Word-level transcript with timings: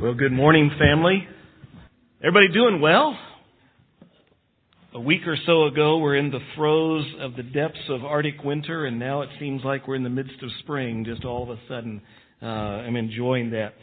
Well, 0.00 0.14
good 0.14 0.32
morning, 0.32 0.70
family. 0.78 1.28
Everybody 2.22 2.48
doing 2.54 2.80
well? 2.80 3.18
A 4.94 5.00
week 5.00 5.26
or 5.26 5.36
so 5.44 5.64
ago, 5.64 5.98
we're 5.98 6.16
in 6.16 6.30
the 6.30 6.40
throes 6.56 7.04
of 7.20 7.36
the 7.36 7.42
depths 7.42 7.76
of 7.90 8.02
Arctic 8.02 8.42
winter, 8.42 8.86
and 8.86 8.98
now 8.98 9.20
it 9.20 9.28
seems 9.38 9.62
like 9.62 9.86
we're 9.86 9.96
in 9.96 10.02
the 10.02 10.08
midst 10.08 10.42
of 10.42 10.48
spring. 10.60 11.04
Just 11.04 11.26
all 11.26 11.42
of 11.42 11.50
a 11.50 11.58
sudden, 11.68 12.00
uh, 12.42 12.46
I'm 12.46 12.96
enjoying 12.96 13.50
that. 13.50 13.74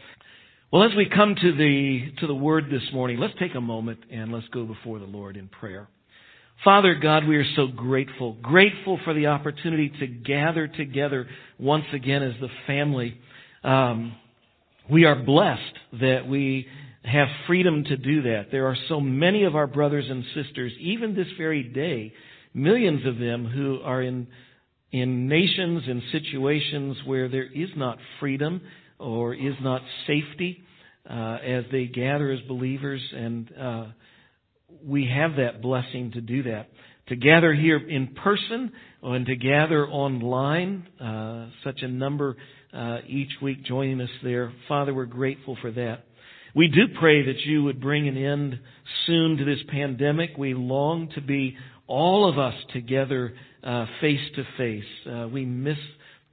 Well, 0.73 0.81
as 0.85 0.95
we 0.97 1.07
come 1.07 1.35
to 1.35 1.55
the 1.55 2.11
to 2.21 2.25
the 2.25 2.33
Word 2.33 2.65
this 2.71 2.91
morning, 2.91 3.19
let's 3.19 3.35
take 3.37 3.53
a 3.53 3.61
moment 3.61 3.99
and 4.11 4.31
let's 4.31 4.47
go 4.47 4.65
before 4.65 4.97
the 4.97 5.05
Lord 5.05 5.37
in 5.37 5.47
prayer. 5.47 5.87
Father 6.63 6.95
God, 6.95 7.27
we 7.27 7.35
are 7.35 7.45
so 7.55 7.67
grateful, 7.67 8.33
grateful 8.41 8.99
for 9.05 9.13
the 9.13 9.27
opportunity 9.27 9.93
to 9.99 10.07
gather 10.07 10.67
together 10.67 11.27
once 11.59 11.85
again 11.93 12.23
as 12.23 12.33
the 12.41 12.49
family. 12.65 13.19
Um, 13.63 14.15
we 14.89 15.05
are 15.05 15.15
blessed 15.15 15.61
that 15.99 16.27
we 16.27 16.67
have 17.03 17.27
freedom 17.45 17.83
to 17.85 17.97
do 17.97 18.21
that. 18.23 18.47
There 18.51 18.67
are 18.67 18.77
so 18.89 18.99
many 18.99 19.43
of 19.43 19.55
our 19.55 19.67
brothers 19.67 20.05
and 20.09 20.23
sisters, 20.33 20.71
even 20.79 21.15
this 21.15 21.27
very 21.37 21.63
day, 21.63 22.13
millions 22.53 23.05
of 23.05 23.17
them 23.17 23.45
who 23.45 23.79
are 23.83 24.01
in, 24.01 24.27
in 24.91 25.27
nations 25.27 25.83
and 25.87 26.01
situations 26.11 26.97
where 27.05 27.29
there 27.29 27.45
is 27.45 27.69
not 27.75 27.97
freedom 28.19 28.61
or 28.99 29.33
is 29.33 29.55
not 29.61 29.81
safety 30.05 30.63
uh, 31.09 31.37
as 31.43 31.63
they 31.71 31.85
gather 31.85 32.31
as 32.31 32.39
believers. 32.47 33.01
And 33.13 33.51
uh, 33.57 33.85
we 34.83 35.07
have 35.07 35.37
that 35.37 35.61
blessing 35.61 36.11
to 36.13 36.21
do 36.21 36.43
that. 36.43 36.69
To 37.07 37.15
gather 37.15 37.53
here 37.53 37.77
in 37.77 38.15
person 38.15 38.71
and 39.01 39.25
to 39.27 39.35
gather 39.37 39.87
online, 39.87 40.87
uh, 40.99 41.47
such 41.63 41.81
a 41.81 41.87
number 41.87 42.35
uh, 42.77 42.99
each 43.07 43.31
week 43.41 43.63
joining 43.63 43.99
us 44.01 44.09
there. 44.23 44.53
Father, 44.67 44.93
we're 44.93 45.05
grateful 45.05 45.57
for 45.61 45.71
that. 45.71 46.03
We 46.55 46.67
do 46.67 46.87
pray 46.99 47.25
that 47.25 47.39
you 47.45 47.63
would 47.63 47.81
bring 47.81 48.07
an 48.07 48.17
end 48.17 48.59
soon 49.05 49.37
to 49.37 49.45
this 49.45 49.59
pandemic. 49.69 50.31
We 50.37 50.53
long 50.53 51.09
to 51.15 51.21
be 51.21 51.57
all 51.87 52.29
of 52.29 52.37
us 52.37 52.53
together 52.73 53.33
face 54.01 54.19
to 54.35 54.43
face. 54.57 55.31
We 55.31 55.45
miss 55.45 55.77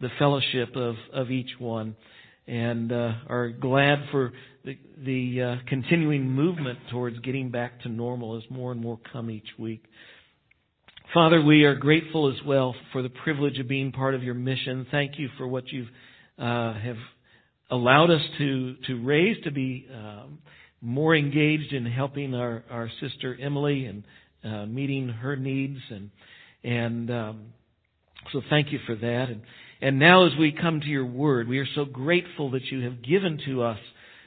the 0.01 0.09
fellowship 0.19 0.77
of, 0.77 0.97
of 1.13 1.31
each 1.31 1.51
one 1.59 1.97
and 2.47 2.93
uh, 2.93 3.13
are 3.29 3.49
glad 3.49 3.99
for 4.11 4.33
the, 4.65 4.79
the 5.05 5.43
uh, 5.43 5.57
continuing 5.69 6.29
movement 6.31 6.79
towards 6.91 7.19
getting 7.21 7.51
back 7.51 7.81
to 7.83 7.89
normal 7.89 8.37
as 8.37 8.43
more 8.51 8.73
and 8.73 8.81
more 8.81 8.99
come 9.13 9.31
each 9.31 9.49
week. 9.59 9.83
Father, 11.13 11.41
we 11.41 11.65
are 11.65 11.75
grateful 11.75 12.31
as 12.31 12.45
well 12.47 12.75
for 12.93 13.03
the 13.03 13.09
privilege 13.09 13.59
of 13.59 13.69
being 13.69 13.93
part 13.93 14.15
of 14.15 14.23
your 14.23 14.35
mission. 14.35 14.87
Thank 14.91 15.19
you 15.19 15.29
for 15.39 15.47
what 15.47 15.69
you've 15.69 15.89
uh, 16.39 16.75
have 16.75 16.97
allowed 17.71 18.11
us 18.11 18.23
to 18.39 18.77
to 18.87 19.03
raise 19.03 19.43
to 19.45 19.51
be 19.51 19.87
um, 19.93 20.39
more 20.81 21.15
engaged 21.15 21.73
in 21.73 21.87
helping 21.87 22.35
our 22.35 22.65
our 22.71 22.91
sister 23.01 23.37
Emily 23.41 23.87
and 23.87 24.05
uh, 24.45 24.67
meeting 24.67 25.09
her 25.09 25.37
needs 25.37 25.79
and 25.91 26.11
and 26.63 27.11
um, 27.11 27.47
so 28.33 28.41
thank 28.49 28.73
you 28.73 28.79
for 28.87 28.95
that. 28.97 29.27
And 29.29 29.43
and 29.81 29.99
now 29.99 30.27
as 30.27 30.33
we 30.39 30.53
come 30.53 30.81
to 30.81 30.87
your 30.87 31.07
word 31.07 31.49
we 31.49 31.59
are 31.59 31.69
so 31.75 31.85
grateful 31.85 32.53
that 32.53 32.65
you 32.71 32.83
have 32.83 33.03
given 33.03 33.39
to 33.47 33.63
us 33.63 33.79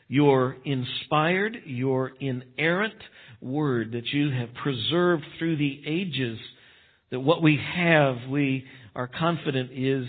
your 0.07 0.57
inspired 0.65 1.57
your 1.65 2.11
inerrant 2.19 3.01
word 3.41 3.91
that 3.91 4.07
you 4.07 4.31
have 4.31 4.53
preserved 4.61 5.23
through 5.37 5.57
the 5.57 5.81
ages 5.85 6.39
that 7.11 7.19
what 7.19 7.41
we 7.41 7.59
have 7.75 8.15
we 8.29 8.65
are 8.95 9.07
confident 9.07 9.71
is 9.73 10.05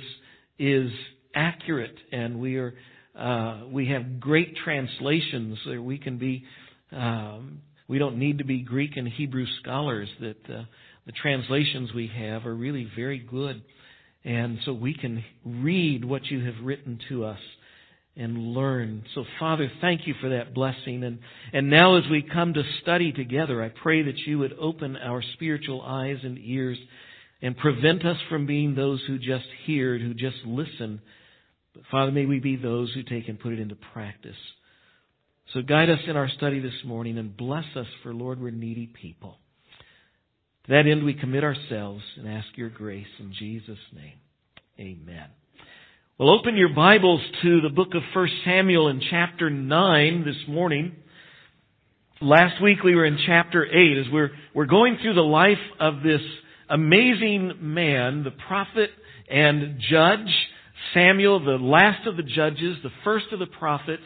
is 0.58 0.90
accurate 1.38 1.96
and 2.10 2.40
we 2.40 2.56
are 2.56 2.74
uh, 3.16 3.66
we 3.70 3.88
have 3.88 4.18
great 4.18 4.56
translations 4.64 5.56
we 5.80 5.98
can 5.98 6.18
be 6.18 6.44
um, 6.92 7.60
we 7.86 7.98
don't 7.98 8.18
need 8.18 8.38
to 8.38 8.44
be 8.44 8.60
Greek 8.60 8.96
and 8.96 9.08
Hebrew 9.08 9.46
scholars 9.62 10.08
that 10.20 10.50
uh, 10.50 10.64
the 11.06 11.12
translations 11.12 11.94
we 11.94 12.10
have 12.14 12.44
are 12.44 12.54
really 12.54 12.90
very 12.96 13.20
good 13.20 13.62
and 14.24 14.58
so 14.64 14.72
we 14.72 14.94
can 14.94 15.24
read 15.44 16.04
what 16.04 16.26
you 16.26 16.44
have 16.44 16.56
written 16.64 16.98
to 17.08 17.24
us 17.24 17.38
and 18.16 18.36
learn. 18.36 19.04
So 19.14 19.24
Father, 19.38 19.70
thank 19.80 20.06
you 20.06 20.14
for 20.20 20.30
that 20.30 20.52
blessing. 20.52 21.04
And, 21.04 21.20
and 21.52 21.70
now 21.70 21.96
as 21.96 22.04
we 22.10 22.22
come 22.22 22.52
to 22.54 22.62
study 22.82 23.12
together, 23.12 23.62
I 23.62 23.68
pray 23.68 24.02
that 24.02 24.18
you 24.26 24.40
would 24.40 24.54
open 24.60 24.96
our 24.96 25.22
spiritual 25.34 25.82
eyes 25.82 26.18
and 26.24 26.36
ears 26.42 26.78
and 27.40 27.56
prevent 27.56 28.04
us 28.04 28.16
from 28.28 28.46
being 28.46 28.74
those 28.74 29.00
who 29.06 29.18
just 29.18 29.46
hear, 29.64 29.96
who 29.98 30.14
just 30.14 30.38
listen, 30.44 31.00
but 31.78 31.86
Father, 31.92 32.10
may 32.10 32.26
we 32.26 32.40
be 32.40 32.56
those 32.56 32.92
who 32.92 33.04
take 33.04 33.28
and 33.28 33.38
put 33.38 33.52
it 33.52 33.60
into 33.60 33.76
practice. 33.76 34.34
So 35.54 35.62
guide 35.62 35.88
us 35.88 36.00
in 36.08 36.16
our 36.16 36.28
study 36.28 36.58
this 36.58 36.72
morning 36.84 37.18
and 37.18 37.36
bless 37.36 37.66
us 37.76 37.86
for, 38.02 38.12
Lord, 38.12 38.40
we're 38.40 38.50
needy 38.50 38.88
people. 39.00 39.38
To 40.66 40.72
that 40.72 40.88
end, 40.90 41.04
we 41.04 41.14
commit 41.14 41.44
ourselves 41.44 42.02
and 42.16 42.28
ask 42.28 42.48
your 42.56 42.68
grace 42.68 43.06
in 43.20 43.32
Jesus' 43.38 43.78
name. 43.94 44.18
Amen. 44.80 45.28
Well, 46.18 46.30
open 46.30 46.56
your 46.56 46.74
Bibles 46.74 47.20
to 47.42 47.60
the 47.60 47.68
book 47.68 47.94
of 47.94 48.02
1 48.12 48.28
Samuel 48.44 48.88
in 48.88 49.00
chapter 49.08 49.48
9 49.48 50.24
this 50.24 50.48
morning. 50.48 50.96
Last 52.20 52.60
week 52.60 52.82
we 52.82 52.96
were 52.96 53.04
in 53.04 53.20
chapter 53.24 53.64
8 53.64 53.98
as 53.98 54.12
we're, 54.12 54.30
we're 54.52 54.66
going 54.66 54.98
through 55.00 55.14
the 55.14 55.20
life 55.20 55.58
of 55.78 56.02
this 56.02 56.22
amazing 56.68 57.52
man, 57.60 58.24
the 58.24 58.32
prophet 58.32 58.90
and 59.30 59.80
judge, 59.88 60.26
Samuel, 60.94 61.44
the 61.44 61.62
last 61.62 62.06
of 62.06 62.16
the 62.16 62.22
judges, 62.22 62.76
the 62.82 62.90
first 63.04 63.26
of 63.32 63.38
the 63.38 63.46
prophets, 63.46 64.02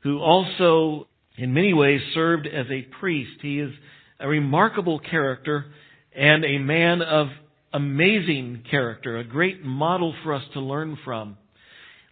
who 0.00 0.18
also, 0.18 1.08
in 1.36 1.52
many 1.52 1.72
ways, 1.72 2.00
served 2.14 2.46
as 2.46 2.66
a 2.70 2.82
priest. 3.00 3.38
He 3.42 3.60
is 3.60 3.72
a 4.20 4.28
remarkable 4.28 4.98
character 4.98 5.66
and 6.14 6.44
a 6.44 6.58
man 6.58 7.02
of 7.02 7.28
amazing 7.72 8.62
character, 8.70 9.18
a 9.18 9.24
great 9.24 9.64
model 9.64 10.14
for 10.22 10.32
us 10.32 10.44
to 10.54 10.60
learn 10.60 10.96
from. 11.04 11.36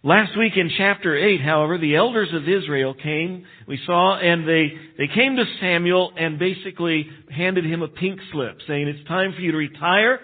Last 0.03 0.37
week 0.37 0.53
in 0.55 0.69
chapter 0.77 1.17
8, 1.17 1.41
however, 1.41 1.79
the 1.79 1.95
elders 1.95 2.29
of 2.31 2.47
Israel 2.47 2.93
came, 2.93 3.43
we 3.67 3.79
saw, 3.87 4.19
and 4.19 4.47
they, 4.47 4.71
they 4.99 5.07
came 5.11 5.35
to 5.35 5.45
Samuel 5.59 6.11
and 6.15 6.37
basically 6.37 7.07
handed 7.35 7.65
him 7.65 7.81
a 7.81 7.87
pink 7.87 8.19
slip, 8.31 8.59
saying, 8.67 8.87
it's 8.87 9.07
time 9.07 9.33
for 9.33 9.41
you 9.41 9.51
to 9.51 9.57
retire, 9.57 10.19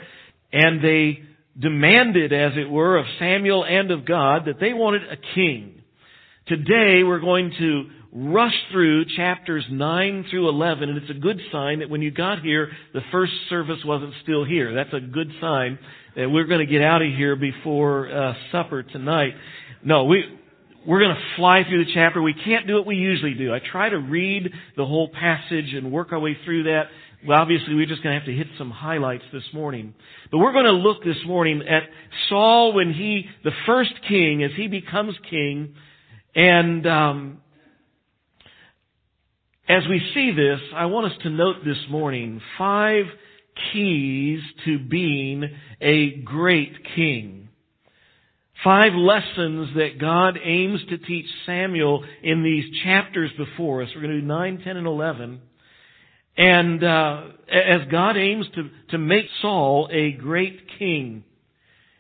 and 0.54 0.84
they 0.84 1.24
demanded, 1.62 2.34
as 2.34 2.54
it 2.58 2.70
were, 2.70 2.98
of 2.98 3.06
Samuel 3.20 3.64
and 3.64 3.92
of 3.92 4.06
God 4.06 4.46
that 4.46 4.60
they 4.60 4.74
wanted 4.74 5.04
a 5.04 5.18
king. 5.36 5.82
Today 6.48 7.04
we're 7.04 7.20
going 7.20 7.54
to 7.60 7.86
rush 8.12 8.56
through 8.72 9.06
chapters 9.16 9.66
9 9.72 10.26
through 10.30 10.50
11, 10.50 10.90
and 10.90 10.98
it's 10.98 11.10
a 11.10 11.20
good 11.20 11.40
sign 11.52 11.80
that 11.80 11.90
when 11.90 12.02
you 12.02 12.12
got 12.12 12.42
here, 12.42 12.70
the 12.94 13.02
first 13.12 13.32
service 13.50 13.80
wasn't 13.86 14.14
still 14.24 14.44
here. 14.44 14.74
That's 14.74 14.94
a 14.94 15.00
good 15.00 15.32
sign 15.40 15.80
that 16.16 16.30
we're 16.30 16.46
going 16.46 16.66
to 16.66 16.72
get 16.72 16.82
out 16.82 17.02
of 17.02 17.08
here 17.16 17.36
before 17.36 18.12
uh, 18.12 18.34
supper 18.52 18.84
tonight. 18.84 19.34
No, 19.84 20.06
we, 20.06 20.24
we're 20.86 21.00
going 21.00 21.16
to 21.16 21.22
fly 21.38 21.64
through 21.64 21.86
the 21.86 21.92
chapter. 21.94 22.22
We 22.22 22.34
can't 22.34 22.68
do 22.68 22.76
what 22.76 22.86
we 22.86 22.96
usually 22.96 23.34
do. 23.34 23.54
I 23.54 23.60
try 23.72 23.90
to 23.90 23.98
read 23.98 24.52
the 24.76 24.86
whole 24.86 25.10
passage 25.10 25.74
and 25.74 25.92
work 25.92 26.12
our 26.12 26.20
way 26.20 26.38
through 26.44 26.64
that. 26.64 26.86
Well, 27.28 27.40
obviously, 27.40 27.76
we're 27.76 27.86
just 27.86 28.02
going 28.02 28.16
to 28.16 28.20
have 28.20 28.26
to 28.26 28.36
hit 28.36 28.48
some 28.58 28.72
highlights 28.72 29.24
this 29.32 29.44
morning. 29.54 29.94
But 30.32 30.40
we're 30.40 30.54
going 30.54 30.66
to 30.66 30.72
look 30.72 31.04
this 31.04 31.24
morning 31.26 31.62
at 31.70 31.84
Saul 32.30 32.74
when 32.74 32.94
he, 32.94 33.26
the 33.44 33.52
first 33.68 33.94
king, 34.08 34.44
as 34.44 34.50
he 34.56 34.68
becomes 34.68 35.14
king. 35.30 35.76
And 36.34 36.88
um, 36.88 37.42
as 39.70 39.84
we 39.88 40.02
see 40.16 40.32
this, 40.32 40.60
I 40.76 40.86
want 40.86 41.12
us 41.12 41.18
to 41.22 41.30
note 41.30 41.58
this 41.64 41.78
morning 41.92 42.42
five 42.58 43.06
keys 43.72 44.40
to 44.66 44.80
being 44.80 45.44
a 45.80 46.16
great 46.26 46.74
king. 46.96 47.50
Five 48.64 48.94
lessons 48.96 49.76
that 49.76 50.00
God 50.00 50.40
aims 50.44 50.80
to 50.90 50.98
teach 50.98 51.26
Samuel 51.46 52.04
in 52.24 52.44
these 52.44 52.66
chapters 52.84 53.30
before 53.38 53.84
us. 53.84 53.90
We're 53.94 54.02
going 54.02 54.14
to 54.14 54.22
do 54.22 54.28
9, 54.28 54.62
10, 54.64 54.78
and 54.78 54.88
11. 54.88 55.42
And 56.38 56.84
uh, 56.84 57.24
as 57.52 57.88
God 57.92 58.18
aims 58.18 58.46
to, 58.56 58.70
to 58.92 58.98
make 58.98 59.26
Saul 59.42 59.90
a 59.92 60.12
great 60.14 60.60
king. 60.80 61.24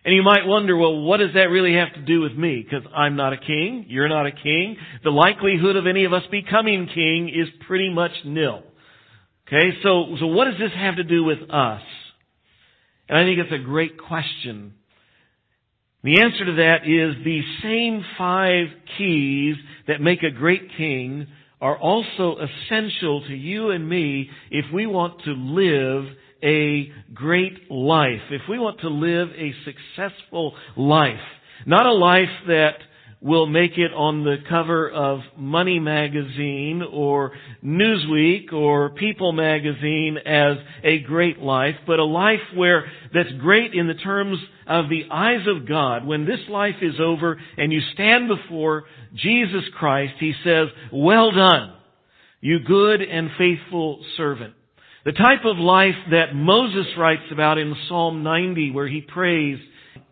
And 0.03 0.15
you 0.15 0.23
might 0.23 0.47
wonder, 0.47 0.75
well, 0.75 1.01
what 1.01 1.17
does 1.17 1.33
that 1.35 1.49
really 1.49 1.75
have 1.75 1.93
to 1.93 2.01
do 2.01 2.21
with 2.21 2.33
me? 2.33 2.63
Because 2.63 2.87
I'm 2.95 3.15
not 3.15 3.33
a 3.33 3.37
king, 3.37 3.85
you're 3.87 4.09
not 4.09 4.25
a 4.25 4.31
king. 4.31 4.77
The 5.03 5.11
likelihood 5.11 5.75
of 5.75 5.85
any 5.85 6.05
of 6.05 6.13
us 6.13 6.23
becoming 6.31 6.87
king 6.87 7.29
is 7.29 7.47
pretty 7.67 7.93
much 7.93 8.11
nil. 8.25 8.63
Okay, 9.47 9.77
so, 9.83 10.15
so 10.19 10.27
what 10.27 10.45
does 10.45 10.57
this 10.59 10.71
have 10.75 10.95
to 10.95 11.03
do 11.03 11.23
with 11.23 11.39
us? 11.51 11.81
And 13.09 13.19
I 13.19 13.23
think 13.25 13.39
it's 13.39 13.51
a 13.51 13.63
great 13.63 13.99
question. 13.99 14.73
The 16.03 16.21
answer 16.21 16.45
to 16.45 16.53
that 16.53 16.77
is 16.85 17.23
the 17.23 17.41
same 17.61 18.03
five 18.17 18.67
keys 18.97 19.55
that 19.87 20.01
make 20.01 20.23
a 20.23 20.31
great 20.31 20.69
king 20.77 21.27
are 21.61 21.77
also 21.77 22.37
essential 22.37 23.23
to 23.27 23.33
you 23.33 23.69
and 23.69 23.87
me 23.87 24.29
if 24.49 24.65
we 24.73 24.87
want 24.87 25.21
to 25.23 25.31
live 25.31 26.05
a 26.43 26.91
great 27.13 27.69
life, 27.69 28.21
if 28.31 28.41
we 28.49 28.57
want 28.57 28.79
to 28.81 28.89
live 28.89 29.29
a 29.37 29.53
successful 29.63 30.55
life. 30.75 31.13
Not 31.67 31.85
a 31.85 31.93
life 31.93 32.29
that 32.47 32.77
will 33.21 33.45
make 33.45 33.77
it 33.77 33.93
on 33.93 34.23
the 34.23 34.37
cover 34.49 34.89
of 34.89 35.19
Money 35.37 35.79
Magazine 35.79 36.81
or 36.91 37.33
Newsweek 37.63 38.51
or 38.51 38.89
People 38.89 39.31
Magazine 39.31 40.17
as 40.25 40.57
a 40.83 40.99
great 40.99 41.37
life, 41.37 41.75
but 41.85 41.99
a 41.99 42.03
life 42.03 42.39
where 42.55 42.85
that's 43.13 43.31
great 43.39 43.75
in 43.75 43.87
the 43.87 43.93
terms 43.93 44.39
of 44.65 44.89
the 44.89 45.03
eyes 45.11 45.45
of 45.47 45.67
God. 45.67 46.05
When 46.05 46.25
this 46.25 46.39
life 46.49 46.77
is 46.81 46.95
over 46.99 47.39
and 47.57 47.71
you 47.71 47.81
stand 47.93 48.27
before 48.27 48.85
Jesus 49.13 49.63
Christ, 49.77 50.13
He 50.19 50.33
says, 50.43 50.69
well 50.91 51.31
done, 51.31 51.73
you 52.39 52.59
good 52.59 53.01
and 53.01 53.29
faithful 53.37 54.03
servant. 54.17 54.55
The 55.05 55.11
type 55.11 55.45
of 55.45 55.57
life 55.57 55.95
that 56.11 56.35
Moses 56.35 56.85
writes 56.97 57.23
about 57.31 57.57
in 57.57 57.75
Psalm 57.87 58.23
90 58.23 58.71
where 58.71 58.87
he 58.87 59.01
prays, 59.01 59.57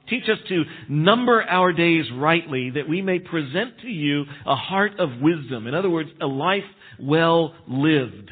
Teach 0.09 0.23
us 0.23 0.39
to 0.49 0.63
number 0.89 1.43
our 1.43 1.71
days 1.71 2.05
rightly 2.13 2.71
that 2.71 2.89
we 2.89 3.01
may 3.01 3.19
present 3.19 3.79
to 3.81 3.87
you 3.87 4.25
a 4.45 4.55
heart 4.55 4.99
of 4.99 5.21
wisdom. 5.21 5.67
In 5.67 5.75
other 5.75 5.89
words, 5.89 6.09
a 6.21 6.25
life 6.25 6.63
well 6.99 7.53
lived. 7.67 8.31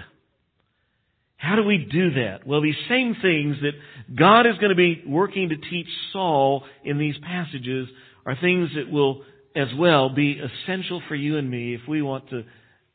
How 1.38 1.56
do 1.56 1.63
we 1.63 1.77
do 1.77 2.12
that? 2.15 2.47
Well, 2.47 2.62
these 2.62 2.75
same 2.89 3.15
things 3.21 3.57
that 3.62 3.74
God 4.15 4.47
is 4.47 4.57
going 4.59 4.71
to 4.71 4.75
be 4.75 5.03
working 5.07 5.50
to 5.50 5.56
teach 5.56 5.88
Saul 6.12 6.63
in 6.83 6.97
these 6.97 7.15
passages 7.24 7.88
are 8.25 8.35
things 8.41 8.69
that 8.75 8.91
will 8.91 9.21
as 9.56 9.68
well 9.77 10.09
be 10.09 10.39
essential 10.39 11.01
for 11.07 11.15
you 11.15 11.38
and 11.38 11.50
me 11.50 11.75
if 11.75 11.81
we 11.88 12.01
want 12.01 12.30
to 12.31 12.44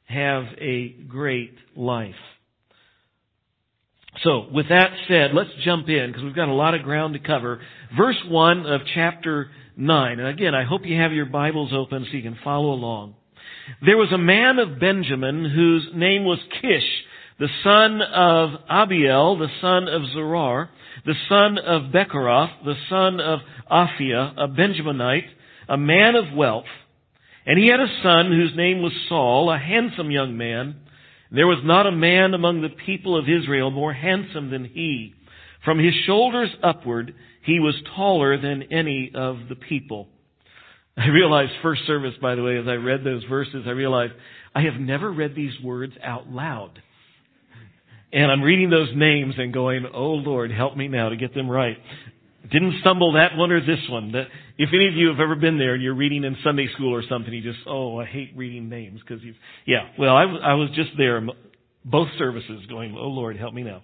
have 0.05 0.45
a 0.59 0.89
great 1.09 1.55
life. 1.77 2.15
So, 4.23 4.47
with 4.53 4.69
that 4.69 4.91
said, 5.09 5.31
let's 5.33 5.51
jump 5.65 5.89
in 5.89 6.09
because 6.09 6.23
we've 6.23 6.35
got 6.35 6.49
a 6.49 6.55
lot 6.55 6.75
of 6.75 6.83
ground 6.83 7.15
to 7.15 7.21
cover. 7.21 7.61
Verse 7.97 8.19
1 8.29 8.67
of 8.67 8.83
chapter 8.95 9.51
9. 9.77 10.21
And 10.21 10.29
again, 10.29 10.55
I 10.55 10.65
hope 10.65 10.83
you 10.85 11.01
have 11.01 11.13
your 11.13 11.27
Bibles 11.27 11.73
open 11.73 12.05
so 12.05 12.17
you 12.17 12.23
can 12.23 12.39
follow 12.45 12.73
along. 12.73 13.15
There 13.85 13.97
was 13.97 14.13
a 14.13 14.19
man 14.19 14.59
of 14.59 14.79
Benjamin 14.79 15.45
whose 15.45 15.89
name 15.95 16.25
was 16.25 16.39
Kish, 16.61 16.85
the 17.39 17.49
son 17.65 18.03
of 18.03 18.51
Abiel, 18.71 19.39
the 19.39 19.49
son 19.61 19.89
of 19.89 20.03
Zeror, 20.15 20.69
the 21.07 21.15
son 21.29 21.59
of 21.59 21.93
Becorath, 21.93 22.65
the 22.65 22.77
son 22.89 23.19
of 23.19 23.41
Aphiah, 23.71 24.35
a 24.37 24.49
Benjaminite, 24.49 25.29
a 25.69 25.77
man 25.77 26.15
of 26.17 26.37
wealth. 26.37 26.67
And 27.47 27.59
he 27.59 27.69
had 27.69 27.81
a 27.81 28.03
son 28.03 28.31
whose 28.31 28.53
name 28.57 28.83
was 28.83 28.93
Saul, 29.09 29.51
a 29.51 29.59
handsome 29.59 30.11
young 30.11 30.37
man. 30.37 30.77
There 31.35 31.47
was 31.47 31.61
not 31.65 31.87
a 31.87 31.93
man 31.93 32.35
among 32.35 32.61
the 32.61 32.69
people 32.69 33.17
of 33.19 33.25
Israel 33.29 33.71
more 33.71 33.93
handsome 33.93 34.51
than 34.51 34.67
he. 34.67 35.15
From 35.65 35.79
his 35.79 35.95
shoulders 36.07 36.51
upward, 36.63 37.15
he 37.45 37.59
was 37.59 37.75
taller 37.97 38.41
than 38.41 38.65
any 38.71 39.11
of 39.15 39.37
the 39.49 39.55
people. 39.55 40.09
I 40.97 41.07
realized 41.07 41.53
first 41.63 41.87
service, 41.87 42.15
by 42.21 42.35
the 42.35 42.43
way, 42.43 42.59
as 42.59 42.69
I 42.69 42.75
read 42.75 43.03
those 43.03 43.25
verses, 43.25 43.65
I 43.67 43.71
realized 43.71 44.13
I 44.55 44.63
have 44.63 44.75
never 44.75 45.11
read 45.11 45.35
these 45.35 45.59
words 45.65 45.95
out 46.05 46.29
loud. 46.29 46.83
And 48.13 48.31
I'm 48.31 48.43
reading 48.43 48.69
those 48.69 48.91
names 48.95 49.35
and 49.39 49.55
going, 49.55 49.87
oh 49.95 50.13
Lord, 50.13 50.53
help 50.53 50.77
me 50.77 50.87
now 50.87 51.09
to 51.09 51.17
get 51.17 51.35
them 51.35 51.49
right. 51.49 51.79
Didn't 52.51 52.81
stumble 52.81 53.13
that 53.13 53.37
one 53.37 53.53
or 53.53 53.61
this 53.61 53.79
one. 53.89 54.13
That 54.13 54.27
if 54.59 54.71
any 54.75 54.89
of 54.89 54.95
you 54.95 55.09
have 55.09 55.21
ever 55.21 55.37
been 55.37 55.59
there 55.59 55.75
and 55.75 55.83
you're 55.83 55.95
reading 55.95 56.25
in 56.25 56.37
Sunday 56.43 56.69
school 56.75 56.93
or 56.93 57.03
something, 57.09 57.33
you 57.33 57.43
just, 57.43 57.65
oh, 57.67 58.01
I 58.01 58.05
hate 58.05 58.33
reading 58.35 58.69
names 58.69 59.01
because 59.01 59.23
you, 59.23 59.35
yeah. 59.67 59.89
Well, 59.99 60.17
I, 60.17 60.23
I 60.23 60.55
was 60.55 60.71
just 60.75 60.91
there, 60.99 61.25
both 61.85 62.09
services, 62.19 62.63
going, 62.69 62.97
oh 62.99 63.09
Lord, 63.09 63.37
help 63.37 63.55
me 63.55 63.63
now. 63.63 63.83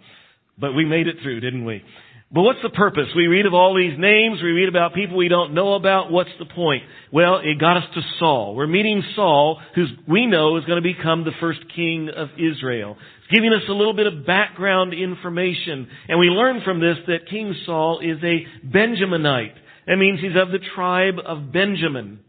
But 0.58 0.72
we 0.72 0.84
made 0.84 1.06
it 1.06 1.16
through, 1.22 1.40
didn't 1.40 1.64
we? 1.64 1.84
But 2.30 2.42
what's 2.42 2.60
the 2.62 2.70
purpose? 2.70 3.06
We 3.16 3.26
read 3.26 3.46
of 3.46 3.54
all 3.54 3.74
these 3.74 3.98
names, 3.98 4.42
we 4.42 4.50
read 4.50 4.68
about 4.68 4.92
people 4.92 5.16
we 5.16 5.28
don't 5.28 5.54
know 5.54 5.74
about. 5.74 6.10
What's 6.10 6.30
the 6.38 6.44
point? 6.44 6.82
Well, 7.10 7.40
it 7.42 7.58
got 7.58 7.78
us 7.78 7.84
to 7.94 8.02
Saul. 8.18 8.54
We're 8.54 8.66
meeting 8.66 9.02
Saul, 9.16 9.60
who 9.74 9.86
we 10.06 10.26
know 10.26 10.58
is 10.58 10.64
going 10.64 10.82
to 10.82 10.94
become 10.94 11.24
the 11.24 11.32
first 11.40 11.60
king 11.74 12.10
of 12.14 12.28
Israel 12.36 12.96
giving 13.30 13.52
us 13.52 13.62
a 13.68 13.72
little 13.72 13.94
bit 13.94 14.06
of 14.06 14.26
background 14.26 14.94
information. 14.94 15.88
And 16.08 16.18
we 16.18 16.26
learn 16.26 16.62
from 16.64 16.80
this 16.80 16.96
that 17.06 17.28
King 17.30 17.54
Saul 17.66 18.00
is 18.00 18.18
a 18.22 18.46
Benjaminite. 18.66 19.54
That 19.86 19.96
means 19.96 20.20
he's 20.20 20.36
of 20.36 20.50
the 20.50 20.64
tribe 20.74 21.16
of 21.24 21.52
Benjamin. 21.52 22.20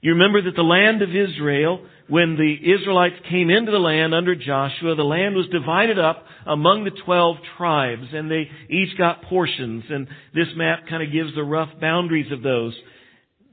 You 0.00 0.12
remember 0.12 0.42
that 0.42 0.56
the 0.56 0.62
land 0.62 1.00
of 1.02 1.10
Israel, 1.10 1.86
when 2.08 2.36
the 2.36 2.56
Israelites 2.74 3.14
came 3.30 3.50
into 3.50 3.70
the 3.70 3.78
land 3.78 4.14
under 4.14 4.34
Joshua, 4.34 4.94
the 4.96 5.04
land 5.04 5.36
was 5.36 5.46
divided 5.52 5.98
up 5.98 6.24
among 6.44 6.84
the 6.84 7.02
twelve 7.04 7.36
tribes, 7.56 8.08
and 8.12 8.30
they 8.30 8.50
each 8.68 8.98
got 8.98 9.22
portions. 9.22 9.84
And 9.88 10.08
this 10.34 10.48
map 10.56 10.88
kind 10.88 11.02
of 11.02 11.12
gives 11.12 11.34
the 11.34 11.44
rough 11.44 11.70
boundaries 11.80 12.32
of 12.32 12.42
those 12.42 12.74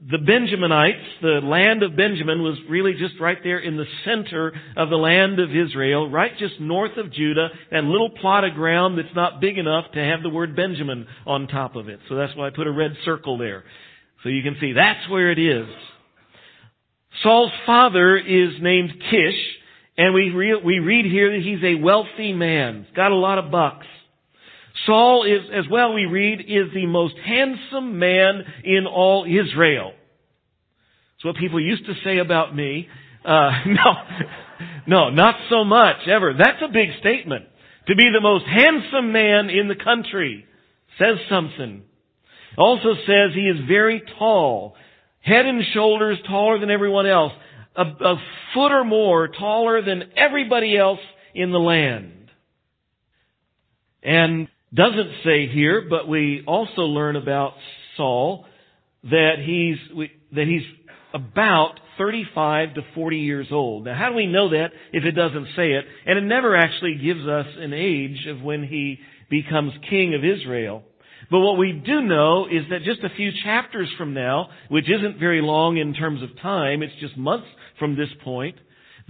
the 0.08 0.16
Benjaminites, 0.16 1.20
the 1.20 1.40
land 1.46 1.82
of 1.82 1.94
Benjamin 1.94 2.42
was 2.42 2.58
really 2.70 2.94
just 2.94 3.20
right 3.20 3.36
there 3.44 3.58
in 3.58 3.76
the 3.76 3.84
center 4.04 4.52
of 4.74 4.88
the 4.88 4.96
land 4.96 5.38
of 5.38 5.50
Israel, 5.50 6.08
right 6.08 6.32
just 6.38 6.58
north 6.58 6.96
of 6.96 7.12
Judah, 7.12 7.48
that 7.70 7.84
little 7.84 8.08
plot 8.08 8.44
of 8.44 8.54
ground 8.54 8.96
that's 8.96 9.14
not 9.14 9.42
big 9.42 9.58
enough 9.58 9.92
to 9.92 9.98
have 9.98 10.22
the 10.22 10.30
word 10.30 10.56
Benjamin 10.56 11.06
on 11.26 11.48
top 11.48 11.76
of 11.76 11.90
it. 11.90 12.00
So 12.08 12.14
that's 12.14 12.34
why 12.34 12.46
I 12.46 12.50
put 12.50 12.66
a 12.66 12.72
red 12.72 12.92
circle 13.04 13.36
there. 13.36 13.64
So 14.22 14.30
you 14.30 14.42
can 14.42 14.56
see 14.58 14.72
that's 14.72 15.06
where 15.10 15.30
it 15.30 15.38
is. 15.38 15.68
Saul's 17.22 17.52
father 17.66 18.16
is 18.16 18.54
named 18.62 18.92
Kish, 19.10 19.38
and 19.98 20.14
we, 20.14 20.30
re- 20.30 20.62
we 20.64 20.78
read 20.78 21.04
here 21.04 21.30
that 21.30 21.44
he's 21.44 21.62
a 21.62 21.74
wealthy 21.74 22.32
man. 22.32 22.86
Got 22.96 23.12
a 23.12 23.16
lot 23.16 23.38
of 23.38 23.50
bucks. 23.50 23.86
Saul 24.86 25.24
is, 25.24 25.50
as 25.52 25.70
well 25.70 25.92
we 25.92 26.06
read, 26.06 26.40
is 26.40 26.72
the 26.72 26.86
most 26.86 27.14
handsome 27.24 27.98
man 27.98 28.42
in 28.64 28.86
all 28.86 29.24
Israel. 29.24 29.92
That's 31.16 31.24
what 31.24 31.36
people 31.36 31.60
used 31.60 31.86
to 31.86 31.94
say 32.04 32.18
about 32.18 32.54
me. 32.54 32.88
Uh, 33.24 33.50
no, 33.66 33.94
no, 34.86 35.10
not 35.10 35.36
so 35.50 35.64
much 35.64 36.08
ever. 36.08 36.34
That's 36.36 36.62
a 36.62 36.72
big 36.72 36.88
statement. 37.00 37.46
To 37.88 37.94
be 37.94 38.10
the 38.12 38.20
most 38.20 38.44
handsome 38.46 39.12
man 39.12 39.50
in 39.50 39.68
the 39.68 39.74
country 39.74 40.46
says 40.98 41.16
something. 41.28 41.82
Also 42.56 42.94
says 43.06 43.32
he 43.34 43.42
is 43.42 43.66
very 43.68 44.02
tall, 44.18 44.74
head 45.20 45.46
and 45.46 45.62
shoulders 45.72 46.18
taller 46.26 46.58
than 46.58 46.70
everyone 46.70 47.06
else, 47.06 47.32
a, 47.76 47.82
a 47.82 48.16
foot 48.54 48.72
or 48.72 48.84
more 48.84 49.28
taller 49.28 49.82
than 49.82 50.10
everybody 50.16 50.76
else 50.76 51.00
in 51.34 51.52
the 51.52 51.58
land. 51.58 52.30
And 54.02 54.48
doesn't 54.74 55.10
say 55.24 55.48
here, 55.48 55.86
but 55.88 56.08
we 56.08 56.42
also 56.46 56.82
learn 56.82 57.16
about 57.16 57.52
Saul 57.96 58.46
that 59.04 59.36
he's 59.44 60.08
that 60.32 60.46
he's 60.46 60.62
about 61.12 61.74
35 61.98 62.74
to 62.74 62.82
40 62.94 63.18
years 63.18 63.48
old. 63.50 63.84
Now, 63.84 63.94
how 63.94 64.10
do 64.10 64.14
we 64.14 64.26
know 64.26 64.50
that 64.50 64.68
if 64.92 65.04
it 65.04 65.12
doesn't 65.12 65.48
say 65.56 65.72
it? 65.72 65.84
And 66.06 66.18
it 66.18 66.22
never 66.22 66.56
actually 66.56 66.98
gives 67.02 67.26
us 67.26 67.46
an 67.58 67.72
age 67.72 68.26
of 68.28 68.40
when 68.42 68.62
he 68.62 68.98
becomes 69.28 69.72
king 69.88 70.14
of 70.14 70.24
Israel. 70.24 70.82
But 71.30 71.40
what 71.40 71.58
we 71.58 71.72
do 71.72 72.00
know 72.00 72.46
is 72.46 72.62
that 72.70 72.82
just 72.84 73.04
a 73.04 73.14
few 73.16 73.30
chapters 73.44 73.88
from 73.98 74.14
now, 74.14 74.48
which 74.68 74.88
isn't 74.90 75.18
very 75.18 75.42
long 75.42 75.76
in 75.76 75.94
terms 75.94 76.22
of 76.22 76.30
time, 76.40 76.82
it's 76.82 76.94
just 77.00 77.16
months 77.16 77.46
from 77.78 77.96
this 77.96 78.08
point, 78.24 78.56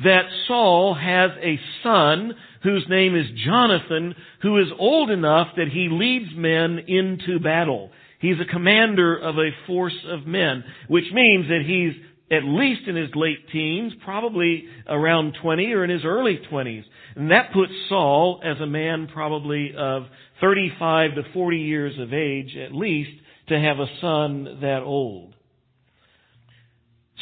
that 0.04 0.24
Saul 0.46 0.94
has 0.94 1.30
a 1.42 1.58
son 1.82 2.34
whose 2.62 2.86
name 2.88 3.16
is 3.16 3.26
Jonathan, 3.44 4.14
who 4.42 4.58
is 4.58 4.68
old 4.78 5.10
enough 5.10 5.48
that 5.56 5.68
he 5.68 5.88
leads 5.90 6.34
men 6.34 6.78
into 6.86 7.38
battle. 7.40 7.90
He's 8.20 8.40
a 8.40 8.50
commander 8.50 9.16
of 9.16 9.36
a 9.36 9.50
force 9.66 9.96
of 10.06 10.26
men, 10.26 10.62
which 10.88 11.06
means 11.12 11.48
that 11.48 11.62
he's 11.66 11.94
at 12.30 12.44
least 12.44 12.82
in 12.86 12.94
his 12.94 13.10
late 13.14 13.48
teens, 13.50 13.92
probably 14.04 14.64
around 14.88 15.36
20 15.42 15.72
or 15.72 15.84
in 15.84 15.90
his 15.90 16.04
early 16.04 16.38
20s. 16.50 16.84
And 17.16 17.32
that 17.32 17.52
puts 17.52 17.72
Saul 17.88 18.40
as 18.44 18.60
a 18.60 18.66
man 18.66 19.08
probably 19.12 19.74
of 19.76 20.04
35 20.40 21.16
to 21.16 21.22
40 21.32 21.56
years 21.58 21.98
of 21.98 22.12
age 22.12 22.56
at 22.56 22.72
least 22.72 23.10
to 23.48 23.58
have 23.58 23.80
a 23.80 23.86
son 24.00 24.58
that 24.60 24.82
old. 24.82 25.34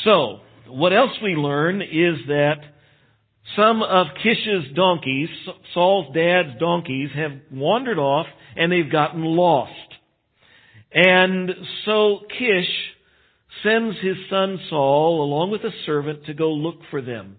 So, 0.05 0.41
what 0.69 0.93
else 0.93 1.13
we 1.23 1.35
learn 1.35 1.83
is 1.83 2.27
that 2.29 2.57
some 3.57 3.83
of 3.83 4.07
Kish's 4.23 4.75
donkeys, 4.75 5.29
Saul's 5.73 6.15
dad's 6.15 6.59
donkeys, 6.61 7.11
have 7.15 7.33
wandered 7.51 7.99
off 7.99 8.27
and 8.57 8.71
they've 8.71 8.91
gotten 8.91 9.23
lost. 9.25 9.73
And 10.93 11.51
so 11.85 12.21
Kish 12.39 12.69
sends 13.63 13.97
his 14.01 14.17
son 14.31 14.59
Saul 14.69 15.23
along 15.23 15.51
with 15.51 15.63
a 15.63 15.73
servant 15.87 16.27
to 16.27 16.35
go 16.35 16.53
look 16.53 16.77
for 16.91 17.03
them. 17.03 17.37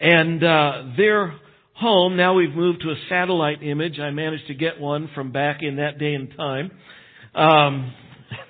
And 0.00 0.42
uh, 0.42 0.82
their 0.96 1.34
home, 1.74 2.16
now 2.16 2.34
we've 2.34 2.54
moved 2.54 2.82
to 2.82 2.90
a 2.90 2.96
satellite 3.08 3.62
image. 3.62 3.98
I 3.98 4.10
managed 4.10 4.46
to 4.48 4.54
get 4.54 4.80
one 4.80 5.08
from 5.14 5.32
back 5.32 5.62
in 5.62 5.76
that 5.76 5.98
day 5.98 6.14
and 6.14 6.34
time. 6.36 6.70
Um, 7.34 7.92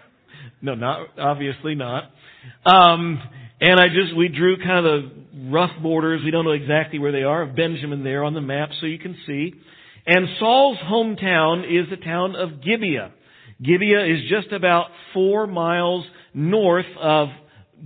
no, 0.63 0.75
not 0.75 1.19
obviously 1.19 1.75
not. 1.75 2.11
Um, 2.67 3.21
and 3.61 3.81
I 3.81 3.89
just 3.89 4.17
we 4.17 4.29
drew 4.29 4.57
kind 4.59 4.87
of 4.87 5.03
the 5.03 5.51
rough 5.51 5.71
borders. 5.83 6.23
We 6.25 6.31
don't 6.31 6.45
know 6.45 6.53
exactly 6.53 6.99
where 6.99 7.13
they 7.13 7.23
are 7.23 7.43
of 7.43 7.57
Benjamin 7.57 8.05
there 8.05 8.25
on 8.25 8.35
the 8.35 8.41
map, 8.41 8.71
so 8.81 8.87
you 8.87 8.99
can 8.99 9.17
see. 9.27 9.55
And 10.07 10.29
Saul's 10.39 10.79
hometown 10.79 11.65
is 11.65 11.89
the 11.91 11.97
town 11.97 12.37
of 12.37 12.63
Gibeah. 12.63 13.13
Gibeah 13.63 14.05
is 14.05 14.29
just 14.29 14.53
about 14.53 14.87
four 15.13 15.47
miles 15.47 16.05
north 16.35 16.87
of 17.01 17.29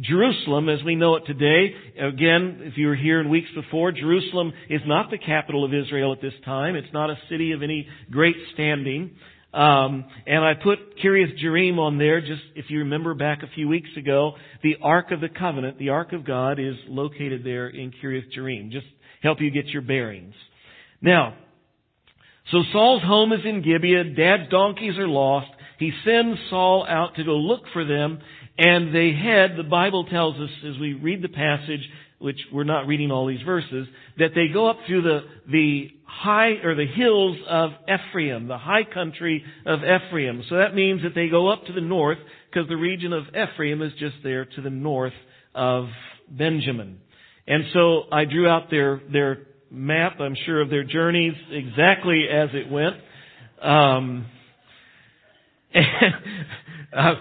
Jerusalem 0.00 0.68
as 0.68 0.82
we 0.84 0.94
know 0.94 1.16
it 1.16 1.24
today, 1.26 1.74
again, 2.00 2.60
if 2.62 2.76
you 2.76 2.86
were 2.86 2.94
here 2.94 3.20
in 3.20 3.28
weeks 3.28 3.48
before, 3.54 3.90
Jerusalem 3.90 4.52
is 4.70 4.80
not 4.86 5.10
the 5.10 5.18
capital 5.18 5.64
of 5.64 5.74
Israel 5.74 6.12
at 6.12 6.20
this 6.20 6.34
time. 6.44 6.76
It's 6.76 6.92
not 6.92 7.10
a 7.10 7.18
city 7.28 7.52
of 7.52 7.62
any 7.62 7.88
great 8.10 8.36
standing. 8.54 9.16
Um, 9.52 10.04
and 10.26 10.44
I 10.44 10.52
put 10.54 10.98
Kiriath 11.02 11.42
Jearim 11.42 11.78
on 11.78 11.98
there, 11.98 12.20
just 12.20 12.42
if 12.54 12.66
you 12.68 12.80
remember 12.80 13.14
back 13.14 13.42
a 13.42 13.54
few 13.54 13.66
weeks 13.66 13.88
ago, 13.96 14.32
the 14.62 14.76
Ark 14.82 15.10
of 15.10 15.20
the 15.20 15.28
Covenant, 15.28 15.78
the 15.78 15.88
Ark 15.88 16.12
of 16.12 16.24
God, 16.24 16.58
is 16.58 16.76
located 16.86 17.44
there 17.44 17.68
in 17.68 17.92
Kiriath 17.92 18.30
Jearim. 18.36 18.70
Just 18.70 18.86
help 19.22 19.40
you 19.40 19.50
get 19.50 19.66
your 19.68 19.82
bearings. 19.82 20.34
Now, 21.00 21.34
so 22.50 22.62
Saul's 22.72 23.02
home 23.02 23.32
is 23.32 23.40
in 23.44 23.62
Gibeah. 23.62 24.04
Dad's 24.14 24.50
donkeys 24.50 24.98
are 24.98 25.08
lost. 25.08 25.48
He 25.78 25.92
sends 26.04 26.38
Saul 26.50 26.86
out 26.88 27.14
to 27.16 27.24
go 27.24 27.36
look 27.36 27.62
for 27.72 27.84
them, 27.84 28.20
and 28.58 28.94
they 28.94 29.12
head, 29.12 29.52
the 29.56 29.62
Bible 29.62 30.04
tells 30.04 30.36
us 30.36 30.50
as 30.66 30.78
we 30.78 30.94
read 30.94 31.22
the 31.22 31.28
passage, 31.28 31.88
which 32.18 32.38
we're 32.52 32.64
not 32.64 32.86
reading 32.86 33.10
all 33.10 33.26
these 33.26 33.42
verses, 33.42 33.86
that 34.18 34.30
they 34.34 34.48
go 34.52 34.68
up 34.68 34.78
through 34.86 35.02
the, 35.02 35.20
the 35.50 35.90
high, 36.04 36.54
or 36.64 36.74
the 36.74 36.86
hills 36.86 37.36
of 37.48 37.70
Ephraim, 37.84 38.48
the 38.48 38.58
high 38.58 38.84
country 38.84 39.44
of 39.64 39.80
Ephraim. 39.80 40.42
So 40.48 40.56
that 40.56 40.74
means 40.74 41.02
that 41.02 41.14
they 41.14 41.28
go 41.28 41.48
up 41.48 41.64
to 41.66 41.72
the 41.72 41.80
north, 41.80 42.18
because 42.50 42.68
the 42.68 42.76
region 42.76 43.12
of 43.12 43.24
Ephraim 43.28 43.82
is 43.82 43.92
just 43.98 44.16
there 44.24 44.44
to 44.44 44.62
the 44.62 44.70
north 44.70 45.12
of 45.54 45.86
Benjamin. 46.28 47.00
And 47.46 47.64
so 47.72 48.02
I 48.12 48.24
drew 48.24 48.48
out 48.48 48.70
their, 48.70 49.00
their 49.12 49.46
map, 49.70 50.20
I'm 50.20 50.36
sure, 50.44 50.60
of 50.60 50.70
their 50.70 50.84
journeys 50.84 51.34
exactly 51.50 52.26
as 52.32 52.48
it 52.52 52.70
went. 52.70 52.96
Um, 53.62 54.26
and, 55.72 56.14
uh, 56.96 57.14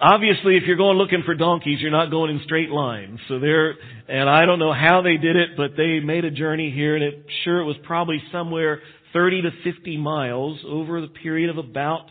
obviously, 0.00 0.56
if 0.56 0.64
you're 0.66 0.76
going 0.76 0.98
looking 0.98 1.22
for 1.24 1.34
donkeys, 1.34 1.80
you're 1.80 1.90
not 1.90 2.10
going 2.10 2.30
in 2.30 2.40
straight 2.44 2.70
lines. 2.70 3.18
So 3.28 3.38
they're, 3.38 3.74
and 4.08 4.28
I 4.28 4.46
don't 4.46 4.58
know 4.58 4.72
how 4.72 5.02
they 5.02 5.16
did 5.16 5.36
it, 5.36 5.50
but 5.56 5.72
they 5.76 6.00
made 6.00 6.24
a 6.24 6.30
journey 6.30 6.70
here, 6.70 6.94
and 6.94 7.04
it 7.04 7.26
sure 7.44 7.60
it 7.60 7.64
was 7.64 7.76
probably 7.84 8.22
somewhere 8.32 8.80
30 9.12 9.42
to 9.42 9.50
50 9.72 9.96
miles 9.98 10.60
over 10.66 11.00
the 11.00 11.08
period 11.08 11.50
of 11.50 11.58
about, 11.58 12.10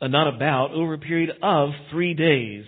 uh, 0.00 0.08
not 0.08 0.34
about, 0.34 0.72
over 0.72 0.94
a 0.94 0.98
period 0.98 1.30
of 1.42 1.70
three 1.90 2.14
days. 2.14 2.64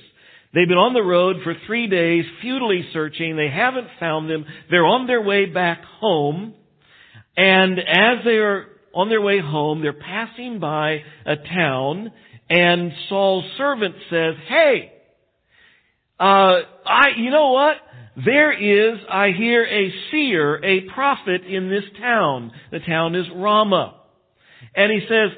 They've 0.55 0.69
been 0.69 0.79
on 0.79 0.95
the 0.95 1.03
road 1.03 1.39
for 1.43 1.55
three 1.67 1.89
days, 1.89 2.25
futilely 2.41 2.89
searching. 2.93 3.37
They 3.37 3.49
haven't 3.49 3.89
found 3.99 4.31
them. 4.31 4.45
They're 4.71 4.87
on 4.87 5.09
their 5.09 5.21
way 5.21 5.47
back 5.47 5.83
home. 5.83 6.55
And 7.37 7.81
as 7.81 8.25
they 8.25 8.37
are 8.37 8.67
on 8.95 9.09
their 9.09 9.21
way 9.21 9.41
home, 9.41 9.83
they're 9.83 9.93
passing 9.93 10.61
by 10.61 11.03
a 11.27 11.35
town 11.35 12.13
and 12.49 12.93
Saul's 13.09 13.45
servant 13.57 13.95
says, 14.11 14.35
hey, 14.49 14.93
uh, 16.19 16.61
I, 16.87 17.09
you 17.17 17.31
know 17.31 17.53
what? 17.53 17.77
There 18.25 18.53
is, 18.53 19.01
I 19.11 19.31
hear 19.37 19.65
a 19.65 19.93
seer, 20.11 20.65
a 20.65 20.83
prophet 20.95 21.43
in 21.45 21.69
this 21.69 21.85
town. 22.01 22.53
The 22.71 22.79
town 22.81 23.15
is 23.15 23.27
Ramah. 23.35 24.01
And 24.77 24.93
he 24.93 25.01
says, 25.09 25.31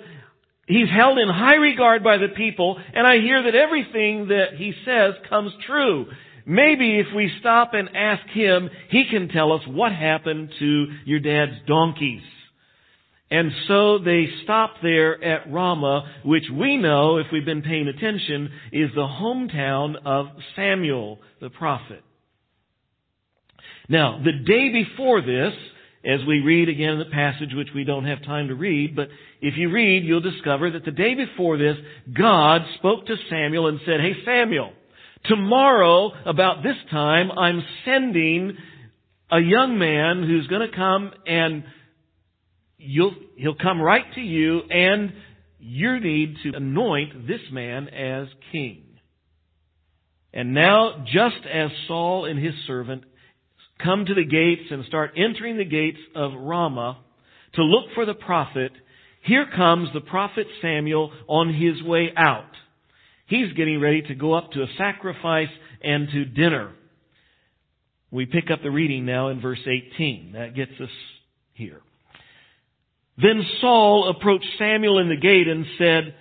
he's 0.66 0.88
held 0.90 1.18
in 1.18 1.28
high 1.28 1.54
regard 1.54 2.04
by 2.04 2.18
the 2.18 2.28
people, 2.36 2.78
and 2.92 3.06
I 3.06 3.18
hear 3.18 3.42
that 3.44 3.54
everything 3.54 4.28
that 4.28 4.56
he 4.56 4.74
says 4.84 5.14
comes 5.30 5.52
true. 5.66 6.06
Maybe 6.44 7.00
if 7.00 7.06
we 7.14 7.32
stop 7.40 7.72
and 7.72 7.88
ask 7.96 8.28
him, 8.28 8.68
he 8.90 9.04
can 9.10 9.28
tell 9.28 9.52
us 9.52 9.62
what 9.66 9.92
happened 9.92 10.50
to 10.58 10.86
your 11.04 11.20
dad's 11.20 11.66
donkeys. 11.66 12.22
And 13.30 13.50
so 13.66 13.98
they 13.98 14.28
stop 14.44 14.74
there 14.82 15.22
at 15.22 15.52
Ramah, 15.52 16.20
which 16.24 16.44
we 16.52 16.76
know, 16.76 17.16
if 17.16 17.26
we've 17.32 17.44
been 17.44 17.62
paying 17.62 17.88
attention, 17.88 18.50
is 18.72 18.90
the 18.94 19.00
hometown 19.00 19.96
of 20.04 20.26
Samuel 20.54 21.18
the 21.40 21.50
prophet. 21.50 22.04
Now, 23.88 24.20
the 24.24 24.32
day 24.32 24.70
before 24.70 25.22
this, 25.22 25.52
as 26.04 26.24
we 26.26 26.40
read 26.40 26.68
again 26.68 26.90
in 26.90 26.98
the 27.00 27.06
passage 27.06 27.52
which 27.52 27.68
we 27.74 27.82
don't 27.82 28.04
have 28.04 28.22
time 28.22 28.48
to 28.48 28.54
read, 28.54 28.94
but 28.94 29.08
if 29.40 29.56
you 29.56 29.70
read, 29.70 30.04
you'll 30.04 30.20
discover 30.20 30.70
that 30.70 30.84
the 30.84 30.92
day 30.92 31.14
before 31.14 31.58
this, 31.58 31.76
God 32.16 32.62
spoke 32.78 33.06
to 33.06 33.16
Samuel 33.28 33.66
and 33.66 33.80
said, 33.84 34.00
Hey 34.00 34.14
Samuel, 34.24 34.72
tomorrow 35.24 36.12
about 36.24 36.62
this 36.62 36.76
time, 36.92 37.32
I'm 37.32 37.62
sending 37.84 38.56
a 39.32 39.40
young 39.40 39.78
man 39.78 40.22
who's 40.22 40.46
going 40.46 40.68
to 40.68 40.76
come 40.76 41.12
and 41.26 41.64
you'll, 42.78 43.14
he'll 43.36 43.54
come 43.54 43.80
right 43.80 44.04
to 44.14 44.20
you 44.20 44.60
and 44.70 45.12
you 45.58 46.00
need 46.00 46.36
to 46.42 46.56
anoint 46.56 47.26
this 47.26 47.40
man 47.50 47.88
as 47.88 48.28
king. 48.52 48.82
And 50.32 50.52
now, 50.52 51.04
just 51.06 51.46
as 51.50 51.70
Saul 51.88 52.26
and 52.26 52.38
his 52.38 52.54
servant 52.66 53.04
come 53.82 54.04
to 54.04 54.14
the 54.14 54.24
gates 54.24 54.70
and 54.70 54.84
start 54.84 55.12
entering 55.16 55.56
the 55.56 55.64
gates 55.64 55.98
of 56.14 56.32
Ramah 56.34 56.98
to 57.54 57.62
look 57.62 57.86
for 57.94 58.04
the 58.04 58.14
prophet, 58.14 58.72
here 59.22 59.46
comes 59.54 59.88
the 59.92 60.00
prophet 60.00 60.46
Samuel 60.60 61.10
on 61.26 61.54
his 61.54 61.82
way 61.82 62.10
out. 62.16 62.50
He's 63.26 63.52
getting 63.54 63.80
ready 63.80 64.02
to 64.02 64.14
go 64.14 64.34
up 64.34 64.52
to 64.52 64.62
a 64.62 64.68
sacrifice 64.78 65.48
and 65.82 66.08
to 66.10 66.24
dinner. 66.26 66.72
We 68.10 68.26
pick 68.26 68.50
up 68.52 68.62
the 68.62 68.70
reading 68.70 69.04
now 69.04 69.28
in 69.28 69.40
verse 69.40 69.66
18. 69.66 70.32
That 70.32 70.54
gets 70.54 70.72
us 70.80 70.90
here. 71.54 71.80
Then 73.18 73.42
Saul 73.60 74.14
approached 74.14 74.46
Samuel 74.58 74.98
in 74.98 75.08
the 75.08 75.16
gate 75.16 75.48
and 75.48 75.64
said, 75.78 76.14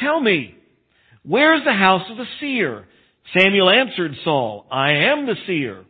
Tell 0.00 0.20
me, 0.20 0.54
where 1.22 1.54
is 1.56 1.64
the 1.64 1.72
house 1.72 2.10
of 2.10 2.16
the 2.16 2.26
seer? 2.40 2.86
Samuel 3.36 3.70
answered 3.70 4.12
Saul, 4.24 4.66
I 4.70 4.92
am 4.92 5.26
the 5.26 5.36
seer. 5.46 5.84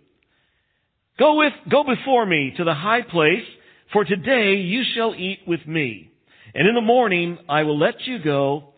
Go 1.19 1.37
with, 1.37 1.53
go 1.71 1.85
before 1.85 2.27
me 2.27 2.53
to 2.57 2.65
the 2.65 2.75
high 2.75 3.03
place, 3.03 3.45
for 3.93 4.05
today 4.05 4.57
you 4.57 4.83
shall 4.95 5.15
eat 5.15 5.41
with 5.47 5.67
me. 5.67 6.11
And 6.55 6.69
in 6.69 6.75
the 6.75 6.81
morning 6.81 7.39
I 7.49 7.63
will 7.63 7.79
let 7.79 8.07
you 8.07 8.19
go, 8.23 8.75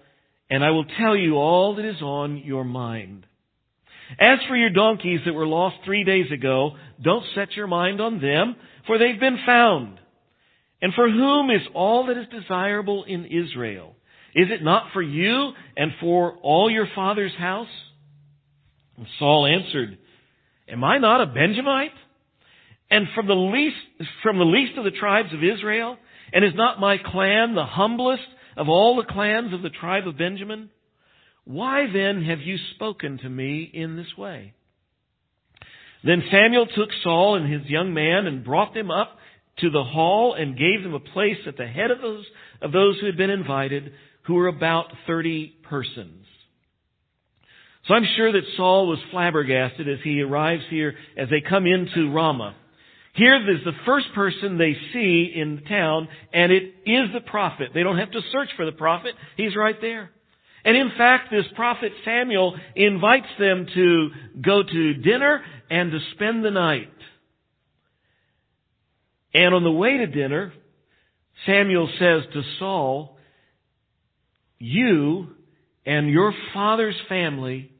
and 0.50 0.62
I 0.62 0.70
will 0.70 0.84
tell 0.84 1.16
you 1.16 1.36
all 1.36 1.76
that 1.76 1.84
is 1.84 2.02
on 2.02 2.38
your 2.38 2.64
mind. 2.64 3.26
As 4.18 4.38
for 4.48 4.56
your 4.56 4.70
donkeys 4.70 5.20
that 5.24 5.32
were 5.32 5.46
lost 5.46 5.76
three 5.84 6.04
days 6.04 6.30
ago, 6.30 6.76
don't 7.02 7.24
set 7.34 7.56
your 7.56 7.66
mind 7.66 8.00
on 8.00 8.20
them, 8.20 8.54
for 8.86 8.98
they've 8.98 9.18
been 9.18 9.38
found. 9.46 9.98
And 10.84 10.92
for 10.92 11.08
whom 11.08 11.48
is 11.48 11.62
all 11.72 12.08
that 12.08 12.18
is 12.18 12.26
desirable 12.28 13.04
in 13.04 13.24
Israel? 13.24 13.96
Is 14.34 14.48
it 14.50 14.62
not 14.62 14.92
for 14.92 15.00
you 15.00 15.52
and 15.78 15.92
for 15.98 16.34
all 16.42 16.70
your 16.70 16.86
father's 16.94 17.34
house? 17.38 17.70
And 18.98 19.06
Saul 19.18 19.46
answered, 19.46 19.96
Am 20.68 20.84
I 20.84 20.98
not 20.98 21.22
a 21.22 21.32
Benjamite? 21.32 21.94
And 22.90 23.06
from 23.14 23.26
the 23.28 23.32
least, 23.32 23.76
from 24.22 24.36
the 24.36 24.44
least 24.44 24.76
of 24.76 24.84
the 24.84 24.90
tribes 24.90 25.32
of 25.32 25.42
Israel? 25.42 25.96
And 26.34 26.44
is 26.44 26.52
not 26.54 26.80
my 26.80 26.98
clan 26.98 27.54
the 27.54 27.64
humblest 27.64 28.28
of 28.54 28.68
all 28.68 28.96
the 28.96 29.10
clans 29.10 29.54
of 29.54 29.62
the 29.62 29.70
tribe 29.70 30.06
of 30.06 30.18
Benjamin? 30.18 30.68
Why 31.44 31.86
then 31.90 32.22
have 32.24 32.42
you 32.42 32.58
spoken 32.74 33.16
to 33.22 33.28
me 33.30 33.70
in 33.72 33.96
this 33.96 34.18
way? 34.18 34.52
Then 36.04 36.24
Samuel 36.30 36.66
took 36.66 36.90
Saul 37.02 37.36
and 37.36 37.50
his 37.50 37.70
young 37.70 37.94
man 37.94 38.26
and 38.26 38.44
brought 38.44 38.74
them 38.74 38.90
up 38.90 39.16
to 39.58 39.70
the 39.70 39.84
hall 39.84 40.34
and 40.34 40.58
gave 40.58 40.82
them 40.82 40.94
a 40.94 41.00
place 41.00 41.38
at 41.46 41.56
the 41.56 41.66
head 41.66 41.90
of 41.90 42.00
those, 42.00 42.24
of 42.60 42.72
those 42.72 42.98
who 42.98 43.06
had 43.06 43.16
been 43.16 43.30
invited, 43.30 43.92
who 44.22 44.34
were 44.34 44.48
about 44.48 44.86
30 45.06 45.54
persons. 45.68 46.24
So 47.86 47.94
I'm 47.94 48.06
sure 48.16 48.32
that 48.32 48.42
Saul 48.56 48.88
was 48.88 48.98
flabbergasted 49.10 49.88
as 49.88 49.98
he 50.02 50.22
arrives 50.22 50.62
here, 50.70 50.94
as 51.18 51.28
they 51.28 51.42
come 51.42 51.66
into 51.66 52.10
Ramah. 52.12 52.56
Here 53.14 53.36
is 53.36 53.64
the 53.64 53.72
first 53.86 54.06
person 54.14 54.58
they 54.58 54.76
see 54.92 55.32
in 55.34 55.56
the 55.56 55.68
town, 55.68 56.08
and 56.32 56.50
it 56.50 56.74
is 56.84 57.12
the 57.12 57.20
prophet. 57.20 57.68
They 57.72 57.82
don't 57.82 57.98
have 57.98 58.10
to 58.10 58.20
search 58.32 58.48
for 58.56 58.64
the 58.64 58.72
prophet. 58.72 59.14
He's 59.36 59.54
right 59.54 59.76
there. 59.80 60.10
And 60.64 60.76
in 60.76 60.90
fact, 60.96 61.30
this 61.30 61.44
prophet 61.54 61.92
Samuel 62.04 62.56
invites 62.74 63.28
them 63.38 63.66
to 63.74 64.10
go 64.40 64.62
to 64.62 64.94
dinner 64.94 65.42
and 65.70 65.92
to 65.92 65.98
spend 66.14 66.44
the 66.44 66.50
night. 66.50 66.88
And 69.34 69.52
on 69.52 69.64
the 69.64 69.72
way 69.72 69.98
to 69.98 70.06
dinner, 70.06 70.52
Samuel 71.44 71.88
says 71.98 72.22
to 72.32 72.42
Saul, 72.58 73.18
You 74.58 75.28
and 75.84 76.08
your 76.08 76.32
father's 76.54 76.96
family 77.08 77.72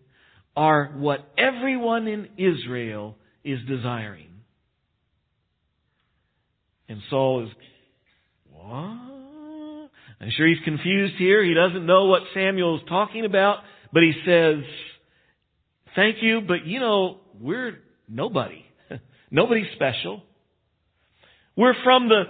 are 0.56 0.92
what 0.96 1.26
everyone 1.38 2.08
in 2.08 2.28
Israel 2.37 3.16
is 3.44 3.61
desiring. 3.68 4.28
And 6.88 7.00
Saul 7.08 7.46
is, 7.46 7.50
What? 8.50 9.90
I'm 10.20 10.30
sure 10.37 10.46
he's 10.46 10.64
confused 10.64 11.14
here. 11.18 11.44
He 11.44 11.54
doesn't 11.54 11.87
know 11.87 12.06
what 12.06 12.23
Samuel 12.34 12.76
is 12.78 12.82
talking 12.88 13.25
about, 13.25 13.58
but 13.92 14.02
he 14.02 14.12
says, 14.26 14.56
Thank 15.94 16.16
you, 16.20 16.40
but 16.40 16.66
you 16.66 16.80
know, 16.80 17.18
we're 17.40 17.78
nobody. 18.08 18.64
Nobody 19.30 19.68
special. 19.75 20.23
We're 21.56 21.75
from 21.84 22.08
the, 22.08 22.25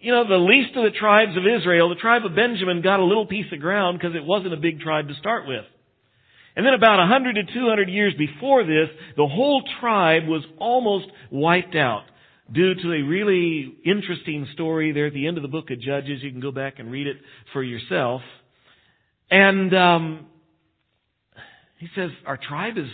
you 0.00 0.12
know, 0.12 0.26
the 0.26 0.36
least 0.36 0.76
of 0.76 0.84
the 0.84 0.98
tribes 0.98 1.36
of 1.36 1.44
Israel. 1.46 1.88
The 1.88 1.96
tribe 1.96 2.24
of 2.24 2.34
Benjamin 2.34 2.82
got 2.82 3.00
a 3.00 3.04
little 3.04 3.26
piece 3.26 3.52
of 3.52 3.60
ground 3.60 3.98
because 3.98 4.14
it 4.16 4.24
wasn't 4.24 4.54
a 4.54 4.58
big 4.58 4.80
tribe 4.80 5.08
to 5.08 5.14
start 5.14 5.46
with. 5.46 5.64
And 6.56 6.64
then 6.64 6.74
about 6.74 6.98
100 6.98 7.34
to 7.34 7.42
200 7.52 7.88
years 7.88 8.14
before 8.16 8.64
this, 8.64 8.88
the 9.16 9.26
whole 9.26 9.62
tribe 9.80 10.28
was 10.28 10.44
almost 10.58 11.06
wiped 11.30 11.74
out 11.74 12.04
due 12.52 12.74
to 12.74 12.92
a 12.92 13.02
really 13.02 13.74
interesting 13.84 14.46
story 14.52 14.92
there 14.92 15.06
at 15.06 15.14
the 15.14 15.26
end 15.26 15.36
of 15.36 15.42
the 15.42 15.48
book 15.48 15.70
of 15.70 15.80
Judges. 15.80 16.22
You 16.22 16.30
can 16.30 16.40
go 16.40 16.52
back 16.52 16.78
and 16.78 16.92
read 16.92 17.06
it 17.06 17.16
for 17.52 17.62
yourself. 17.62 18.20
And 19.30 19.74
um, 19.74 20.26
he 21.78 21.88
says, 21.96 22.10
our 22.24 22.36
tribe 22.36 22.78
is 22.78 22.88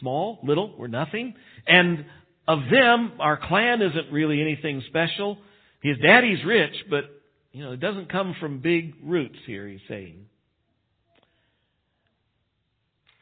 small, 0.00 0.38
little, 0.42 0.74
we're 0.76 0.88
nothing. 0.88 1.34
And 1.66 2.04
of 2.48 2.60
them, 2.70 3.12
our 3.18 3.36
clan 3.36 3.82
isn't 3.82 4.12
really 4.12 4.40
anything 4.40 4.82
special. 4.88 5.38
His 5.82 5.98
daddy's 5.98 6.44
rich, 6.44 6.74
but, 6.88 7.04
you 7.52 7.64
know, 7.64 7.72
it 7.72 7.80
doesn't 7.80 8.10
come 8.10 8.34
from 8.40 8.60
big 8.60 8.94
roots 9.02 9.38
here, 9.46 9.66
he's 9.66 9.80
saying. 9.88 10.26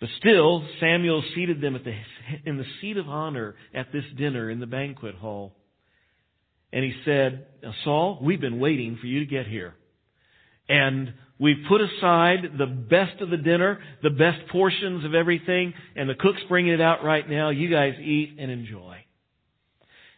But 0.00 0.10
still, 0.18 0.66
Samuel 0.80 1.22
seated 1.34 1.60
them 1.60 1.72
the, 1.82 1.94
in 2.44 2.58
the 2.58 2.66
seat 2.80 2.98
of 2.98 3.08
honor 3.08 3.54
at 3.72 3.92
this 3.92 4.04
dinner 4.18 4.50
in 4.50 4.60
the 4.60 4.66
banquet 4.66 5.14
hall. 5.14 5.54
And 6.72 6.84
he 6.84 6.92
said, 7.04 7.46
Saul, 7.84 8.18
we've 8.20 8.40
been 8.40 8.58
waiting 8.58 8.98
for 9.00 9.06
you 9.06 9.20
to 9.20 9.26
get 9.26 9.46
here. 9.46 9.74
And 10.68 11.14
we've 11.38 11.64
put 11.68 11.80
aside 11.80 12.58
the 12.58 12.66
best 12.66 13.20
of 13.20 13.30
the 13.30 13.36
dinner, 13.36 13.78
the 14.02 14.10
best 14.10 14.48
portions 14.50 15.04
of 15.04 15.14
everything, 15.14 15.72
and 15.94 16.10
the 16.10 16.14
cook's 16.14 16.42
bringing 16.48 16.72
it 16.72 16.80
out 16.80 17.04
right 17.04 17.28
now. 17.28 17.50
You 17.50 17.70
guys 17.70 17.94
eat 18.00 18.36
and 18.38 18.50
enjoy. 18.50 19.03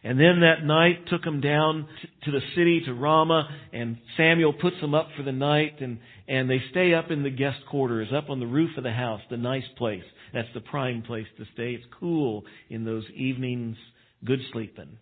And 0.03 0.19
then 0.19 0.41
that 0.41 0.63
night 0.63 1.07
took 1.09 1.23
them 1.23 1.41
down 1.41 1.87
to 2.23 2.31
the 2.31 2.41
city 2.55 2.81
to 2.85 2.93
Ramah, 2.93 3.49
and 3.73 3.97
Samuel 4.15 4.53
puts 4.53 4.79
them 4.79 4.93
up 4.93 5.07
for 5.17 5.23
the 5.23 5.31
night, 5.31 5.81
and, 5.81 5.97
and 6.27 6.49
they 6.49 6.61
stay 6.69 6.93
up 6.93 7.09
in 7.09 7.23
the 7.23 7.29
guest 7.29 7.57
quarters, 7.69 8.09
up 8.15 8.29
on 8.29 8.39
the 8.39 8.45
roof 8.45 8.77
of 8.77 8.83
the 8.83 8.91
house, 8.91 9.21
the 9.29 9.37
nice 9.37 9.67
place. 9.77 10.03
That's 10.33 10.47
the 10.53 10.61
prime 10.61 11.01
place 11.01 11.25
to 11.37 11.45
stay. 11.53 11.71
It's 11.71 11.85
cool 11.99 12.43
in 12.69 12.85
those 12.85 13.05
evenings, 13.15 13.75
good 14.23 14.39
sleeping. 14.53 14.97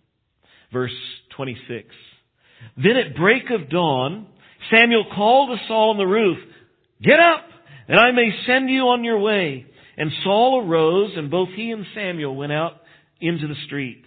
Verse 0.72 0.96
26. 1.36 1.88
Then 2.78 2.96
at 2.96 3.16
break 3.16 3.50
of 3.52 3.70
dawn, 3.70 4.28
Samuel 4.72 5.06
called 5.14 5.50
to 5.50 5.68
Saul 5.68 5.92
on 5.92 5.98
the 5.98 6.06
roof, 6.06 6.38
Get 7.02 7.20
up, 7.20 7.46
and 7.88 8.00
I 8.00 8.12
may 8.12 8.30
send 8.48 8.70
you 8.70 8.84
on 8.84 9.04
your 9.04 9.20
way. 9.20 9.66
And 9.98 10.12
Saul 10.24 10.66
arose, 10.66 11.12
and 11.16 11.30
both 11.30 11.50
he 11.56 11.72
and 11.72 11.86
Samuel 11.94 12.36
went 12.36 12.52
out 12.52 12.74
into 13.22 13.48
the 13.48 13.56
street. 13.66 14.04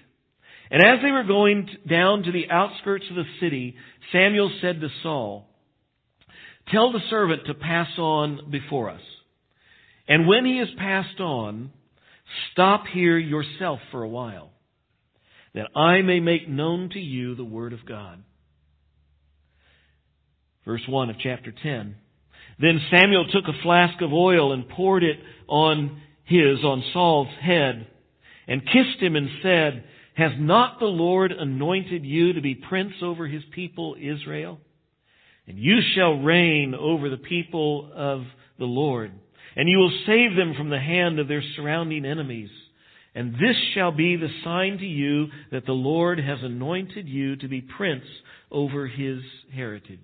And 0.71 0.83
as 0.83 1.03
they 1.03 1.11
were 1.11 1.25
going 1.25 1.69
down 1.89 2.25
to 2.25 2.33
the 2.33 2.51
outskirts 2.51 3.05
of 3.11 3.17
the 3.17 3.25
city, 3.41 3.77
Samuel 4.13 4.51
said 4.61 4.81
to 4.81 4.89
Saul, 5.03 5.47
Tell 6.71 6.93
the 6.93 7.01
servant 7.09 7.47
to 7.47 7.55
pass 7.55 7.89
on 7.99 8.51
before 8.51 8.91
us. 8.91 9.01
And 10.07 10.27
when 10.27 10.45
he 10.45 10.59
has 10.59 10.69
passed 10.79 11.21
on, 11.21 11.71
stop 12.53 12.85
here 12.93 13.19
yourself 13.19 13.81
for 13.91 14.03
a 14.03 14.09
while, 14.09 14.51
that 15.55 15.69
I 15.75 16.03
may 16.03 16.21
make 16.21 16.49
known 16.49 16.91
to 16.91 16.99
you 16.99 17.35
the 17.35 17.45
word 17.45 17.73
of 17.73 17.87
God. 17.87 18.23
Verse 20.67 20.83
1 20.87 21.09
of 21.09 21.17
chapter 21.23 21.53
10. 21.63 21.97
Then 22.61 22.81
Samuel 22.91 23.27
took 23.33 23.45
a 23.45 23.63
flask 23.63 24.03
of 24.03 24.13
oil 24.13 24.53
and 24.53 24.69
poured 24.69 25.05
it 25.05 25.17
on 25.47 26.01
his, 26.25 26.63
on 26.63 26.85
Saul's 26.93 27.29
head, 27.41 27.87
and 28.47 28.67
kissed 28.67 29.01
him 29.01 29.17
and 29.17 29.29
said, 29.43 29.85
has 30.19 30.33
not 30.37 30.81
the 30.81 30.87
Lord 30.87 31.31
anointed 31.31 32.05
you 32.05 32.33
to 32.33 32.41
be 32.41 32.57
prince 32.57 32.95
over 33.03 33.29
his 33.29 33.45
people 33.55 33.95
Israel? 34.01 34.59
And 35.47 35.57
you 35.57 35.79
shall 35.95 36.19
reign 36.19 36.75
over 36.75 37.09
the 37.09 37.17
people 37.17 37.89
of 37.95 38.23
the 38.59 38.65
Lord. 38.65 39.13
And 39.55 39.69
you 39.69 39.79
will 39.79 39.97
save 40.07 40.35
them 40.35 40.55
from 40.57 40.71
the 40.71 40.81
hand 40.81 41.21
of 41.21 41.29
their 41.29 41.43
surrounding 41.55 42.05
enemies. 42.05 42.51
And 43.15 43.35
this 43.35 43.55
shall 43.75 43.93
be 43.93 44.17
the 44.17 44.29
sign 44.43 44.79
to 44.79 44.87
you 44.87 45.29
that 45.53 45.67
the 45.67 45.73
Lord 45.73 46.19
has 46.19 46.39
anointed 46.43 47.09
you 47.09 47.37
to 47.37 47.47
be 47.47 47.61
prince 47.61 48.05
over 48.51 48.89
his 48.89 49.21
heritage. 49.55 50.01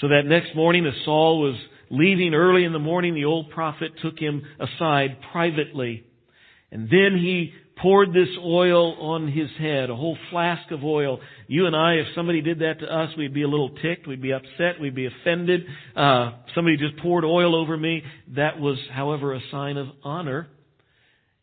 So 0.00 0.08
that 0.08 0.24
next 0.24 0.56
morning, 0.56 0.86
as 0.86 0.94
Saul 1.04 1.42
was 1.42 1.56
leaving 1.90 2.32
early 2.32 2.64
in 2.64 2.72
the 2.72 2.78
morning, 2.78 3.14
the 3.14 3.26
old 3.26 3.50
prophet 3.50 3.92
took 4.00 4.18
him 4.18 4.42
aside 4.58 5.18
privately. 5.30 6.04
And 6.72 6.88
then 6.90 7.18
he 7.18 7.52
poured 7.80 8.12
this 8.12 8.28
oil 8.42 8.94
on 9.00 9.28
his 9.28 9.50
head, 9.58 9.90
a 9.90 9.96
whole 9.96 10.16
flask 10.30 10.70
of 10.70 10.82
oil. 10.82 11.20
You 11.46 11.66
and 11.66 11.76
I, 11.76 11.94
if 11.94 12.06
somebody 12.14 12.40
did 12.40 12.60
that 12.60 12.80
to 12.80 12.86
us, 12.86 13.10
we'd 13.18 13.34
be 13.34 13.42
a 13.42 13.48
little 13.48 13.70
ticked, 13.82 14.06
we'd 14.06 14.22
be 14.22 14.32
upset, 14.32 14.80
we'd 14.80 14.94
be 14.94 15.06
offended. 15.06 15.66
Uh, 15.94 16.32
somebody 16.54 16.78
just 16.78 16.96
poured 16.98 17.24
oil 17.24 17.54
over 17.54 17.76
me. 17.76 18.02
That 18.34 18.58
was, 18.58 18.78
however, 18.92 19.34
a 19.34 19.40
sign 19.50 19.76
of 19.76 19.88
honor. 20.02 20.48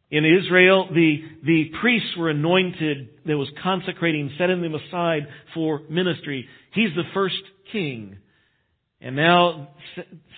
In 0.09 0.25
Israel, 0.25 0.89
the, 0.93 1.21
the 1.43 1.71
priests 1.81 2.15
were 2.17 2.29
anointed, 2.29 3.09
that 3.25 3.37
was 3.37 3.49
consecrating, 3.61 4.31
setting 4.37 4.61
them 4.61 4.75
aside 4.75 5.27
for 5.53 5.81
ministry. 5.89 6.47
He's 6.73 6.93
the 6.95 7.03
first 7.13 7.41
king. 7.71 8.17
And 9.01 9.15
now 9.15 9.69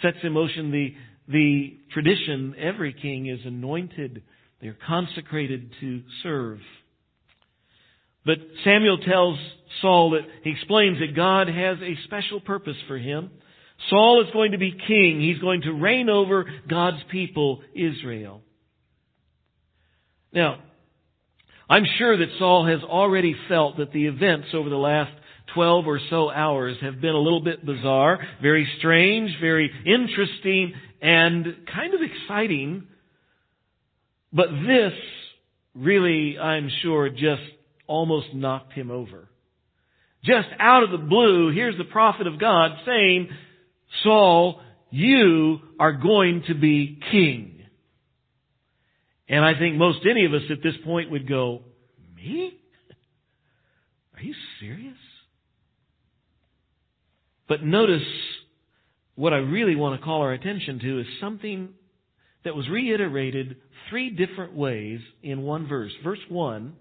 sets 0.01 0.17
in 0.23 0.33
motion 0.33 0.71
the, 0.71 0.93
the 1.27 1.77
tradition, 1.93 2.55
every 2.57 2.93
king 2.93 3.27
is 3.27 3.39
anointed 3.45 4.23
they're 4.65 4.77
consecrated 4.87 5.71
to 5.79 6.01
serve. 6.23 6.59
But 8.25 8.37
Samuel 8.63 8.97
tells 8.97 9.37
Saul 9.79 10.11
that 10.11 10.21
he 10.43 10.49
explains 10.49 10.99
that 10.99 11.15
God 11.15 11.47
has 11.47 11.77
a 11.81 11.95
special 12.05 12.39
purpose 12.39 12.77
for 12.87 12.97
him. 12.97 13.29
Saul 13.91 14.23
is 14.25 14.33
going 14.33 14.53
to 14.53 14.57
be 14.57 14.71
king. 14.71 15.21
He's 15.21 15.37
going 15.37 15.61
to 15.61 15.71
reign 15.71 16.09
over 16.09 16.45
God's 16.67 17.03
people, 17.11 17.61
Israel. 17.75 18.41
Now, 20.33 20.57
I'm 21.69 21.85
sure 21.99 22.17
that 22.17 22.29
Saul 22.39 22.65
has 22.65 22.81
already 22.81 23.35
felt 23.47 23.77
that 23.77 23.93
the 23.93 24.07
events 24.07 24.47
over 24.55 24.69
the 24.69 24.75
last 24.77 25.11
12 25.53 25.85
or 25.85 25.99
so 26.09 26.31
hours 26.31 26.77
have 26.81 26.99
been 26.99 27.13
a 27.13 27.19
little 27.19 27.43
bit 27.43 27.63
bizarre, 27.63 28.17
very 28.41 28.67
strange, 28.79 29.29
very 29.39 29.69
interesting, 29.85 30.73
and 31.03 31.45
kind 31.71 31.93
of 31.93 31.99
exciting 32.01 32.87
but 34.35 34.47
this 34.67 34.91
really, 35.73 36.37
I'm 36.37 36.69
sure, 36.81 37.09
just 37.09 37.41
almost 37.87 38.33
knocked 38.33 38.73
him 38.73 38.91
over. 38.91 39.29
Just 40.23 40.47
out 40.59 40.83
of 40.83 40.91
the 40.91 40.97
blue, 40.97 41.51
here's 41.53 41.77
the 41.77 41.85
prophet 41.85 42.27
of 42.27 42.39
God 42.39 42.71
saying, 42.85 43.29
Saul, 44.03 44.59
you 44.91 45.59
are 45.79 45.93
going 45.93 46.43
to 46.47 46.53
be 46.53 46.99
king. 47.11 47.61
And 49.29 49.43
I 49.43 49.57
think 49.57 49.77
most 49.77 49.99
any 50.09 50.25
of 50.25 50.33
us 50.33 50.41
at 50.51 50.61
this 50.61 50.75
point 50.83 51.11
would 51.11 51.29
go, 51.29 51.61
me? 52.15 52.59
Are 54.15 54.21
you 54.21 54.33
serious? 54.59 54.97
But 57.47 57.63
notice 57.63 58.01
what 59.15 59.33
I 59.33 59.37
really 59.37 59.75
want 59.75 59.99
to 59.99 60.03
call 60.03 60.21
our 60.21 60.33
attention 60.33 60.79
to 60.79 60.99
is 60.99 61.05
something 61.21 61.69
that 62.45 62.55
was 62.55 62.69
reiterated 62.69 63.57
three 63.89 64.09
different 64.09 64.53
ways 64.53 64.99
in 65.21 65.41
one 65.41 65.67
verse. 65.67 65.91
Verse 66.03 66.19
1, 66.29 66.73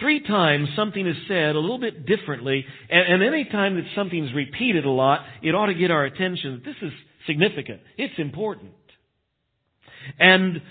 three 0.00 0.26
times 0.26 0.68
something 0.74 1.06
is 1.06 1.16
said 1.28 1.54
a 1.54 1.58
little 1.58 1.78
bit 1.78 2.06
differently, 2.06 2.64
and, 2.88 3.14
and 3.14 3.22
any 3.22 3.44
time 3.44 3.74
that 3.74 3.84
something's 3.94 4.32
repeated 4.34 4.84
a 4.84 4.90
lot, 4.90 5.20
it 5.42 5.54
ought 5.54 5.66
to 5.66 5.74
get 5.74 5.90
our 5.90 6.04
attention. 6.04 6.62
that 6.64 6.64
This 6.64 6.88
is 6.88 6.92
significant. 7.26 7.80
It's 7.96 8.18
important. 8.18 8.72
And 10.18 10.62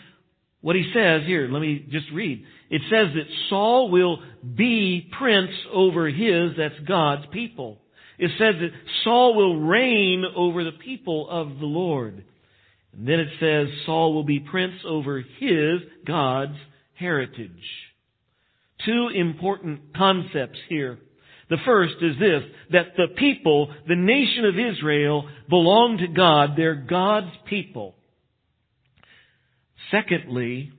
what 0.62 0.76
he 0.76 0.92
says 0.94 1.22
here, 1.26 1.48
let 1.52 1.60
me 1.62 1.86
just 1.92 2.08
read. 2.14 2.44
It 2.70 2.82
says 2.90 3.14
that 3.14 3.28
Saul 3.50 3.92
will 3.92 4.20
be 4.56 5.10
prince 5.18 5.52
over 5.72 6.08
his, 6.08 6.52
that's 6.58 6.80
God's 6.88 7.26
people. 7.32 7.80
It 8.18 8.32
says 8.40 8.56
that 8.60 8.72
Saul 9.04 9.36
will 9.36 9.60
reign 9.62 10.24
over 10.36 10.64
the 10.64 10.72
people 10.72 11.30
of 11.30 11.60
the 11.60 11.66
Lord. 11.66 12.24
And 12.98 13.08
then 13.08 13.20
it 13.20 13.30
says 13.40 13.68
Saul 13.86 14.14
will 14.14 14.24
be 14.24 14.40
prince 14.40 14.74
over 14.86 15.20
his, 15.40 15.82
God's, 16.06 16.58
heritage. 16.96 17.52
Two 18.86 19.10
important 19.14 19.96
concepts 19.96 20.58
here. 20.68 20.98
The 21.50 21.58
first 21.66 21.96
is 22.02 22.20
this, 22.20 22.42
that 22.72 22.98
the 22.98 23.08
people, 23.16 23.74
the 23.88 23.96
nation 23.96 24.46
of 24.46 24.56
Israel, 24.56 25.30
belong 25.50 26.00
to 26.00 26.08
God. 26.08 26.52
They're 26.58 26.76
God's 26.76 27.32
people. 27.48 27.96
Secondly, 29.92 30.72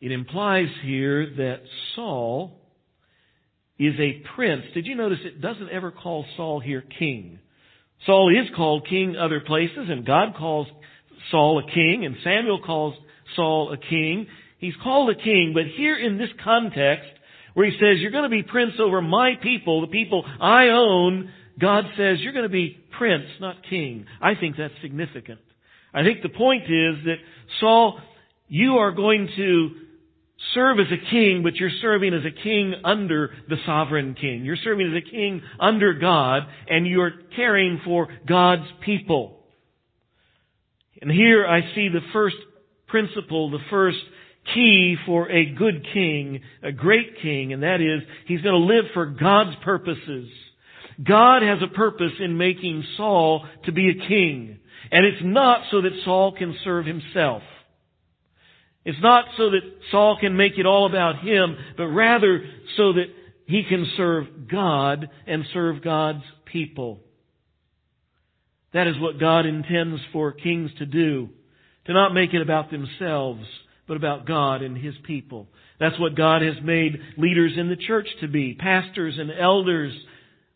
it 0.00 0.12
implies 0.12 0.68
here 0.82 1.28
that 1.36 1.60
Saul 1.94 2.60
is 3.78 3.94
a 3.98 4.22
prince. 4.34 4.62
Did 4.72 4.86
you 4.86 4.94
notice 4.94 5.18
it 5.22 5.42
doesn't 5.42 5.70
ever 5.70 5.90
call 5.90 6.24
Saul 6.36 6.60
here 6.60 6.82
king? 6.98 7.40
Saul 8.06 8.30
is 8.30 8.48
called 8.54 8.86
king 8.88 9.16
other 9.16 9.40
places, 9.40 9.88
and 9.90 10.06
God 10.06 10.34
calls 10.38 10.68
Saul 11.30 11.58
a 11.58 11.70
king, 11.72 12.04
and 12.04 12.16
Samuel 12.22 12.60
calls 12.64 12.94
Saul 13.34 13.72
a 13.72 13.76
king. 13.76 14.26
He's 14.58 14.74
called 14.82 15.10
a 15.10 15.14
king, 15.14 15.52
but 15.54 15.64
here 15.76 15.96
in 15.96 16.18
this 16.18 16.30
context, 16.42 17.10
where 17.54 17.66
he 17.66 17.72
says, 17.72 18.00
You're 18.00 18.10
going 18.10 18.24
to 18.24 18.28
be 18.28 18.42
prince 18.42 18.74
over 18.78 19.00
my 19.00 19.34
people, 19.42 19.80
the 19.80 19.86
people 19.86 20.24
I 20.40 20.68
own, 20.68 21.30
God 21.58 21.84
says, 21.96 22.18
You're 22.20 22.32
going 22.32 22.44
to 22.44 22.48
be 22.48 22.78
prince, 22.98 23.24
not 23.40 23.56
king. 23.68 24.06
I 24.20 24.34
think 24.34 24.56
that's 24.56 24.74
significant. 24.82 25.40
I 25.92 26.02
think 26.02 26.22
the 26.22 26.28
point 26.28 26.64
is 26.64 27.04
that 27.04 27.16
Saul, 27.60 27.98
you 28.48 28.74
are 28.74 28.92
going 28.92 29.28
to 29.36 29.70
serve 30.54 30.78
as 30.80 30.86
a 30.92 31.10
king, 31.10 31.40
but 31.42 31.56
you're 31.56 31.70
serving 31.80 32.12
as 32.12 32.24
a 32.24 32.42
king 32.42 32.74
under 32.84 33.30
the 33.48 33.56
sovereign 33.64 34.14
king. 34.14 34.44
You're 34.44 34.56
serving 34.62 34.86
as 34.88 35.02
a 35.02 35.10
king 35.10 35.42
under 35.58 35.94
God, 35.94 36.42
and 36.68 36.86
you're 36.86 37.12
caring 37.34 37.80
for 37.84 38.08
God's 38.28 38.66
people. 38.84 39.35
And 41.00 41.10
here 41.10 41.46
I 41.46 41.60
see 41.74 41.88
the 41.88 42.00
first 42.12 42.36
principle, 42.88 43.50
the 43.50 43.58
first 43.70 43.98
key 44.54 44.96
for 45.06 45.30
a 45.30 45.44
good 45.44 45.86
king, 45.92 46.40
a 46.62 46.72
great 46.72 47.20
king, 47.20 47.52
and 47.52 47.62
that 47.62 47.80
is 47.80 48.02
he's 48.26 48.42
going 48.42 48.54
to 48.54 48.74
live 48.74 48.84
for 48.94 49.06
God's 49.06 49.56
purposes. 49.64 50.28
God 51.02 51.42
has 51.42 51.58
a 51.62 51.74
purpose 51.74 52.12
in 52.20 52.38
making 52.38 52.84
Saul 52.96 53.44
to 53.64 53.72
be 53.72 53.90
a 53.90 54.08
king. 54.08 54.58
And 54.90 55.04
it's 55.04 55.22
not 55.22 55.62
so 55.70 55.82
that 55.82 55.92
Saul 56.04 56.32
can 56.36 56.56
serve 56.64 56.86
himself. 56.86 57.42
It's 58.84 59.02
not 59.02 59.24
so 59.36 59.50
that 59.50 59.62
Saul 59.90 60.16
can 60.20 60.36
make 60.36 60.58
it 60.58 60.64
all 60.64 60.86
about 60.86 61.18
him, 61.18 61.56
but 61.76 61.88
rather 61.88 62.44
so 62.76 62.92
that 62.92 63.06
he 63.46 63.64
can 63.68 63.86
serve 63.96 64.48
God 64.48 65.10
and 65.26 65.44
serve 65.52 65.82
God's 65.82 66.22
people. 66.44 67.00
That 68.76 68.88
is 68.88 69.00
what 69.00 69.18
God 69.18 69.46
intends 69.46 70.02
for 70.12 70.32
kings 70.32 70.70
to 70.80 70.84
do. 70.84 71.30
To 71.86 71.94
not 71.94 72.12
make 72.12 72.34
it 72.34 72.42
about 72.42 72.70
themselves, 72.70 73.40
but 73.88 73.96
about 73.96 74.26
God 74.26 74.60
and 74.60 74.76
His 74.76 74.92
people. 75.04 75.48
That's 75.80 75.98
what 75.98 76.14
God 76.14 76.42
has 76.42 76.56
made 76.62 77.00
leaders 77.16 77.52
in 77.56 77.70
the 77.70 77.76
church 77.76 78.06
to 78.20 78.28
be. 78.28 78.52
Pastors 78.52 79.14
and 79.16 79.30
elders. 79.32 79.94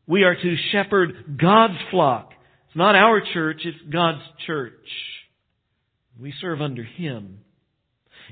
We 0.06 0.24
are 0.24 0.34
to 0.34 0.56
shepherd 0.70 1.38
God's 1.40 1.78
flock. 1.90 2.32
It's 2.66 2.76
not 2.76 2.94
our 2.94 3.22
church, 3.32 3.62
it's 3.64 3.90
God's 3.90 4.20
church. 4.46 4.74
We 6.20 6.34
serve 6.42 6.60
under 6.60 6.84
Him. 6.84 7.38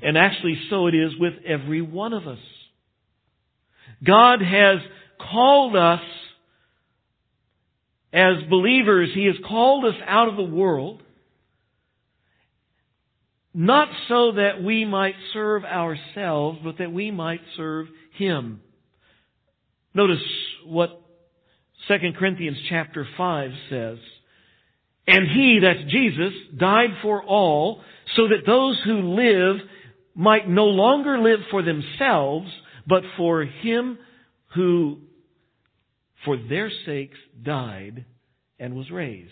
And 0.03 0.19
actually, 0.19 0.61
so 0.69 0.85
it 0.85 0.93
is 0.93 1.13
with 1.19 1.33
every 1.47 1.81
one 1.81 2.13
of 2.13 2.27
us. 2.27 2.37
God 4.05 4.39
has 4.43 4.81
called 5.31 5.75
us 5.75 6.01
as 8.11 8.35
believers. 8.49 9.09
He 9.13 9.25
has 9.25 9.35
called 9.47 9.85
us 9.85 9.99
out 10.05 10.27
of 10.29 10.35
the 10.35 10.43
world, 10.43 11.01
not 13.53 13.89
so 14.07 14.33
that 14.33 14.63
we 14.63 14.85
might 14.85 15.15
serve 15.33 15.63
ourselves, 15.65 16.59
but 16.63 16.77
that 16.77 16.91
we 16.91 17.11
might 17.11 17.41
serve 17.57 17.87
Him. 18.17 18.61
Notice 19.93 20.21
what 20.65 21.01
2 21.87 21.97
Corinthians 22.17 22.57
chapter 22.69 23.07
5 23.17 23.51
says. 23.69 23.97
And 25.07 25.27
He, 25.27 25.59
that's 25.61 25.91
Jesus, 25.91 26.33
died 26.57 26.91
for 27.01 27.23
all, 27.23 27.81
so 28.15 28.27
that 28.27 28.45
those 28.45 28.79
who 28.85 29.15
live 29.15 29.57
might 30.15 30.49
no 30.49 30.65
longer 30.65 31.17
live 31.17 31.39
for 31.49 31.63
themselves, 31.63 32.49
but 32.85 33.03
for 33.15 33.43
him 33.43 33.97
who, 34.55 34.97
for 36.25 36.37
their 36.37 36.71
sakes, 36.85 37.17
died 37.41 38.05
and 38.59 38.75
was 38.75 38.91
raised. 38.91 39.31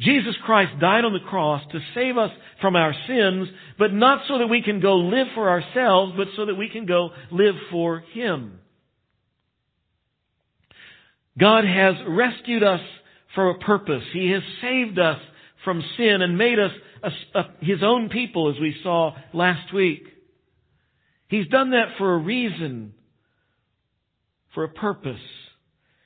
Jesus 0.00 0.34
Christ 0.44 0.72
died 0.80 1.04
on 1.04 1.12
the 1.12 1.28
cross 1.28 1.62
to 1.72 1.78
save 1.94 2.18
us 2.18 2.30
from 2.60 2.76
our 2.76 2.94
sins, 3.06 3.48
but 3.78 3.92
not 3.92 4.22
so 4.28 4.38
that 4.38 4.48
we 4.48 4.62
can 4.62 4.80
go 4.80 4.96
live 4.96 5.28
for 5.34 5.48
ourselves, 5.48 6.12
but 6.16 6.28
so 6.36 6.46
that 6.46 6.56
we 6.56 6.68
can 6.68 6.86
go 6.86 7.10
live 7.30 7.54
for 7.70 8.00
Him. 8.12 8.58
God 11.38 11.64
has 11.64 11.94
rescued 12.08 12.62
us 12.62 12.80
for 13.34 13.50
a 13.50 13.58
purpose. 13.58 14.02
He 14.12 14.30
has 14.30 14.42
saved 14.60 14.98
us 14.98 15.18
from 15.64 15.82
sin 15.96 16.22
and 16.22 16.36
made 16.36 16.58
us 16.58 16.72
a, 17.02 17.38
a, 17.38 17.42
his 17.60 17.82
own 17.82 18.08
people, 18.08 18.50
as 18.54 18.60
we 18.60 18.74
saw 18.82 19.14
last 19.32 19.72
week. 19.72 20.02
He's 21.28 21.48
done 21.48 21.70
that 21.70 21.96
for 21.98 22.14
a 22.14 22.18
reason, 22.18 22.94
for 24.54 24.64
a 24.64 24.68
purpose. 24.68 25.20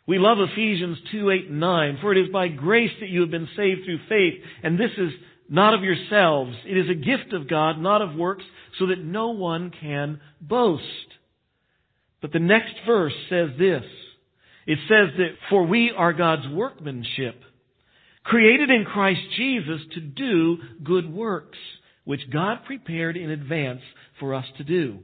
We 0.06 0.18
love 0.18 0.38
Ephesians 0.40 0.98
2, 1.12 1.30
8, 1.30 1.50
9. 1.50 1.98
For 2.00 2.12
it 2.12 2.18
is 2.18 2.32
by 2.32 2.48
grace 2.48 2.92
that 3.00 3.10
you 3.10 3.20
have 3.20 3.30
been 3.30 3.48
saved 3.56 3.82
through 3.84 4.00
faith, 4.08 4.42
and 4.62 4.78
this 4.78 4.90
is 4.96 5.12
not 5.48 5.74
of 5.74 5.82
yourselves. 5.82 6.56
It 6.66 6.76
is 6.76 6.88
a 6.88 6.94
gift 6.94 7.32
of 7.32 7.48
God, 7.48 7.78
not 7.78 8.02
of 8.02 8.14
works, 8.14 8.44
so 8.78 8.86
that 8.86 9.02
no 9.02 9.30
one 9.30 9.70
can 9.80 10.20
boast. 10.40 10.84
But 12.20 12.32
the 12.32 12.38
next 12.38 12.74
verse 12.86 13.14
says 13.28 13.50
this. 13.58 13.84
It 14.66 14.78
says 14.88 15.08
that, 15.18 15.30
for 15.48 15.64
we 15.64 15.90
are 15.96 16.12
God's 16.12 16.46
workmanship, 16.48 17.42
created 18.22 18.70
in 18.70 18.84
Christ 18.84 19.20
Jesus 19.36 19.80
to 19.94 20.00
do 20.00 20.58
good 20.84 21.12
works, 21.12 21.58
which 22.04 22.30
God 22.30 22.58
prepared 22.66 23.16
in 23.16 23.30
advance 23.30 23.80
for 24.18 24.34
us 24.34 24.44
to 24.58 24.64
do. 24.64 25.00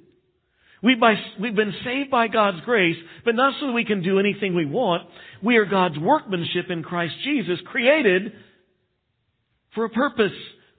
We've, 0.82 1.00
been 1.00 1.74
saved 1.84 2.10
by 2.10 2.28
God's 2.28 2.60
grace, 2.64 2.96
but 3.24 3.34
not 3.34 3.54
so 3.58 3.68
that 3.68 3.72
we 3.72 3.84
can 3.84 4.02
do 4.02 4.18
anything 4.18 4.54
we 4.54 4.66
want. 4.66 5.08
We 5.42 5.56
are 5.56 5.64
God's 5.64 5.98
workmanship 5.98 6.66
in 6.70 6.82
Christ 6.82 7.14
Jesus, 7.24 7.58
created 7.66 8.32
for 9.74 9.84
a 9.84 9.90
purpose, 9.90 10.32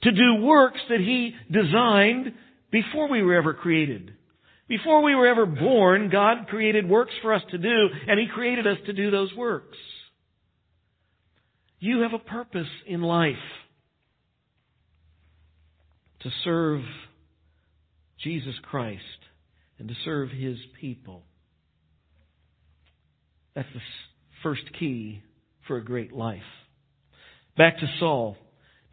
to 0.03 0.11
do 0.11 0.35
works 0.43 0.79
that 0.89 0.99
He 0.99 1.33
designed 1.51 2.33
before 2.71 3.09
we 3.09 3.23
were 3.23 3.35
ever 3.35 3.53
created. 3.53 4.13
Before 4.67 5.01
we 5.01 5.15
were 5.15 5.27
ever 5.27 5.45
born, 5.45 6.09
God 6.09 6.47
created 6.47 6.87
works 6.89 7.13
for 7.21 7.33
us 7.33 7.41
to 7.51 7.57
do, 7.57 7.87
and 8.07 8.19
He 8.19 8.27
created 8.27 8.67
us 8.67 8.77
to 8.85 8.93
do 8.93 9.09
those 9.09 9.33
works. 9.35 9.77
You 11.79 12.01
have 12.01 12.13
a 12.13 12.19
purpose 12.19 12.67
in 12.85 13.01
life 13.01 13.35
to 16.21 16.29
serve 16.43 16.81
Jesus 18.23 18.55
Christ 18.63 19.01
and 19.79 19.87
to 19.87 19.95
serve 20.05 20.29
His 20.29 20.57
people. 20.79 21.23
That's 23.55 23.67
the 23.73 23.81
first 24.43 24.63
key 24.79 25.21
for 25.67 25.77
a 25.77 25.83
great 25.83 26.13
life. 26.13 26.41
Back 27.57 27.79
to 27.79 27.87
Saul. 27.99 28.37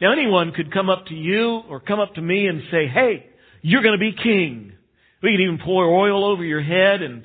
Now 0.01 0.13
anyone 0.13 0.53
could 0.53 0.73
come 0.73 0.89
up 0.89 1.07
to 1.07 1.15
you 1.15 1.61
or 1.69 1.81
come 1.81 2.01
up 2.01 2.15
to 2.15 2.23
me 2.23 2.47
and 2.47 2.63
say, 2.71 2.87
hey, 2.89 3.27
you're 3.63 3.83
going 3.83 3.99
to 3.99 3.99
be 3.99 4.13
king. 4.13 4.73
We 5.23 5.33
could 5.33 5.43
even 5.43 5.59
pour 5.65 5.85
oil 5.85 6.25
over 6.25 6.45
your 6.45 6.63
head 6.63 7.03
and 7.03 7.25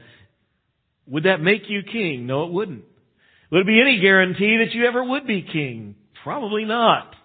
would 1.07 1.23
that 1.23 1.41
make 1.41 1.63
you 1.67 1.81
king? 1.81 2.27
No, 2.27 2.43
it 2.43 2.51
wouldn't. 2.51 2.83
Would 3.51 3.61
it 3.61 3.67
be 3.67 3.81
any 3.81 3.99
guarantee 3.99 4.57
that 4.63 4.73
you 4.73 4.85
ever 4.85 5.03
would 5.03 5.25
be 5.25 5.41
king? 5.41 5.95
Probably 6.23 6.65
not. 6.65 7.15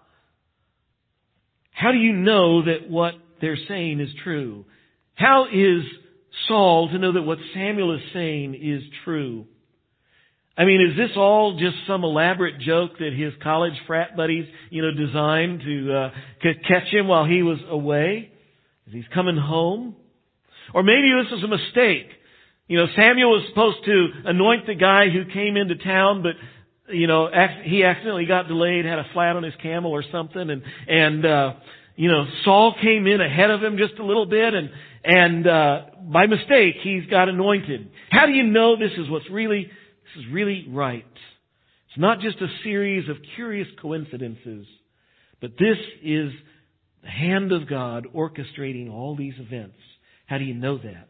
How 1.72 1.92
do 1.92 1.98
you 1.98 2.12
know 2.12 2.64
that 2.64 2.88
what 2.88 3.14
they're 3.40 3.58
saying 3.68 4.00
is 4.00 4.08
true? 4.22 4.64
How 5.14 5.46
is 5.46 5.82
Saul 6.48 6.88
to 6.90 6.98
know 6.98 7.12
that 7.12 7.22
what 7.22 7.38
Samuel 7.52 7.94
is 7.94 8.02
saying 8.12 8.54
is 8.54 8.82
true? 9.04 9.46
I 10.56 10.64
mean, 10.64 10.80
is 10.80 10.96
this 10.96 11.16
all 11.16 11.58
just 11.58 11.76
some 11.86 12.04
elaborate 12.04 12.60
joke 12.60 12.98
that 12.98 13.12
his 13.12 13.32
college 13.42 13.74
frat 13.86 14.16
buddies, 14.16 14.46
you 14.70 14.82
know, 14.82 14.92
designed 14.92 15.60
to 15.62 15.92
uh, 15.92 16.10
catch 16.68 16.86
him 16.92 17.08
while 17.08 17.24
he 17.24 17.42
was 17.42 17.58
away? 17.68 18.30
As 18.86 18.92
he's 18.92 19.04
coming 19.12 19.36
home? 19.36 19.96
Or 20.72 20.82
maybe 20.82 21.12
this 21.22 21.32
was 21.32 21.42
a 21.42 21.48
mistake. 21.48 22.06
You 22.68 22.78
know, 22.78 22.86
Samuel 22.96 23.30
was 23.30 23.46
supposed 23.48 23.84
to 23.84 24.08
anoint 24.26 24.66
the 24.66 24.74
guy 24.74 25.08
who 25.10 25.24
came 25.26 25.56
into 25.56 25.74
town, 25.76 26.22
but 26.22 26.34
you 26.94 27.06
know, 27.06 27.28
he 27.64 27.82
accidentally 27.82 28.26
got 28.26 28.46
delayed, 28.46 28.84
had 28.84 28.98
a 28.98 29.06
flat 29.12 29.36
on 29.36 29.42
his 29.42 29.54
camel 29.62 29.90
or 29.90 30.04
something, 30.12 30.50
and 30.50 30.62
and 30.86 31.26
uh, 31.26 31.52
you 31.96 32.10
know, 32.10 32.26
Saul 32.44 32.74
came 32.80 33.06
in 33.06 33.20
ahead 33.20 33.50
of 33.50 33.62
him 33.62 33.76
just 33.76 33.98
a 33.98 34.04
little 34.04 34.26
bit, 34.26 34.54
and 34.54 34.70
and 35.04 35.46
uh, 35.46 35.80
by 36.00 36.26
mistake 36.26 36.76
he's 36.82 37.06
got 37.06 37.28
anointed. 37.28 37.90
How 38.10 38.26
do 38.26 38.32
you 38.32 38.44
know 38.44 38.76
this 38.76 38.92
is 38.96 39.08
what's 39.10 39.28
really 39.30 39.64
this 39.64 40.24
is 40.24 40.32
really 40.32 40.66
right? 40.70 41.04
It's 41.88 41.98
not 41.98 42.20
just 42.20 42.40
a 42.40 42.48
series 42.62 43.08
of 43.08 43.16
curious 43.36 43.68
coincidences, 43.80 44.66
but 45.40 45.52
this 45.58 45.78
is 46.02 46.32
the 47.02 47.10
hand 47.10 47.52
of 47.52 47.68
God 47.68 48.06
orchestrating 48.14 48.90
all 48.90 49.14
these 49.14 49.34
events. 49.38 49.76
How 50.26 50.38
do 50.38 50.44
you 50.44 50.54
know 50.54 50.78
that? 50.78 51.08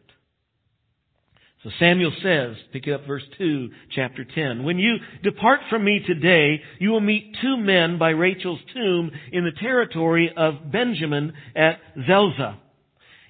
So 1.63 1.71
Samuel 1.79 2.11
says, 2.21 2.55
pick 2.71 2.85
it 2.85 2.93
up 2.93 3.07
verse 3.07 3.23
2, 3.39 3.69
chapter 3.95 4.23
10. 4.23 4.63
When 4.63 4.77
you 4.77 4.97
depart 5.23 5.61
from 5.67 5.83
me 5.83 5.99
today, 6.05 6.61
you 6.77 6.91
will 6.91 7.01
meet 7.01 7.35
two 7.41 7.57
men 7.57 7.97
by 7.97 8.11
Rachel's 8.11 8.59
tomb 8.71 9.09
in 9.31 9.45
the 9.45 9.59
territory 9.59 10.31
of 10.37 10.71
Benjamin 10.71 11.33
at 11.55 11.79
Zelzah. 12.05 12.59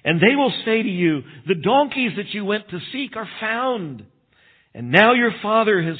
And 0.06 0.20
they 0.20 0.36
will 0.36 0.52
say 0.64 0.84
to 0.84 0.88
you, 0.88 1.22
the 1.48 1.56
donkeys 1.56 2.12
that 2.16 2.32
you 2.32 2.44
went 2.44 2.68
to 2.70 2.78
seek 2.92 3.16
are 3.16 3.28
found. 3.40 4.04
And 4.72 4.92
now 4.92 5.14
your 5.14 5.32
father 5.42 5.82
has, 5.82 5.96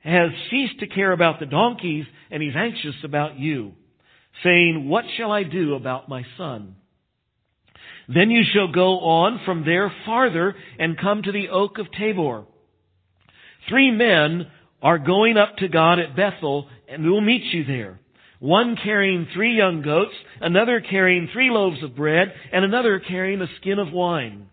has 0.00 0.30
ceased 0.50 0.80
to 0.80 0.86
care 0.86 1.12
about 1.12 1.40
the 1.40 1.46
donkeys 1.46 2.04
and 2.30 2.42
he's 2.42 2.54
anxious 2.54 2.96
about 3.04 3.38
you, 3.38 3.72
saying, 4.44 4.86
what 4.86 5.06
shall 5.16 5.32
I 5.32 5.44
do 5.44 5.74
about 5.74 6.10
my 6.10 6.24
son? 6.36 6.76
Then 8.06 8.30
you 8.30 8.42
shall 8.52 8.70
go 8.70 9.00
on 9.00 9.40
from 9.46 9.64
there 9.64 9.90
farther 10.04 10.54
and 10.78 11.00
come 11.00 11.22
to 11.22 11.32
the 11.32 11.48
oak 11.48 11.78
of 11.78 11.90
Tabor. 11.98 12.44
Three 13.70 13.90
men 13.90 14.50
are 14.82 14.98
going 14.98 15.38
up 15.38 15.56
to 15.56 15.68
God 15.68 15.98
at 15.98 16.14
Bethel 16.14 16.68
and 16.86 17.02
they 17.02 17.08
will 17.08 17.22
meet 17.22 17.44
you 17.44 17.64
there. 17.64 17.98
One 18.40 18.76
carrying 18.82 19.26
three 19.34 19.56
young 19.56 19.82
goats, 19.82 20.14
another 20.40 20.80
carrying 20.80 21.28
three 21.32 21.50
loaves 21.50 21.82
of 21.82 21.96
bread, 21.96 22.32
and 22.52 22.64
another 22.64 23.00
carrying 23.00 23.40
a 23.40 23.48
skin 23.60 23.78
of 23.78 23.92
wine. 23.92 24.48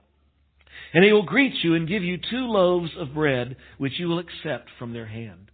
And 0.93 1.03
they 1.03 1.11
will 1.11 1.25
greet 1.25 1.53
you 1.61 1.75
and 1.75 1.87
give 1.87 2.03
you 2.03 2.17
two 2.17 2.47
loaves 2.47 2.91
of 2.97 3.13
bread, 3.13 3.57
which 3.77 3.99
you 3.99 4.07
will 4.07 4.19
accept 4.19 4.69
from 4.79 4.93
their 4.93 5.05
hand. 5.05 5.51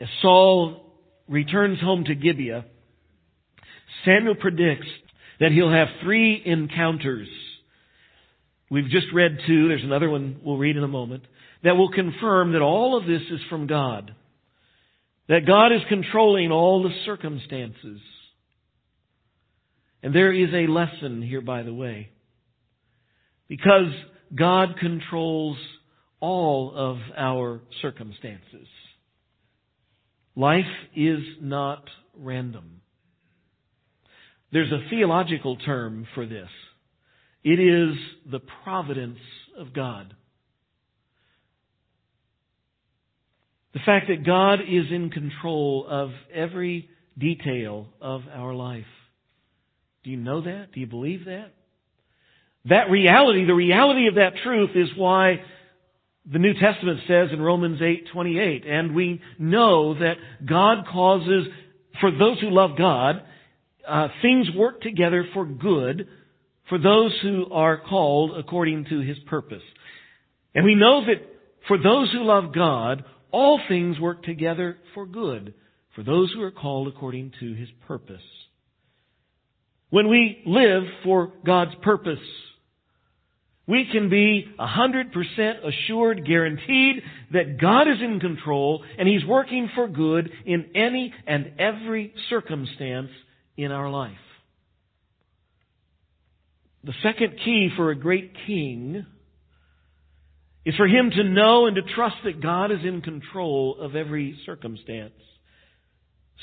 As 0.00 0.08
Saul 0.22 0.94
returns 1.28 1.80
home 1.80 2.04
to 2.04 2.14
Gibeah, 2.14 2.64
Samuel 4.04 4.36
predicts 4.36 4.86
that 5.40 5.52
he'll 5.52 5.72
have 5.72 5.88
three 6.02 6.40
encounters. 6.44 7.28
We've 8.70 8.88
just 8.88 9.06
read 9.12 9.38
two, 9.46 9.68
there's 9.68 9.84
another 9.84 10.08
one 10.08 10.40
we'll 10.42 10.56
read 10.56 10.76
in 10.76 10.84
a 10.84 10.88
moment, 10.88 11.24
that 11.62 11.76
will 11.76 11.90
confirm 11.90 12.52
that 12.52 12.62
all 12.62 12.96
of 12.96 13.06
this 13.06 13.22
is 13.30 13.40
from 13.48 13.66
God. 13.66 14.14
That 15.28 15.46
God 15.46 15.72
is 15.72 15.80
controlling 15.88 16.52
all 16.52 16.82
the 16.82 16.94
circumstances. 17.04 18.00
And 20.02 20.14
there 20.14 20.32
is 20.32 20.50
a 20.52 20.70
lesson 20.70 21.22
here, 21.22 21.40
by 21.40 21.62
the 21.62 21.74
way. 21.74 22.10
Because 23.48 23.92
God 24.34 24.76
controls 24.78 25.56
all 26.20 26.72
of 26.74 26.98
our 27.16 27.60
circumstances. 27.82 28.68
Life 30.34 30.64
is 30.94 31.20
not 31.40 31.84
random. 32.16 32.82
There's 34.52 34.72
a 34.72 34.88
theological 34.90 35.56
term 35.56 36.06
for 36.14 36.26
this. 36.26 36.48
It 37.42 37.58
is 37.58 37.96
the 38.30 38.40
providence 38.64 39.18
of 39.58 39.72
God. 39.72 40.14
The 43.76 43.82
fact 43.84 44.06
that 44.08 44.24
God 44.24 44.60
is 44.62 44.86
in 44.90 45.10
control 45.10 45.86
of 45.86 46.08
every 46.32 46.88
detail 47.18 47.88
of 48.00 48.22
our 48.32 48.54
life. 48.54 48.86
Do 50.02 50.08
you 50.08 50.16
know 50.16 50.40
that? 50.40 50.72
Do 50.72 50.80
you 50.80 50.86
believe 50.86 51.26
that? 51.26 51.52
That 52.70 52.90
reality, 52.90 53.44
the 53.44 53.52
reality 53.52 54.08
of 54.08 54.14
that 54.14 54.32
truth 54.42 54.70
is 54.74 54.88
why 54.96 55.42
the 56.24 56.38
New 56.38 56.54
Testament 56.54 57.00
says 57.06 57.28
in 57.32 57.42
Romans 57.42 57.82
8:28, 57.82 58.64
and 58.64 58.94
we 58.94 59.20
know 59.38 59.92
that 59.92 60.16
God 60.46 60.86
causes 60.86 61.46
for 62.00 62.10
those 62.10 62.40
who 62.40 62.48
love 62.48 62.78
God, 62.78 63.22
uh, 63.86 64.08
things 64.22 64.50
work 64.52 64.80
together 64.80 65.28
for 65.34 65.44
good 65.44 66.08
for 66.70 66.78
those 66.78 67.12
who 67.20 67.52
are 67.52 67.76
called 67.76 68.38
according 68.38 68.86
to 68.86 69.00
his 69.00 69.18
purpose. 69.26 69.62
And 70.54 70.64
we 70.64 70.74
know 70.74 71.04
that 71.04 71.20
for 71.68 71.76
those 71.76 72.10
who 72.12 72.24
love 72.24 72.54
God, 72.54 73.04
all 73.36 73.60
things 73.68 74.00
work 74.00 74.22
together 74.22 74.78
for 74.94 75.04
good 75.04 75.52
for 75.94 76.02
those 76.02 76.32
who 76.32 76.40
are 76.40 76.50
called 76.50 76.88
according 76.88 77.32
to 77.38 77.52
his 77.52 77.68
purpose. 77.86 78.22
When 79.90 80.08
we 80.08 80.42
live 80.46 80.84
for 81.04 81.34
God's 81.44 81.74
purpose, 81.82 82.18
we 83.66 83.86
can 83.92 84.08
be 84.08 84.46
100% 84.58 85.68
assured, 85.68 86.26
guaranteed 86.26 87.02
that 87.34 87.60
God 87.60 87.82
is 87.82 87.98
in 88.02 88.20
control 88.20 88.82
and 88.98 89.06
He's 89.06 89.24
working 89.26 89.68
for 89.74 89.86
good 89.86 90.30
in 90.46 90.70
any 90.74 91.12
and 91.26 91.52
every 91.58 92.14
circumstance 92.30 93.10
in 93.58 93.70
our 93.70 93.90
life. 93.90 94.12
The 96.84 96.94
second 97.02 97.34
key 97.44 97.68
for 97.76 97.90
a 97.90 97.96
great 97.96 98.32
king 98.46 99.04
is 100.66 100.74
for 100.74 100.88
him 100.88 101.10
to 101.10 101.22
know 101.22 101.66
and 101.66 101.76
to 101.76 101.82
trust 101.94 102.16
that 102.24 102.42
God 102.42 102.72
is 102.72 102.80
in 102.84 103.00
control 103.00 103.78
of 103.80 103.94
every 103.94 104.36
circumstance. 104.44 105.14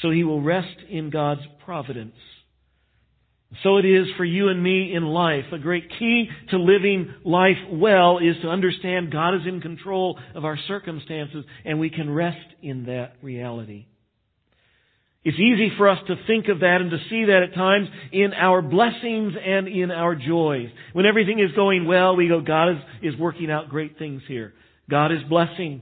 So 0.01 0.09
he 0.09 0.23
will 0.23 0.41
rest 0.41 0.77
in 0.89 1.09
God's 1.09 1.41
providence. 1.65 2.15
So 3.61 3.77
it 3.77 3.85
is 3.85 4.07
for 4.17 4.23
you 4.23 4.47
and 4.47 4.63
me 4.63 4.95
in 4.95 5.03
life. 5.03 5.43
A 5.51 5.59
great 5.59 5.91
key 5.99 6.29
to 6.49 6.57
living 6.57 7.13
life 7.25 7.57
well 7.69 8.17
is 8.17 8.35
to 8.41 8.49
understand 8.49 9.11
God 9.11 9.35
is 9.35 9.41
in 9.45 9.59
control 9.59 10.17
of 10.33 10.45
our 10.45 10.57
circumstances 10.67 11.43
and 11.65 11.77
we 11.77 11.89
can 11.89 12.09
rest 12.09 12.47
in 12.61 12.85
that 12.85 13.15
reality. 13.21 13.85
It's 15.25 15.39
easy 15.39 15.71
for 15.77 15.87
us 15.87 15.99
to 16.07 16.15
think 16.27 16.49
of 16.49 16.59
that 16.59 16.81
and 16.81 16.91
to 16.91 16.97
see 17.09 17.25
that 17.25 17.43
at 17.43 17.53
times 17.53 17.87
in 18.11 18.33
our 18.33 18.61
blessings 18.61 19.33
and 19.41 19.69
in 19.69 19.89
our 19.89 20.15
joys. 20.15 20.69
When 20.91 21.05
everything 21.05 21.39
is 21.39 21.55
going 21.55 21.85
well, 21.85 22.17
we 22.17 22.27
go, 22.27 22.41
God 22.41 22.71
is, 22.71 22.77
is 23.13 23.19
working 23.19 23.49
out 23.49 23.69
great 23.69 23.97
things 23.97 24.21
here. 24.27 24.53
God 24.89 25.13
is 25.13 25.19
blessing. 25.29 25.81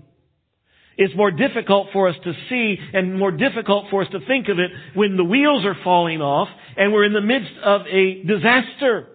It's 0.96 1.16
more 1.16 1.32
difficult 1.32 1.88
for 1.92 2.08
us 2.08 2.16
to 2.24 2.34
see 2.50 2.78
and 2.94 3.18
more 3.18 3.32
difficult 3.32 3.86
for 3.90 4.04
us 4.04 4.10
to 4.12 4.20
think 4.28 4.48
of 4.50 4.60
it 4.60 4.70
when 4.94 5.18
the 5.18 5.24
wheels 5.24 5.66
are 5.66 5.76
falling 5.84 6.22
off 6.22 6.50
and 6.78 6.94
we're 6.94 7.06
in 7.06 7.14
the 7.14 7.22
midst 7.22 7.58
of 7.64 7.82
a 7.88 8.22
disaster. 8.22 9.08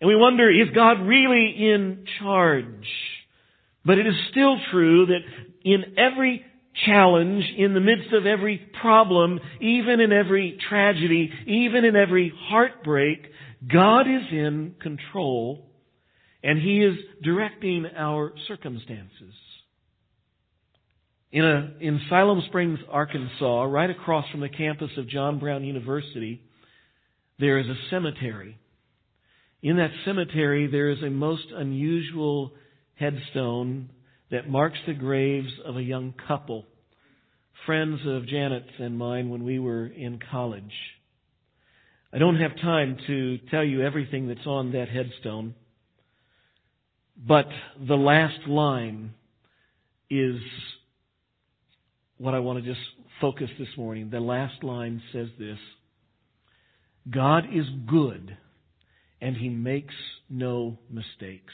And 0.00 0.08
we 0.08 0.16
wonder, 0.16 0.50
is 0.50 0.68
God 0.74 1.00
really 1.06 1.54
in 1.56 2.04
charge? 2.20 2.86
But 3.86 3.96
it 3.96 4.06
is 4.06 4.14
still 4.30 4.58
true 4.70 5.06
that 5.06 5.20
in 5.64 5.96
every 5.96 6.44
challenge, 6.84 7.44
in 7.56 7.74
the 7.74 7.80
midst 7.80 8.12
of 8.12 8.26
every 8.26 8.58
problem, 8.80 9.40
even 9.60 10.00
in 10.00 10.12
every 10.12 10.58
tragedy, 10.68 11.30
even 11.46 11.84
in 11.84 11.96
every 11.96 12.32
heartbreak, 12.48 13.30
God 13.72 14.02
is 14.02 14.22
in 14.30 14.74
control 14.80 15.66
and 16.42 16.60
He 16.60 16.82
is 16.82 16.96
directing 17.22 17.86
our 17.96 18.32
circumstances. 18.46 19.34
In, 21.32 21.44
a, 21.44 21.72
in 21.80 22.00
Siloam 22.08 22.42
Springs, 22.46 22.78
Arkansas, 22.90 23.64
right 23.64 23.90
across 23.90 24.30
from 24.30 24.40
the 24.40 24.48
campus 24.48 24.90
of 24.96 25.08
John 25.08 25.38
Brown 25.38 25.64
University, 25.64 26.40
there 27.38 27.58
is 27.58 27.66
a 27.66 27.74
cemetery. 27.90 28.58
In 29.62 29.78
that 29.78 29.90
cemetery, 30.04 30.68
there 30.68 30.90
is 30.90 31.02
a 31.02 31.10
most 31.10 31.46
unusual 31.54 32.52
headstone 32.94 33.90
that 34.30 34.48
marks 34.48 34.78
the 34.86 34.94
graves 34.94 35.52
of 35.64 35.76
a 35.76 35.82
young 35.82 36.14
couple, 36.26 36.64
friends 37.64 38.00
of 38.06 38.26
Janet's 38.26 38.70
and 38.78 38.98
mine 38.98 39.30
when 39.30 39.44
we 39.44 39.58
were 39.58 39.86
in 39.86 40.18
college. 40.30 40.72
I 42.12 42.18
don't 42.18 42.36
have 42.36 42.56
time 42.60 42.98
to 43.06 43.38
tell 43.50 43.64
you 43.64 43.82
everything 43.82 44.28
that's 44.28 44.46
on 44.46 44.72
that 44.72 44.88
headstone, 44.88 45.54
but 47.16 47.48
the 47.86 47.96
last 47.96 48.46
line 48.48 49.12
is 50.10 50.36
what 52.18 52.34
I 52.34 52.38
want 52.38 52.62
to 52.62 52.68
just 52.68 52.84
focus 53.20 53.50
this 53.58 53.68
morning. 53.76 54.10
The 54.10 54.20
last 54.20 54.62
line 54.62 55.02
says 55.12 55.28
this 55.38 55.58
God 57.10 57.44
is 57.52 57.66
good 57.86 58.36
and 59.20 59.36
he 59.36 59.48
makes 59.48 59.94
no 60.28 60.78
mistakes. 60.90 61.52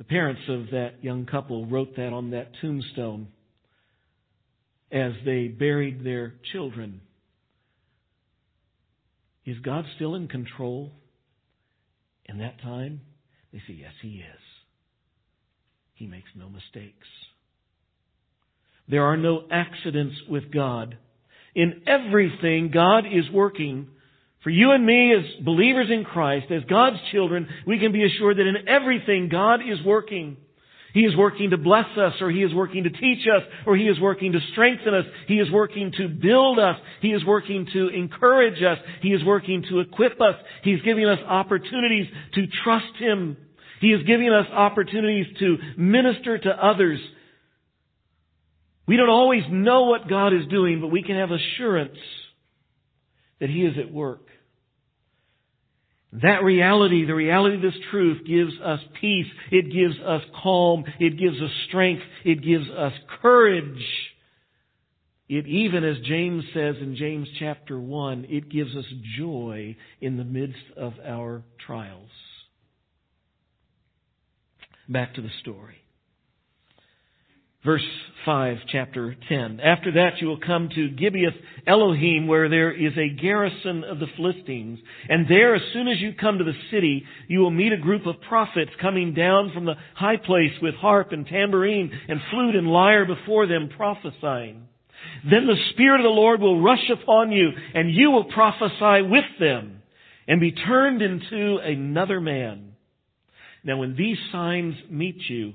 The 0.00 0.04
parents 0.04 0.40
of 0.48 0.70
that 0.70 1.04
young 1.04 1.26
couple 1.26 1.66
wrote 1.66 1.94
that 1.96 2.14
on 2.14 2.30
that 2.30 2.52
tombstone 2.62 3.28
as 4.90 5.12
they 5.26 5.48
buried 5.48 6.02
their 6.02 6.36
children. 6.52 7.02
Is 9.44 9.58
God 9.58 9.84
still 9.96 10.14
in 10.14 10.26
control 10.26 10.90
in 12.24 12.38
that 12.38 12.62
time? 12.62 13.02
They 13.52 13.58
say, 13.58 13.74
Yes, 13.74 13.92
He 14.00 14.22
is. 14.24 14.40
He 15.92 16.06
makes 16.06 16.30
no 16.34 16.48
mistakes. 16.48 17.06
There 18.88 19.04
are 19.04 19.18
no 19.18 19.42
accidents 19.52 20.16
with 20.30 20.50
God. 20.50 20.96
In 21.54 21.82
everything, 21.86 22.70
God 22.72 23.00
is 23.00 23.30
working 23.30 23.88
for 24.42 24.50
you 24.50 24.70
and 24.72 24.84
me 24.84 25.12
as 25.12 25.44
believers 25.44 25.88
in 25.90 26.04
Christ, 26.04 26.50
as 26.50 26.62
God's 26.64 26.96
children, 27.12 27.48
we 27.66 27.78
can 27.78 27.92
be 27.92 28.04
assured 28.04 28.38
that 28.38 28.46
in 28.46 28.68
everything 28.68 29.28
God 29.28 29.60
is 29.60 29.84
working. 29.84 30.38
He 30.94 31.00
is 31.00 31.14
working 31.16 31.50
to 31.50 31.58
bless 31.58 31.86
us, 31.96 32.14
or 32.20 32.30
He 32.30 32.42
is 32.42 32.52
working 32.52 32.84
to 32.84 32.90
teach 32.90 33.26
us, 33.28 33.42
or 33.66 33.76
He 33.76 33.84
is 33.84 34.00
working 34.00 34.32
to 34.32 34.40
strengthen 34.52 34.94
us. 34.94 35.04
He 35.28 35.34
is 35.38 35.50
working 35.50 35.92
to 35.98 36.08
build 36.08 36.58
us. 36.58 36.76
He 37.00 37.08
is 37.08 37.24
working 37.24 37.68
to 37.74 37.88
encourage 37.88 38.62
us. 38.62 38.78
He 39.02 39.10
is 39.10 39.22
working 39.24 39.64
to 39.68 39.80
equip 39.80 40.20
us. 40.20 40.34
He's 40.64 40.82
giving 40.82 41.04
us 41.06 41.18
opportunities 41.26 42.06
to 42.34 42.46
trust 42.64 42.96
Him. 42.98 43.36
He 43.80 43.88
is 43.88 44.04
giving 44.06 44.30
us 44.30 44.46
opportunities 44.52 45.26
to 45.38 45.58
minister 45.76 46.38
to 46.38 46.50
others. 46.50 46.98
We 48.88 48.96
don't 48.96 49.10
always 49.10 49.44
know 49.50 49.84
what 49.84 50.08
God 50.08 50.32
is 50.32 50.46
doing, 50.50 50.80
but 50.80 50.88
we 50.88 51.02
can 51.02 51.16
have 51.16 51.30
assurance 51.30 51.98
that 53.38 53.48
He 53.48 53.64
is 53.64 53.78
at 53.78 53.92
work. 53.92 54.29
That 56.12 56.42
reality, 56.42 57.04
the 57.06 57.14
reality 57.14 57.56
of 57.56 57.62
this 57.62 57.80
truth 57.90 58.26
gives 58.26 58.52
us 58.64 58.80
peace. 59.00 59.26
It 59.52 59.72
gives 59.72 59.94
us 60.04 60.22
calm. 60.42 60.84
It 60.98 61.18
gives 61.18 61.40
us 61.40 61.50
strength. 61.68 62.02
It 62.24 62.42
gives 62.42 62.68
us 62.68 62.92
courage. 63.22 63.84
It 65.28 65.46
even, 65.46 65.84
as 65.84 65.96
James 66.04 66.42
says 66.52 66.74
in 66.80 66.96
James 66.96 67.28
chapter 67.38 67.78
1, 67.78 68.26
it 68.28 68.48
gives 68.48 68.74
us 68.74 68.84
joy 69.16 69.76
in 70.00 70.16
the 70.16 70.24
midst 70.24 70.58
of 70.76 70.94
our 71.06 71.44
trials. 71.64 72.10
Back 74.88 75.14
to 75.14 75.22
the 75.22 75.30
story. 75.40 75.76
Verse 77.62 77.84
5, 78.24 78.56
chapter 78.72 79.14
10. 79.28 79.60
After 79.60 79.92
that 79.92 80.14
you 80.20 80.28
will 80.28 80.40
come 80.40 80.70
to 80.74 80.88
Gibeath 80.88 81.36
Elohim 81.66 82.26
where 82.26 82.48
there 82.48 82.72
is 82.72 82.92
a 82.96 83.20
garrison 83.20 83.84
of 83.84 83.98
the 83.98 84.06
Philistines. 84.16 84.78
And 85.10 85.26
there, 85.28 85.54
as 85.54 85.62
soon 85.74 85.86
as 85.86 86.00
you 86.00 86.14
come 86.18 86.38
to 86.38 86.44
the 86.44 86.54
city, 86.70 87.04
you 87.28 87.40
will 87.40 87.50
meet 87.50 87.74
a 87.74 87.76
group 87.76 88.06
of 88.06 88.14
prophets 88.26 88.70
coming 88.80 89.12
down 89.12 89.52
from 89.52 89.66
the 89.66 89.74
high 89.94 90.16
place 90.16 90.52
with 90.62 90.74
harp 90.76 91.12
and 91.12 91.26
tambourine 91.26 91.90
and 92.08 92.20
flute 92.30 92.56
and 92.56 92.66
lyre 92.66 93.04
before 93.04 93.46
them 93.46 93.68
prophesying. 93.76 94.66
Then 95.30 95.46
the 95.46 95.62
Spirit 95.74 96.00
of 96.00 96.04
the 96.04 96.08
Lord 96.08 96.40
will 96.40 96.62
rush 96.62 96.90
upon 96.90 97.30
you 97.30 97.50
and 97.74 97.94
you 97.94 98.10
will 98.10 98.24
prophesy 98.24 99.02
with 99.02 99.24
them 99.38 99.82
and 100.26 100.40
be 100.40 100.52
turned 100.52 101.02
into 101.02 101.58
another 101.58 102.20
man. 102.22 102.72
Now 103.64 103.76
when 103.76 103.96
these 103.96 104.16
signs 104.32 104.76
meet 104.88 105.18
you, 105.28 105.52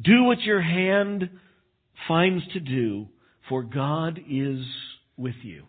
do 0.00 0.24
what 0.24 0.40
your 0.42 0.60
hand 0.60 1.30
finds 2.08 2.46
to 2.52 2.60
do, 2.60 3.08
for 3.48 3.62
God 3.62 4.20
is 4.28 4.64
with 5.16 5.36
you. 5.42 5.64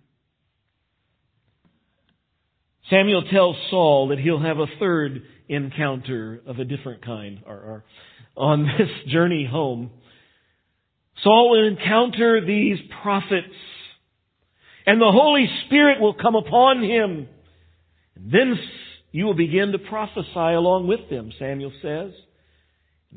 Samuel 2.90 3.24
tells 3.32 3.56
Saul 3.70 4.10
that 4.10 4.20
he'll 4.20 4.42
have 4.42 4.60
a 4.60 4.68
third 4.80 5.24
encounter 5.50 6.42
of 6.46 6.60
a 6.60 6.66
different 6.66 7.04
kind 7.04 7.40
or, 7.46 7.56
or 7.56 7.86
on 8.36 8.64
this 8.78 9.12
journey 9.12 9.48
home. 9.50 9.92
Saul 11.24 11.52
will 11.52 11.68
encounter 11.68 12.46
these 12.46 12.78
prophets 13.02 13.54
and 14.88 15.02
the 15.02 15.12
Holy 15.12 15.50
Spirit 15.66 16.00
will 16.00 16.14
come 16.14 16.36
upon 16.36 16.82
him. 16.82 17.28
And 18.16 18.32
then 18.32 18.58
you 19.12 19.26
will 19.26 19.34
begin 19.34 19.74
to 19.74 19.80
prophesy 19.80 20.30
along 20.34 20.88
with 20.88 21.10
them, 21.10 21.34
Samuel 21.38 21.74
says. 21.82 22.12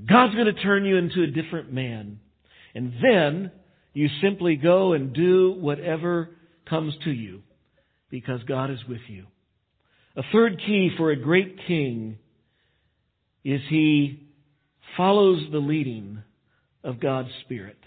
God's 0.08 0.34
going 0.34 0.46
to 0.46 0.62
turn 0.62 0.84
you 0.84 0.96
into 0.96 1.22
a 1.22 1.26
different 1.26 1.72
man. 1.72 2.20
And 2.74 2.92
then 3.02 3.50
you 3.92 4.08
simply 4.22 4.56
go 4.56 4.92
and 4.92 5.12
do 5.12 5.52
whatever 5.58 6.30
comes 6.68 6.94
to 7.04 7.10
you 7.10 7.42
because 8.10 8.42
God 8.44 8.70
is 8.70 8.78
with 8.88 9.00
you. 9.08 9.26
A 10.16 10.22
third 10.32 10.60
key 10.64 10.90
for 10.96 11.10
a 11.10 11.16
great 11.16 11.56
king 11.66 12.18
is 13.44 13.60
he 13.68 14.28
follows 14.96 15.42
the 15.50 15.58
leading 15.58 16.22
of 16.84 17.00
God's 17.00 17.30
Spirit. 17.44 17.78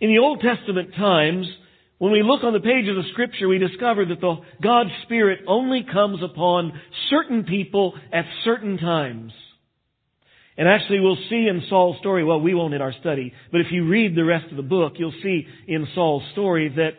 In 0.00 0.10
the 0.10 0.18
Old 0.18 0.40
Testament 0.40 0.94
times, 0.94 1.46
when 1.98 2.12
we 2.12 2.22
look 2.22 2.44
on 2.44 2.52
the 2.52 2.60
pages 2.60 2.96
of 2.96 3.04
Scripture, 3.12 3.48
we 3.48 3.58
discover 3.58 4.04
that 4.04 4.20
the 4.20 4.36
God's 4.62 4.90
Spirit 5.02 5.40
only 5.48 5.84
comes 5.90 6.22
upon 6.22 6.72
certain 7.10 7.44
people 7.44 7.94
at 8.12 8.24
certain 8.44 8.78
times. 8.78 9.32
And 10.58 10.68
actually 10.68 10.98
we'll 10.98 11.16
see 11.30 11.46
in 11.46 11.62
Saul's 11.70 11.98
story, 12.00 12.24
well, 12.24 12.40
we 12.40 12.52
won't 12.52 12.74
in 12.74 12.82
our 12.82 12.92
study, 13.00 13.32
but 13.52 13.60
if 13.60 13.68
you 13.70 13.88
read 13.88 14.16
the 14.16 14.24
rest 14.24 14.50
of 14.50 14.56
the 14.56 14.62
book, 14.62 14.94
you'll 14.96 15.14
see 15.22 15.46
in 15.68 15.86
Saul's 15.94 16.24
story 16.32 16.68
that 16.76 16.94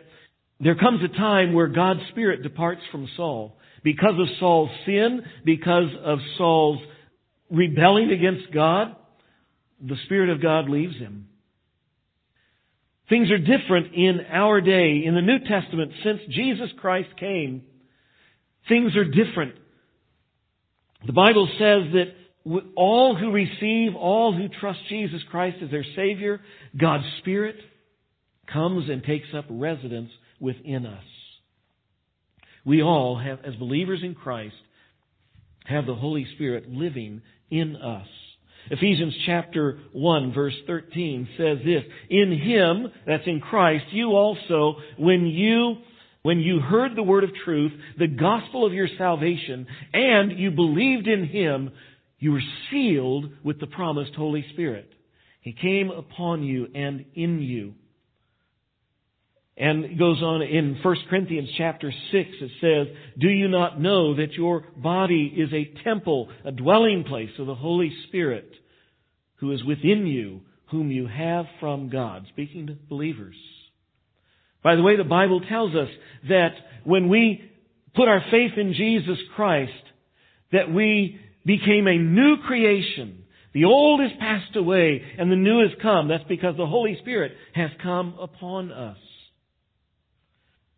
there 0.58 0.74
comes 0.74 1.02
a 1.04 1.16
time 1.16 1.52
where 1.52 1.68
God's 1.68 2.00
Spirit 2.10 2.42
departs 2.42 2.80
from 2.90 3.06
Saul. 3.16 3.58
Because 3.84 4.14
of 4.18 4.26
Saul's 4.38 4.70
sin, 4.86 5.22
because 5.44 5.90
of 6.02 6.18
Saul's 6.38 6.80
rebelling 7.50 8.10
against 8.10 8.52
God, 8.52 8.96
the 9.80 9.96
Spirit 10.06 10.30
of 10.30 10.42
God 10.42 10.68
leaves 10.68 10.96
him. 10.96 11.28
Things 13.10 13.30
are 13.30 13.38
different 13.38 13.94
in 13.94 14.20
our 14.30 14.60
day. 14.60 15.02
In 15.04 15.14
the 15.14 15.22
New 15.22 15.38
Testament, 15.40 15.92
since 16.02 16.20
Jesus 16.30 16.68
Christ 16.78 17.08
came, 17.18 17.62
things 18.68 18.96
are 18.96 19.04
different. 19.04 19.54
The 21.06 21.12
Bible 21.12 21.48
says 21.58 21.92
that 21.92 22.14
all 22.76 23.16
who 23.16 23.30
receive, 23.32 23.94
all 23.96 24.32
who 24.32 24.48
trust 24.60 24.80
Jesus 24.88 25.20
Christ 25.30 25.58
as 25.62 25.70
their 25.70 25.84
Savior, 25.96 26.40
God's 26.78 27.04
Spirit 27.18 27.56
comes 28.52 28.88
and 28.88 29.02
takes 29.04 29.28
up 29.34 29.44
residence 29.48 30.10
within 30.40 30.86
us. 30.86 31.04
We 32.64 32.82
all 32.82 33.18
have, 33.18 33.40
as 33.44 33.54
believers 33.54 34.00
in 34.02 34.14
Christ, 34.14 34.54
have 35.64 35.86
the 35.86 35.94
Holy 35.94 36.26
Spirit 36.34 36.68
living 36.68 37.22
in 37.50 37.76
us. 37.76 38.06
Ephesians 38.70 39.14
chapter 39.26 39.78
1 39.92 40.32
verse 40.32 40.54
13 40.66 41.28
says 41.36 41.58
this, 41.64 41.82
In 42.10 42.38
Him, 42.38 42.92
that's 43.06 43.26
in 43.26 43.40
Christ, 43.40 43.84
you 43.90 44.10
also, 44.10 44.76
when 44.98 45.26
you 45.26 45.76
when 46.22 46.40
you 46.40 46.60
heard 46.60 46.94
the 46.94 47.02
word 47.02 47.24
of 47.24 47.30
truth, 47.46 47.72
the 47.98 48.06
gospel 48.06 48.66
of 48.66 48.74
your 48.74 48.88
salvation, 48.98 49.66
and 49.94 50.38
you 50.38 50.50
believed 50.50 51.06
in 51.06 51.26
Him, 51.26 51.70
you 52.20 52.32
were 52.32 52.42
sealed 52.70 53.30
with 53.42 53.58
the 53.58 53.66
promised 53.66 54.14
Holy 54.14 54.44
Spirit. 54.52 54.92
He 55.40 55.52
came 55.52 55.90
upon 55.90 56.42
you 56.44 56.68
and 56.74 57.06
in 57.14 57.40
you. 57.40 57.74
And 59.56 59.84
it 59.84 59.98
goes 59.98 60.22
on 60.22 60.42
in 60.42 60.78
1 60.82 60.96
Corinthians 61.08 61.48
chapter 61.58 61.90
6, 61.90 62.28
it 62.40 62.50
says, 62.60 62.96
Do 63.18 63.28
you 63.28 63.48
not 63.48 63.80
know 63.80 64.16
that 64.16 64.32
your 64.32 64.64
body 64.76 65.32
is 65.36 65.52
a 65.52 65.82
temple, 65.82 66.28
a 66.44 66.52
dwelling 66.52 67.04
place 67.04 67.30
of 67.38 67.46
the 67.46 67.54
Holy 67.54 67.92
Spirit, 68.08 68.50
who 69.36 69.52
is 69.52 69.64
within 69.64 70.06
you, 70.06 70.42
whom 70.70 70.90
you 70.90 71.06
have 71.06 71.46
from 71.58 71.90
God? 71.90 72.26
Speaking 72.32 72.68
to 72.68 72.76
believers. 72.88 73.36
By 74.62 74.76
the 74.76 74.82
way, 74.82 74.96
the 74.96 75.04
Bible 75.04 75.40
tells 75.40 75.74
us 75.74 75.88
that 76.28 76.52
when 76.84 77.08
we 77.08 77.50
put 77.94 78.08
our 78.08 78.22
faith 78.30 78.52
in 78.56 78.74
Jesus 78.74 79.18
Christ, 79.36 79.72
that 80.52 80.72
we 80.72 81.18
became 81.44 81.86
a 81.86 81.96
new 81.96 82.36
creation. 82.46 83.24
The 83.52 83.64
old 83.64 84.00
is 84.00 84.10
passed 84.18 84.54
away 84.56 85.02
and 85.18 85.30
the 85.30 85.36
new 85.36 85.60
has 85.60 85.76
come. 85.82 86.08
That's 86.08 86.24
because 86.28 86.56
the 86.56 86.66
Holy 86.66 86.96
Spirit 87.00 87.32
has 87.54 87.70
come 87.82 88.14
upon 88.20 88.70
us. 88.70 88.96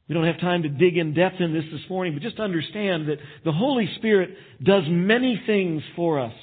We 0.09 0.15
don't 0.15 0.27
have 0.27 0.41
time 0.41 0.63
to 0.63 0.69
dig 0.69 0.97
in 0.97 1.15
depth 1.15 1.37
in 1.41 1.53
this 1.53 1.65
this 1.73 1.89
morning, 1.89 2.15
but 2.15 2.23
just 2.23 2.41
understand 2.41 3.09
that 3.09 3.19
the 3.45 3.53
Holy 3.53 3.89
Spirit 3.97 4.31
does 4.63 4.83
many 4.87 5.41
things 5.47 5.83
for 5.97 6.21
us. 6.21 6.35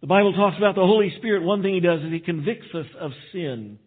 The 0.00 0.06
Bible 0.06 0.32
talks 0.32 0.58
about 0.58 0.74
the 0.74 0.86
Holy 0.86 1.12
Spirit. 1.18 1.42
One 1.42 1.62
thing 1.62 1.74
He 1.74 1.80
does 1.80 2.00
is 2.02 2.12
He 2.12 2.20
convicts 2.20 2.68
us 2.74 2.86
of 3.00 3.12
sin. 3.32 3.78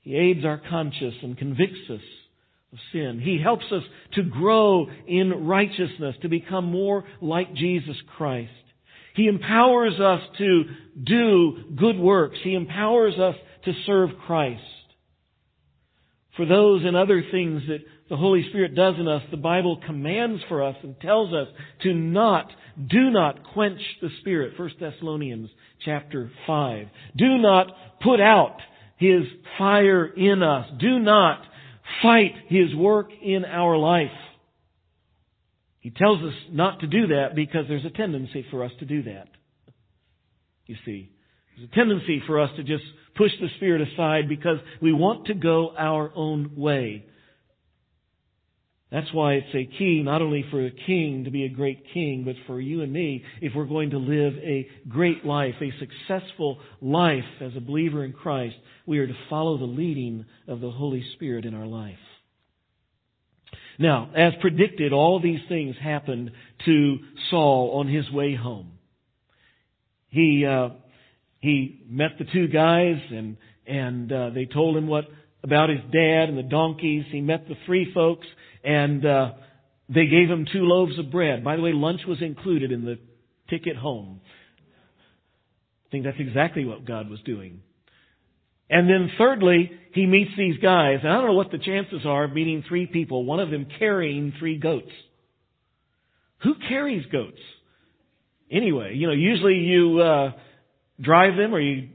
He 0.00 0.16
aids 0.16 0.44
our 0.44 0.60
conscience 0.70 1.16
and 1.22 1.36
convicts 1.36 1.90
us 1.90 2.00
of 2.72 2.78
sin. 2.92 3.20
He 3.22 3.40
helps 3.42 3.64
us 3.72 3.82
to 4.14 4.22
grow 4.22 4.86
in 5.06 5.46
righteousness, 5.46 6.16
to 6.22 6.28
become 6.28 6.66
more 6.66 7.04
like 7.20 7.54
Jesus 7.54 7.96
Christ. 8.16 8.50
He 9.14 9.26
empowers 9.26 9.98
us 10.00 10.20
to 10.38 10.64
do 11.02 11.74
good 11.76 11.98
works. 11.98 12.38
He 12.42 12.54
empowers 12.54 13.14
us 13.18 13.34
to 13.64 13.72
serve 13.86 14.10
Christ. 14.26 14.62
For 16.36 16.46
those 16.46 16.82
and 16.84 16.96
other 16.96 17.22
things 17.30 17.62
that 17.68 17.80
the 18.08 18.16
Holy 18.16 18.46
Spirit 18.48 18.74
does 18.74 18.94
in 18.98 19.08
us, 19.08 19.22
the 19.30 19.36
Bible 19.36 19.80
commands 19.84 20.42
for 20.48 20.62
us 20.62 20.76
and 20.82 20.98
tells 21.00 21.34
us 21.34 21.48
to 21.82 21.92
not, 21.92 22.50
do 22.88 23.10
not 23.10 23.52
quench 23.52 23.80
the 24.00 24.08
Spirit. 24.20 24.58
1 24.58 24.70
Thessalonians 24.80 25.50
chapter 25.84 26.30
5. 26.46 26.86
Do 27.16 27.38
not 27.38 27.66
put 28.02 28.20
out 28.20 28.56
His 28.96 29.22
fire 29.58 30.06
in 30.06 30.42
us. 30.42 30.66
Do 30.80 30.98
not 30.98 31.42
fight 32.02 32.32
His 32.48 32.74
work 32.74 33.10
in 33.22 33.44
our 33.44 33.76
life. 33.76 34.08
He 35.80 35.90
tells 35.90 36.22
us 36.22 36.34
not 36.50 36.80
to 36.80 36.86
do 36.86 37.08
that 37.08 37.34
because 37.34 37.64
there's 37.68 37.84
a 37.84 37.90
tendency 37.90 38.44
for 38.50 38.64
us 38.64 38.72
to 38.80 38.84
do 38.84 39.02
that. 39.04 39.28
You 40.66 40.76
see, 40.84 41.10
there's 41.56 41.68
a 41.70 41.74
tendency 41.74 42.22
for 42.26 42.40
us 42.40 42.50
to 42.56 42.62
just 42.62 42.84
push 43.16 43.32
the 43.40 43.48
Spirit 43.56 43.88
aside 43.92 44.28
because 44.28 44.58
we 44.80 44.92
want 44.92 45.26
to 45.26 45.34
go 45.34 45.72
our 45.76 46.12
own 46.14 46.52
way. 46.56 47.06
That's 48.90 49.12
why 49.12 49.34
it's 49.34 49.54
a 49.54 49.78
key 49.78 50.02
not 50.04 50.20
only 50.20 50.44
for 50.50 50.66
a 50.66 50.70
king 50.70 51.24
to 51.24 51.30
be 51.30 51.44
a 51.44 51.48
great 51.48 51.84
king, 51.94 52.24
but 52.24 52.34
for 52.46 52.60
you 52.60 52.82
and 52.82 52.92
me, 52.92 53.22
if 53.40 53.54
we're 53.54 53.64
going 53.64 53.90
to 53.90 53.98
live 53.98 54.34
a 54.38 54.68
great 54.88 55.24
life, 55.24 55.54
a 55.60 55.72
successful 55.78 56.58
life 56.80 57.24
as 57.40 57.52
a 57.56 57.60
believer 57.60 58.04
in 58.04 58.12
Christ, 58.12 58.56
we 58.86 58.98
are 58.98 59.06
to 59.06 59.16
follow 59.28 59.56
the 59.58 59.64
leading 59.64 60.24
of 60.48 60.60
the 60.60 60.70
Holy 60.70 61.04
Spirit 61.14 61.44
in 61.44 61.54
our 61.54 61.66
life. 61.66 61.94
Now, 63.78 64.10
as 64.14 64.32
predicted, 64.40 64.92
all 64.92 65.20
these 65.20 65.40
things 65.48 65.76
happened 65.80 66.32
to 66.66 66.98
Saul 67.30 67.78
on 67.78 67.88
his 67.88 68.10
way 68.10 68.34
home. 68.34 68.72
He 70.08 70.44
uh, 70.44 70.70
he 71.38 71.80
met 71.88 72.18
the 72.18 72.26
two 72.30 72.48
guys, 72.48 72.96
and 73.10 73.36
and 73.66 74.12
uh, 74.12 74.30
they 74.30 74.44
told 74.44 74.76
him 74.76 74.86
what 74.86 75.06
about 75.42 75.70
his 75.70 75.80
dad 75.92 76.28
and 76.28 76.36
the 76.36 76.42
donkeys. 76.42 77.04
He 77.10 77.20
met 77.20 77.48
the 77.48 77.54
three 77.64 77.90
folks, 77.94 78.26
and 78.64 79.04
uh, 79.04 79.32
they 79.88 80.06
gave 80.06 80.28
him 80.28 80.46
two 80.50 80.62
loaves 80.62 80.98
of 80.98 81.10
bread. 81.10 81.44
By 81.44 81.56
the 81.56 81.62
way, 81.62 81.72
lunch 81.72 82.02
was 82.06 82.22
included 82.22 82.72
in 82.72 82.84
the 82.84 82.98
ticket 83.48 83.76
home. 83.76 84.20
I 85.86 85.90
think 85.90 86.04
that's 86.04 86.20
exactly 86.20 86.64
what 86.64 86.84
God 86.84 87.10
was 87.10 87.20
doing. 87.24 87.62
And 88.70 88.88
then 88.88 89.10
thirdly, 89.18 89.72
he 89.92 90.06
meets 90.06 90.30
these 90.38 90.56
guys. 90.58 90.98
And 91.02 91.10
I 91.12 91.16
don't 91.16 91.26
know 91.26 91.32
what 91.34 91.50
the 91.50 91.58
chances 91.58 92.02
are 92.06 92.24
of 92.24 92.32
meeting 92.32 92.62
three 92.68 92.86
people, 92.86 93.24
one 93.24 93.40
of 93.40 93.50
them 93.50 93.66
carrying 93.78 94.32
three 94.38 94.58
goats. 94.58 94.92
Who 96.44 96.54
carries 96.68 97.04
goats? 97.06 97.40
Anyway, 98.50 98.94
you 98.94 99.08
know, 99.08 99.12
usually 99.12 99.56
you 99.56 99.98
uh, 99.98 100.32
drive 101.00 101.36
them 101.36 101.54
or 101.54 101.60
you 101.60 101.88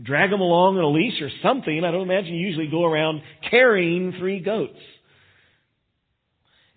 drag 0.00 0.30
them 0.30 0.40
along 0.40 0.78
on 0.78 0.84
a 0.84 0.88
leash 0.88 1.20
or 1.20 1.30
something. 1.42 1.84
I 1.84 1.90
don't 1.90 2.02
imagine 2.02 2.34
you 2.34 2.46
usually 2.46 2.68
go 2.68 2.84
around 2.84 3.22
carrying 3.50 4.14
three 4.18 4.40
goats. 4.40 4.78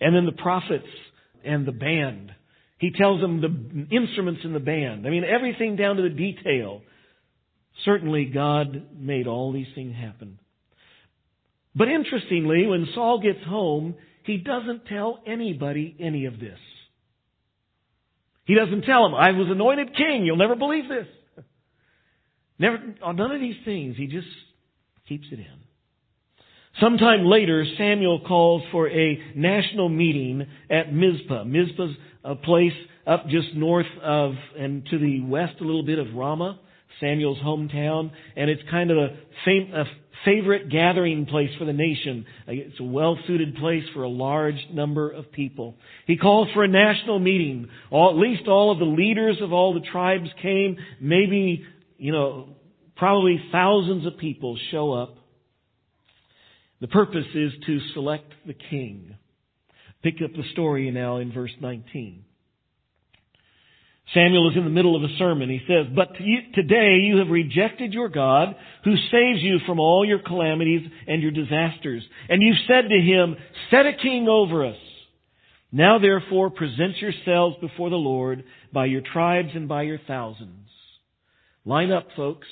And 0.03 0.13
then 0.13 0.25
the 0.25 0.33
prophets 0.33 0.87
and 1.45 1.65
the 1.65 1.71
band. 1.71 2.31
He 2.77 2.91
tells 2.91 3.21
them 3.21 3.39
the 3.39 3.95
instruments 3.95 4.41
in 4.43 4.51
the 4.51 4.59
band. 4.59 5.07
I 5.07 5.09
mean, 5.09 5.23
everything 5.23 5.77
down 5.77 5.95
to 5.95 6.01
the 6.01 6.09
detail. 6.09 6.81
Certainly 7.85 8.25
God 8.25 8.99
made 8.99 9.27
all 9.27 9.53
these 9.53 9.67
things 9.73 9.95
happen. 9.95 10.39
But 11.73 11.87
interestingly, 11.87 12.67
when 12.67 12.87
Saul 12.93 13.21
gets 13.21 13.43
home, 13.47 13.95
he 14.25 14.37
doesn't 14.37 14.85
tell 14.87 15.19
anybody 15.25 15.95
any 15.99 16.25
of 16.25 16.39
this. 16.39 16.59
He 18.45 18.55
doesn't 18.55 18.81
tell 18.81 19.05
him, 19.05 19.15
I 19.15 19.31
was 19.31 19.47
anointed 19.49 19.95
king. 19.95 20.25
You'll 20.25 20.35
never 20.35 20.55
believe 20.55 20.89
this. 20.89 21.07
Never, 22.59 22.77
none 23.01 23.31
of 23.31 23.39
these 23.39 23.55
things. 23.63 23.95
He 23.97 24.07
just 24.07 24.27
keeps 25.07 25.27
it 25.31 25.39
in. 25.39 25.62
Sometime 26.79 27.25
later, 27.25 27.65
Samuel 27.77 28.21
calls 28.27 28.63
for 28.71 28.89
a 28.89 29.19
national 29.35 29.89
meeting 29.89 30.47
at 30.69 30.93
Mizpah. 30.93 31.43
Mizpah's 31.43 31.95
a 32.23 32.35
place 32.35 32.73
up 33.05 33.27
just 33.27 33.53
north 33.53 33.85
of 34.01 34.33
and 34.57 34.85
to 34.87 34.97
the 34.97 35.21
west 35.21 35.53
a 35.61 35.63
little 35.63 35.85
bit 35.85 35.99
of 35.99 36.07
Ramah, 36.15 36.59
Samuel's 36.99 37.37
hometown, 37.39 38.11
and 38.35 38.49
it's 38.49 38.61
kind 38.71 38.91
of 38.91 38.97
a, 38.97 39.09
fam- 39.45 39.73
a 39.73 39.85
favorite 40.25 40.69
gathering 40.69 41.25
place 41.25 41.49
for 41.59 41.65
the 41.65 41.73
nation. 41.73 42.25
It's 42.47 42.79
a 42.79 42.83
well-suited 42.83 43.55
place 43.57 43.83
for 43.93 44.03
a 44.03 44.09
large 44.09 44.67
number 44.71 45.09
of 45.09 45.31
people. 45.31 45.75
He 46.07 46.17
calls 46.17 46.47
for 46.53 46.63
a 46.63 46.67
national 46.67 47.19
meeting. 47.19 47.67
All, 47.91 48.09
at 48.11 48.17
least 48.17 48.47
all 48.47 48.71
of 48.71 48.79
the 48.79 48.85
leaders 48.85 49.37
of 49.41 49.53
all 49.53 49.73
the 49.73 49.85
tribes 49.91 50.29
came. 50.41 50.77
Maybe, 51.01 51.65
you 51.97 52.11
know, 52.11 52.49
probably 52.95 53.43
thousands 53.51 54.07
of 54.07 54.17
people 54.17 54.57
show 54.71 54.93
up. 54.93 55.17
The 56.83 56.89
purpose 56.89 57.25
is 57.33 57.53
to 57.65 57.79
select 57.93 58.29
the 58.45 58.53
king. 58.69 59.15
Pick 60.03 60.15
up 60.21 60.33
the 60.33 60.43
story 60.51 60.91
now 60.91 61.15
in 61.15 61.31
verse 61.31 61.53
19. 61.61 62.25
Samuel 64.13 64.51
is 64.51 64.57
in 64.57 64.65
the 64.65 64.69
middle 64.69 64.93
of 64.97 65.01
a 65.01 65.17
sermon. 65.17 65.49
He 65.49 65.61
says, 65.65 65.85
But 65.95 66.09
today 66.53 66.97
you 67.05 67.19
have 67.19 67.29
rejected 67.29 67.93
your 67.93 68.09
God 68.09 68.57
who 68.83 68.97
saves 68.97 69.41
you 69.41 69.59
from 69.65 69.79
all 69.79 70.05
your 70.05 70.19
calamities 70.19 70.81
and 71.07 71.21
your 71.21 71.31
disasters. 71.31 72.03
And 72.27 72.43
you've 72.43 72.57
said 72.67 72.89
to 72.89 72.99
him, 72.99 73.37
Set 73.71 73.85
a 73.85 73.93
king 73.93 74.27
over 74.27 74.65
us. 74.65 74.75
Now 75.71 75.99
therefore 75.99 76.49
present 76.49 76.97
yourselves 76.97 77.55
before 77.61 77.91
the 77.91 77.95
Lord 77.95 78.43
by 78.73 78.87
your 78.87 79.03
tribes 79.13 79.51
and 79.55 79.69
by 79.69 79.83
your 79.83 79.99
thousands. 80.05 80.67
Line 81.63 81.93
up, 81.93 82.07
folks. 82.17 82.47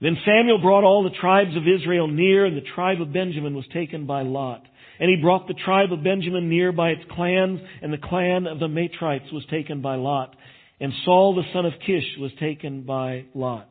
Then 0.00 0.16
Samuel 0.24 0.60
brought 0.60 0.84
all 0.84 1.02
the 1.02 1.16
tribes 1.20 1.56
of 1.56 1.62
Israel 1.68 2.08
near, 2.08 2.46
and 2.46 2.56
the 2.56 2.66
tribe 2.74 3.00
of 3.00 3.12
Benjamin 3.12 3.54
was 3.54 3.66
taken 3.72 4.06
by 4.06 4.22
Lot. 4.22 4.62
And 4.98 5.10
he 5.10 5.16
brought 5.16 5.46
the 5.46 5.54
tribe 5.54 5.92
of 5.92 6.04
Benjamin 6.04 6.48
near 6.48 6.72
by 6.72 6.90
its 6.90 7.02
clans, 7.10 7.60
and 7.82 7.92
the 7.92 7.98
clan 7.98 8.46
of 8.46 8.58
the 8.58 8.68
Matrites 8.68 9.32
was 9.32 9.44
taken 9.50 9.82
by 9.82 9.96
Lot. 9.96 10.34
And 10.80 10.92
Saul 11.04 11.34
the 11.34 11.52
son 11.52 11.66
of 11.66 11.74
Kish 11.86 12.04
was 12.18 12.30
taken 12.40 12.82
by 12.82 13.26
Lot. 13.34 13.68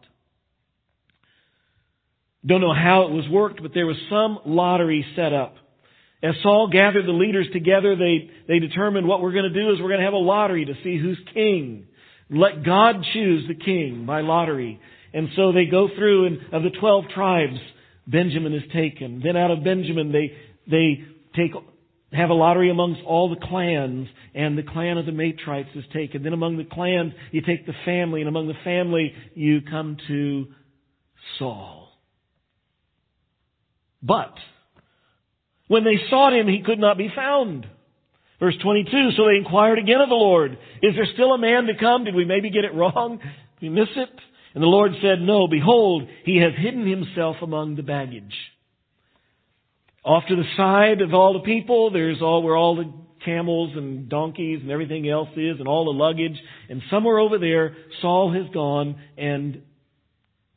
Don't 2.46 2.62
know 2.62 2.74
how 2.74 3.04
it 3.04 3.12
was 3.12 3.28
worked, 3.30 3.62
but 3.62 3.74
there 3.74 3.88
was 3.88 3.98
some 4.10 4.40
lottery 4.46 5.06
set 5.16 5.34
up. 5.34 5.56
As 6.22 6.36
Saul 6.44 6.70
gathered 6.72 7.06
the 7.06 7.12
leaders 7.12 7.48
together, 7.52 7.96
they, 7.96 8.30
they 8.48 8.60
determined 8.60 9.08
what 9.08 9.22
we're 9.22 9.32
going 9.32 9.52
to 9.52 9.62
do 9.62 9.72
is 9.72 9.80
we're 9.80 9.88
going 9.88 10.00
to 10.00 10.06
have 10.06 10.14
a 10.14 10.18
lottery 10.18 10.66
to 10.66 10.74
see 10.84 10.98
who's 10.98 11.20
king. 11.34 11.88
Let 12.30 12.64
God 12.64 13.04
choose 13.14 13.48
the 13.48 13.56
king 13.56 14.06
by 14.06 14.22
lottery. 14.22 14.80
And 15.14 15.30
so 15.36 15.52
they 15.52 15.66
go 15.66 15.90
through 15.96 16.28
and 16.28 16.54
of 16.54 16.64
the 16.64 16.78
twelve 16.80 17.06
tribes, 17.14 17.58
Benjamin 18.08 18.54
is 18.54 18.64
taken. 18.74 19.22
Then 19.24 19.38
out 19.38 19.52
of 19.52 19.64
Benjamin 19.64 20.12
they, 20.12 20.32
they 20.70 21.04
take, 21.36 21.52
have 22.12 22.30
a 22.30 22.34
lottery 22.34 22.70
amongst 22.70 23.02
all 23.06 23.30
the 23.30 23.46
clans, 23.48 24.08
and 24.34 24.58
the 24.58 24.64
clan 24.64 24.98
of 24.98 25.06
the 25.06 25.12
Matrites 25.12 25.76
is 25.76 25.84
taken. 25.94 26.24
Then 26.24 26.34
among 26.34 26.58
the 26.58 26.64
clans, 26.64 27.14
you 27.32 27.42
take 27.42 27.66
the 27.66 27.74
family, 27.86 28.22
and 28.22 28.30
among 28.30 28.48
the 28.48 28.54
family, 28.64 29.14
you 29.36 29.62
come 29.62 29.98
to 30.08 30.48
Saul. 31.38 31.90
But, 34.02 34.34
when 35.68 35.84
they 35.84 35.98
sought 36.10 36.34
him, 36.34 36.48
he 36.48 36.64
could 36.66 36.80
not 36.80 36.98
be 36.98 37.12
found. 37.16 37.68
Verse 38.40 38.56
22, 38.64 39.12
so 39.18 39.26
they 39.26 39.36
inquired 39.36 39.80
again 39.80 40.00
of 40.00 40.08
the 40.08 40.16
Lord, 40.16 40.58
is 40.82 40.96
there 40.96 41.08
still 41.14 41.34
a 41.34 41.38
man 41.38 41.66
to 41.66 41.74
come? 41.78 42.06
Did 42.06 42.16
we 42.16 42.24
maybe 42.24 42.50
get 42.50 42.64
it 42.64 42.74
wrong? 42.74 43.20
Did 43.60 43.70
we 43.70 43.70
miss 43.70 43.90
it? 43.96 44.10
And 44.54 44.64
the 44.64 44.68
Lord 44.68 44.92
said, 45.02 45.22
No, 45.22 45.48
behold, 45.48 46.08
he 46.26 46.38
has 46.38 46.54
hidden 46.58 46.88
himself 46.88 47.38
among 47.42 47.76
the 47.76 47.84
baggage. 47.84 48.34
Off 50.04 50.24
to 50.28 50.36
the 50.36 50.44
side 50.58 51.02
of 51.02 51.14
all 51.14 51.34
the 51.34 51.46
people, 51.46 51.92
there's 51.92 52.22
all 52.22 52.42
where 52.42 52.56
all 52.56 52.76
the 52.76 52.92
camels 53.26 53.72
and 53.76 54.10
donkeys 54.10 54.60
and 54.62 54.72
everything 54.72 55.08
else 55.08 55.30
is 55.36 55.60
and 55.60 55.68
all 55.68 55.86
the 55.86 55.92
luggage. 55.92 56.38
And 56.70 56.82
somewhere 56.90 57.20
over 57.20 57.38
there, 57.38 57.76
Saul 58.02 58.34
has 58.34 58.52
gone 58.54 58.96
and 59.18 59.62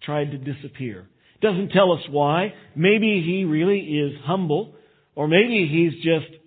tried 0.02 0.30
to 0.30 0.38
disappear. 0.38 1.08
Doesn't 1.40 1.70
tell 1.70 1.92
us 1.92 2.00
why. 2.08 2.54
Maybe 2.76 3.22
he 3.26 3.44
really 3.44 3.80
is 3.80 4.12
humble, 4.24 4.74
or 5.14 5.26
maybe 5.26 5.66
he's 5.70 6.02
just 6.02 6.40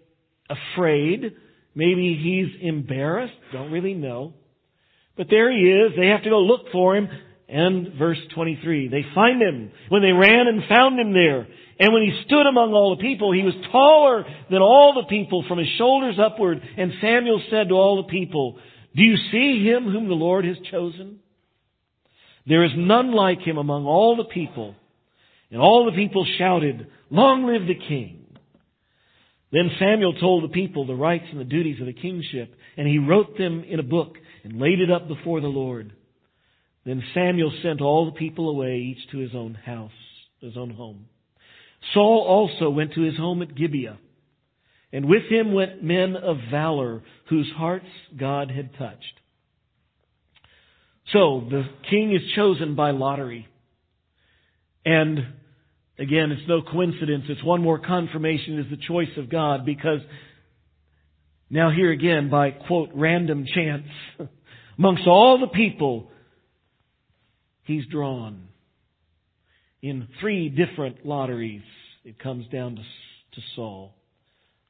afraid. 0.49 1.35
Maybe 1.75 2.17
he's 2.21 2.67
embarrassed. 2.67 3.33
Don't 3.51 3.71
really 3.71 3.93
know. 3.93 4.33
But 5.17 5.27
there 5.29 5.51
he 5.51 5.63
is. 5.63 5.91
They 5.97 6.07
have 6.07 6.23
to 6.23 6.29
go 6.29 6.39
look 6.39 6.71
for 6.71 6.95
him. 6.95 7.09
And 7.47 7.93
verse 7.99 8.17
23, 8.33 8.87
they 8.87 9.05
find 9.13 9.41
him 9.41 9.71
when 9.89 10.01
they 10.01 10.11
ran 10.11 10.47
and 10.47 10.63
found 10.67 10.99
him 10.99 11.13
there. 11.13 11.47
And 11.79 11.93
when 11.93 12.03
he 12.03 12.23
stood 12.25 12.47
among 12.47 12.73
all 12.73 12.95
the 12.95 13.01
people, 13.01 13.33
he 13.33 13.43
was 13.43 13.53
taller 13.71 14.23
than 14.49 14.61
all 14.61 14.93
the 14.95 15.07
people 15.07 15.43
from 15.47 15.59
his 15.59 15.67
shoulders 15.77 16.17
upward. 16.19 16.61
And 16.77 16.93
Samuel 17.01 17.41
said 17.51 17.69
to 17.69 17.75
all 17.75 17.97
the 17.97 18.09
people, 18.09 18.57
Do 18.95 19.03
you 19.03 19.17
see 19.31 19.63
him 19.63 19.83
whom 19.83 20.07
the 20.07 20.15
Lord 20.15 20.45
has 20.45 20.57
chosen? 20.71 21.19
There 22.47 22.63
is 22.63 22.71
none 22.75 23.11
like 23.11 23.41
him 23.41 23.57
among 23.57 23.85
all 23.85 24.15
the 24.15 24.25
people. 24.25 24.75
And 25.51 25.61
all 25.61 25.85
the 25.85 25.95
people 25.95 26.25
shouted, 26.37 26.87
Long 27.09 27.45
live 27.45 27.67
the 27.67 27.75
king. 27.75 28.25
Then 29.51 29.71
Samuel 29.79 30.13
told 30.13 30.43
the 30.43 30.53
people 30.53 30.85
the 30.85 30.95
rights 30.95 31.25
and 31.31 31.39
the 31.39 31.45
duties 31.45 31.79
of 31.79 31.85
the 31.85 31.93
kingship, 31.93 32.55
and 32.77 32.87
he 32.87 32.97
wrote 32.97 33.37
them 33.37 33.63
in 33.63 33.79
a 33.79 33.83
book 33.83 34.15
and 34.43 34.59
laid 34.59 34.79
it 34.79 34.91
up 34.91 35.07
before 35.07 35.39
the 35.39 35.47
Lord. 35.47 35.93
Then 36.85 37.03
Samuel 37.13 37.51
sent 37.63 37.81
all 37.81 38.05
the 38.05 38.11
people 38.11 38.49
away, 38.49 38.77
each 38.77 39.11
to 39.11 39.17
his 39.17 39.31
own 39.33 39.55
house, 39.55 39.91
his 40.39 40.55
own 40.55 40.69
home. 40.69 41.07
Saul 41.93 42.25
also 42.27 42.69
went 42.69 42.93
to 42.93 43.01
his 43.01 43.17
home 43.17 43.41
at 43.41 43.55
Gibeah, 43.55 43.97
and 44.93 45.05
with 45.05 45.23
him 45.29 45.53
went 45.53 45.83
men 45.83 46.15
of 46.15 46.37
valor, 46.51 47.01
whose 47.29 47.51
hearts 47.55 47.87
God 48.15 48.51
had 48.51 48.77
touched. 48.77 49.03
So, 51.11 51.47
the 51.49 51.63
king 51.89 52.13
is 52.13 52.21
chosen 52.35 52.75
by 52.75 52.91
lottery. 52.91 53.47
And 54.85 55.19
again, 55.99 56.31
it's 56.31 56.47
no 56.47 56.61
coincidence. 56.61 57.25
It's 57.29 57.43
one 57.43 57.61
more 57.61 57.79
confirmation 57.79 58.59
is 58.59 58.69
the 58.69 58.83
choice 58.87 59.15
of 59.17 59.29
God 59.29 59.65
because 59.65 59.99
now 61.49 61.69
here 61.69 61.91
again, 61.91 62.29
by 62.29 62.51
quote, 62.51 62.89
random 62.93 63.45
chance, 63.53 63.85
amongst 64.77 65.07
all 65.07 65.39
the 65.39 65.47
people, 65.47 66.09
he's 67.65 67.85
drawn. 67.87 68.47
In 69.81 70.07
three 70.19 70.49
different 70.49 71.05
lotteries, 71.05 71.61
it 72.03 72.17
comes 72.17 72.47
down 72.47 72.75
to, 72.75 72.81
to 72.81 73.41
Saul. 73.55 73.93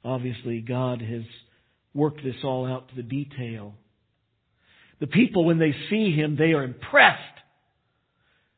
Obviously, 0.03 0.61
God 0.61 1.01
has 1.01 1.23
worked 1.93 2.23
this 2.23 2.35
all 2.43 2.65
out 2.65 2.89
to 2.89 2.95
the 2.95 3.03
detail. 3.03 3.73
The 4.99 5.07
people, 5.07 5.45
when 5.45 5.59
they 5.59 5.73
see 5.89 6.11
him, 6.11 6.35
they 6.37 6.53
are 6.53 6.63
impressed. 6.63 7.21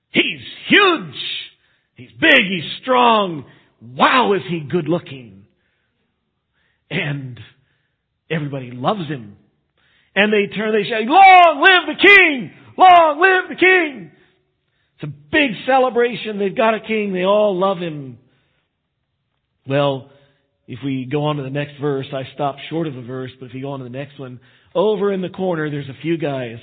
He's 0.09 0.41
huge! 0.67 1.15
He's 1.95 2.11
big, 2.19 2.41
he's 2.47 2.81
strong. 2.81 3.45
Wow, 3.81 4.33
is 4.33 4.41
he 4.49 4.59
good 4.59 4.87
looking. 4.87 5.45
And 6.89 7.39
everybody 8.29 8.71
loves 8.71 9.07
him. 9.07 9.37
And 10.15 10.31
they 10.31 10.53
turn, 10.55 10.73
they 10.73 10.87
shout, 10.89 11.03
Long 11.03 11.61
live 11.61 11.95
the 11.95 12.07
king! 12.07 12.51
Long 12.77 13.19
live 13.19 13.49
the 13.49 13.55
king! 13.55 14.11
It's 14.99 15.03
a 15.03 15.13
big 15.31 15.51
celebration. 15.67 16.39
They've 16.39 16.55
got 16.55 16.73
a 16.73 16.79
king. 16.79 17.13
They 17.13 17.23
all 17.23 17.57
love 17.57 17.77
him. 17.77 18.17
Well, 19.67 20.09
if 20.67 20.79
we 20.83 21.05
go 21.05 21.25
on 21.25 21.35
to 21.37 21.43
the 21.43 21.51
next 21.51 21.79
verse, 21.79 22.07
I 22.11 22.23
stop 22.33 22.55
short 22.69 22.87
of 22.87 22.97
a 22.97 23.03
verse, 23.03 23.31
but 23.39 23.47
if 23.47 23.53
you 23.53 23.61
go 23.61 23.71
on 23.71 23.79
to 23.79 23.83
the 23.83 23.91
next 23.91 24.19
one, 24.19 24.39
over 24.73 25.13
in 25.13 25.21
the 25.21 25.29
corner, 25.29 25.69
there's 25.69 25.89
a 25.89 26.01
few 26.01 26.17
guys. 26.17 26.57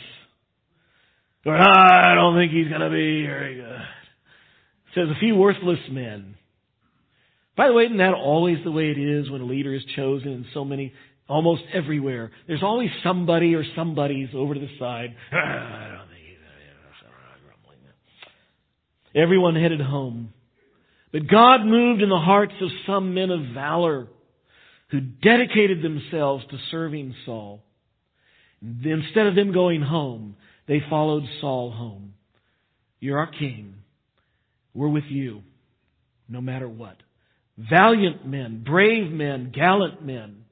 Going, 1.44 1.60
ah, 1.60 2.12
I 2.12 2.14
don't 2.14 2.36
think 2.36 2.52
he's 2.52 2.68
going 2.68 2.80
to 2.80 2.90
be 2.90 3.24
very 3.24 3.56
good. 3.56 3.64
It 3.66 4.94
says 4.94 5.08
a 5.14 5.20
few 5.20 5.36
worthless 5.36 5.78
men. 5.90 6.34
By 7.56 7.68
the 7.68 7.72
way, 7.72 7.84
isn't 7.84 7.98
that 7.98 8.14
always 8.14 8.58
the 8.64 8.72
way 8.72 8.90
it 8.90 8.98
is 8.98 9.30
when 9.30 9.42
a 9.42 9.44
leader 9.44 9.72
is 9.72 9.82
chosen 9.94 10.28
in 10.28 10.46
so 10.52 10.64
many, 10.64 10.92
almost 11.28 11.62
everywhere? 11.72 12.32
There's 12.48 12.62
always 12.64 12.90
somebody 13.04 13.54
or 13.54 13.64
somebodies 13.76 14.30
over 14.34 14.54
to 14.54 14.60
the 14.60 14.70
side. 14.78 15.14
I 15.32 15.96
don't 15.98 16.14
Everyone 19.14 19.54
headed 19.54 19.80
home. 19.80 20.32
But 21.12 21.28
God 21.28 21.64
moved 21.64 22.02
in 22.02 22.08
the 22.08 22.18
hearts 22.18 22.54
of 22.60 22.68
some 22.86 23.14
men 23.14 23.30
of 23.30 23.54
valor 23.54 24.08
who 24.90 25.00
dedicated 25.00 25.82
themselves 25.82 26.44
to 26.50 26.58
serving 26.70 27.14
Saul. 27.24 27.62
Instead 28.62 29.26
of 29.26 29.34
them 29.34 29.52
going 29.52 29.82
home, 29.82 30.36
they 30.66 30.82
followed 30.88 31.24
Saul 31.40 31.70
home. 31.70 32.14
You're 32.98 33.18
our 33.18 33.30
king. 33.30 33.74
We're 34.72 34.88
with 34.88 35.04
you, 35.08 35.42
no 36.28 36.40
matter 36.40 36.68
what. 36.68 36.96
Valiant 37.56 38.26
men, 38.26 38.64
brave 38.66 39.12
men, 39.12 39.52
gallant 39.54 40.04
men. 40.04 40.44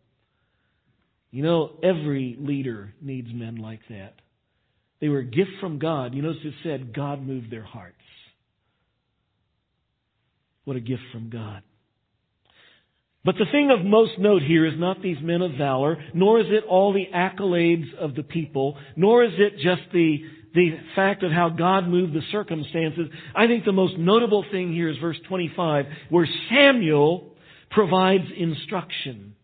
You 1.33 1.43
know, 1.43 1.71
every 1.83 2.37
leader 2.39 2.95
needs 3.01 3.29
men 3.33 3.57
like 3.57 3.81
that. 3.89 4.15
They 5.01 5.09
were 5.09 5.21
a 5.21 5.25
gift 5.25 5.51
from 5.61 5.79
God. 5.79 6.15
You 6.15 6.23
notice 6.23 6.43
it 6.45 6.55
said 6.63 6.95
God 6.95 7.27
moved 7.27 7.51
their 7.51 7.65
hearts. 7.65 7.97
What 10.65 10.77
a 10.77 10.81
gift 10.81 11.03
from 11.13 11.31
God. 11.31 11.63
But 13.25 13.37
the 13.37 13.47
thing 13.53 13.71
of 13.71 13.85
most 13.85 14.19
note 14.19 14.43
here 14.43 14.67
is 14.67 14.79
not 14.79 15.01
these 15.01 15.19
men 15.23 15.43
of 15.43 15.53
valor, 15.53 15.97
nor 16.13 16.41
is 16.41 16.47
it 16.49 16.65
all 16.69 16.93
the 16.93 17.07
accolades 17.15 17.95
of 17.95 18.15
the 18.17 18.25
people, 18.25 18.77
nor 18.97 19.23
is 19.23 19.33
it 19.39 19.59
just 19.59 19.83
the, 19.93 20.25
the 20.55 20.77
fact 20.97 21.23
of 21.23 21.31
how 21.31 21.49
God 21.49 21.87
moved 21.87 22.15
the 22.15 22.23
circumstances. 22.33 23.09
I 23.35 23.47
think 23.47 23.65
the 23.65 23.73
most 23.73 23.97
notable 23.97 24.45
thing 24.51 24.73
here 24.73 24.89
is 24.89 24.99
verse 24.99 25.19
25, 25.29 25.87
where 26.11 26.29
Samuel 26.51 27.35
provides 27.71 28.25
instruction. 28.37 29.37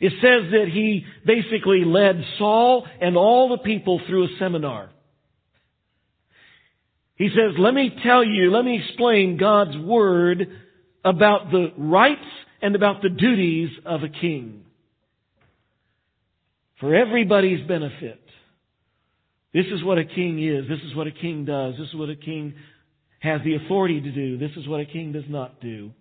It 0.00 0.12
says 0.20 0.50
that 0.50 0.68
he 0.72 1.04
basically 1.26 1.84
led 1.84 2.24
Saul 2.38 2.86
and 3.00 3.16
all 3.16 3.50
the 3.50 3.62
people 3.62 4.00
through 4.06 4.24
a 4.24 4.38
seminar. 4.38 4.90
He 7.16 7.28
says, 7.28 7.54
let 7.58 7.74
me 7.74 7.96
tell 8.02 8.24
you, 8.24 8.50
let 8.50 8.64
me 8.64 8.82
explain 8.84 9.36
God's 9.36 9.76
Word 9.78 10.48
about 11.04 11.50
the 11.50 11.72
rights 11.76 12.20
and 12.60 12.74
about 12.74 13.02
the 13.02 13.08
duties 13.08 13.70
of 13.84 14.02
a 14.02 14.08
king. 14.08 14.64
For 16.80 16.94
everybody's 16.94 17.66
benefit. 17.66 18.20
This 19.52 19.66
is 19.66 19.84
what 19.84 19.98
a 19.98 20.04
king 20.04 20.42
is. 20.42 20.68
This 20.68 20.80
is 20.80 20.96
what 20.96 21.06
a 21.06 21.12
king 21.12 21.44
does. 21.44 21.74
This 21.78 21.88
is 21.88 21.94
what 21.94 22.08
a 22.08 22.16
king 22.16 22.54
has 23.20 23.40
the 23.44 23.54
authority 23.54 24.00
to 24.00 24.10
do. 24.10 24.36
This 24.36 24.50
is 24.56 24.66
what 24.66 24.80
a 24.80 24.84
king 24.84 25.12
does 25.12 25.24
not 25.28 25.60
do. 25.60 25.92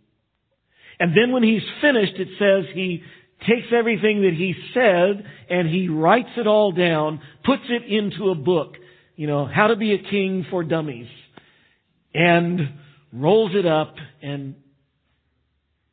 And 0.99 1.16
then 1.16 1.32
when 1.32 1.43
he's 1.43 1.61
finished, 1.80 2.16
it 2.16 2.30
says 2.39 2.66
he 2.74 3.03
takes 3.47 3.68
everything 3.72 4.24
that 4.24 4.34
he 4.34 4.55
said 4.74 5.26
and 5.49 5.70
he 5.70 5.89
writes 5.89 6.30
it 6.38 6.47
all 6.47 6.72
down, 6.72 7.22
puts 7.45 7.64
it 7.70 7.84
into 7.84 8.30
a 8.30 8.36
book 8.36 8.76
you 9.16 9.28
know, 9.28 9.45
how 9.45 9.68
to 9.68 9.76
be 9.76 9.93
a 9.93 9.97
king 10.09 10.45
for 10.49 10.64
dummies, 10.64 11.07
and 12.14 12.59
rolls 13.11 13.51
it 13.53 13.66
up 13.66 13.95
and 14.22 14.55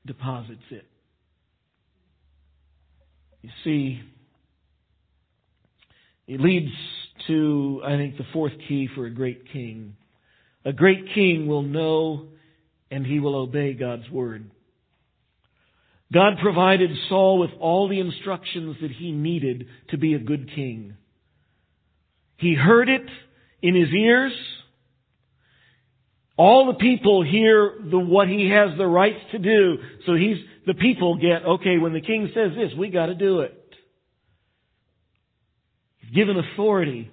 deposits 0.07 0.63
it. 0.71 0.87
You 3.43 3.51
see, 3.65 4.01
it 6.27 6.41
leads 6.41 6.73
to, 7.27 7.83
I 7.85 7.97
think, 7.97 8.17
the 8.17 8.27
fourth 8.33 8.53
key 8.69 8.89
for 8.95 9.07
a 9.07 9.11
great 9.11 9.51
king. 9.53 9.97
A 10.65 10.73
great 10.73 11.07
king 11.15 11.47
will 11.47 11.63
know 11.63 12.29
and 12.91 13.07
he 13.07 13.21
will 13.21 13.37
obey 13.37 13.73
God's 13.73 14.09
word. 14.11 14.51
God 16.13 16.35
provided 16.43 16.91
Saul 17.09 17.39
with 17.39 17.51
all 17.61 17.89
the 17.89 18.01
instructions 18.01 18.77
that 18.83 18.91
he 18.91 19.13
needed 19.13 19.67
to 19.91 19.99
be 19.99 20.15
a 20.15 20.19
good 20.19 20.51
king. 20.55 20.97
He 22.41 22.55
heard 22.55 22.89
it 22.89 23.05
in 23.63 23.75
his 23.75 23.91
ears. 23.91 24.33
All 26.37 26.69
the 26.69 26.79
people 26.79 27.23
hear 27.23 27.75
the, 27.91 27.99
what 27.99 28.29
he 28.29 28.49
has 28.49 28.77
the 28.79 28.87
rights 28.87 29.21
to 29.33 29.39
do. 29.39 29.77
So 30.07 30.15
he's, 30.15 30.39
the 30.67 30.73
people 30.73 31.17
get, 31.17 31.45
okay, 31.45 31.77
when 31.77 31.93
the 31.93 32.01
king 32.01 32.31
says 32.35 32.53
this, 32.57 32.73
we 32.79 32.89
gotta 32.89 33.15
do 33.15 33.41
it. 33.41 33.57
He's 35.99 36.15
given 36.15 36.39
authority. 36.39 37.11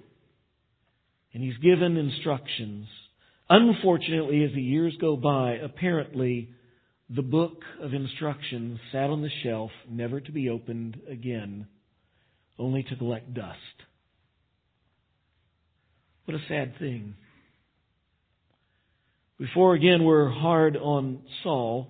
And 1.34 1.42
he's 1.42 1.58
given 1.58 1.98
instructions. 1.98 2.86
Unfortunately, 3.50 4.44
as 4.44 4.52
the 4.54 4.62
years 4.62 4.94
go 4.98 5.14
by, 5.14 5.56
apparently, 5.62 6.48
the 7.14 7.22
book 7.22 7.62
of 7.82 7.92
instructions 7.92 8.78
sat 8.92 9.10
on 9.10 9.20
the 9.20 9.30
shelf, 9.42 9.70
never 9.90 10.20
to 10.20 10.32
be 10.32 10.48
opened 10.48 10.98
again, 11.06 11.66
only 12.58 12.82
to 12.84 12.96
collect 12.96 13.34
dust. 13.34 13.56
What 16.28 16.36
a 16.36 16.46
sad 16.46 16.78
thing. 16.78 17.14
Before 19.38 19.72
again 19.72 20.04
we're 20.04 20.28
hard 20.28 20.76
on 20.76 21.20
Saul, 21.42 21.88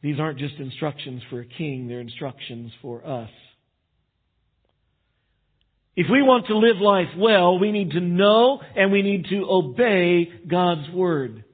these 0.00 0.18
aren't 0.18 0.38
just 0.38 0.54
instructions 0.54 1.20
for 1.28 1.40
a 1.40 1.44
king, 1.44 1.88
they're 1.88 2.00
instructions 2.00 2.72
for 2.80 3.06
us. 3.06 3.28
If 5.94 6.06
we 6.10 6.22
want 6.22 6.46
to 6.46 6.56
live 6.56 6.78
life 6.80 7.14
well, 7.18 7.58
we 7.58 7.72
need 7.72 7.90
to 7.90 8.00
know 8.00 8.62
and 8.74 8.90
we 8.90 9.02
need 9.02 9.26
to 9.26 9.44
obey 9.50 10.30
God's 10.48 10.88
Word. 10.94 11.44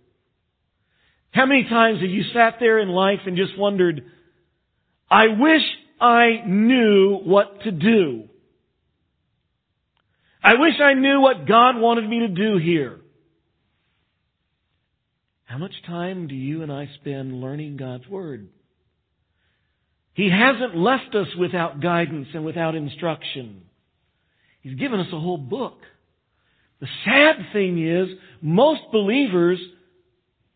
How 1.33 1.47
many 1.47 1.65
times 1.65 2.01
have 2.01 2.11
you 2.11 2.23
sat 2.33 2.59
there 2.61 2.79
in 2.79 2.91
life 2.91 3.23
and 3.27 3.37
just 3.37 3.59
wondered, 3.59 4.05
I 5.11 5.25
wish 5.37 5.63
I 6.01 6.45
knew 6.47 7.19
what 7.25 7.63
to 7.63 7.73
do? 7.73 8.28
I 10.49 10.55
wish 10.55 10.81
I 10.83 10.95
knew 10.95 11.21
what 11.21 11.47
God 11.47 11.77
wanted 11.77 12.09
me 12.09 12.21
to 12.21 12.29
do 12.29 12.57
here. 12.57 13.01
How 15.45 15.59
much 15.59 15.75
time 15.87 16.27
do 16.27 16.35
you 16.35 16.63
and 16.63 16.73
I 16.73 16.89
spend 17.03 17.43
learning 17.43 17.77
God's 17.77 18.09
Word? 18.09 18.49
He 20.15 20.31
hasn't 20.31 20.75
left 20.75 21.15
us 21.15 21.27
without 21.39 21.83
guidance 21.83 22.29
and 22.33 22.47
without 22.47 22.75
instruction. 22.75 23.61
He's 24.63 24.79
given 24.79 25.01
us 25.01 25.09
a 25.13 25.21
whole 25.21 25.37
book. 25.37 25.77
The 26.81 26.89
sad 27.05 27.53
thing 27.53 27.87
is, 27.87 28.09
most 28.41 28.81
believers 28.91 29.59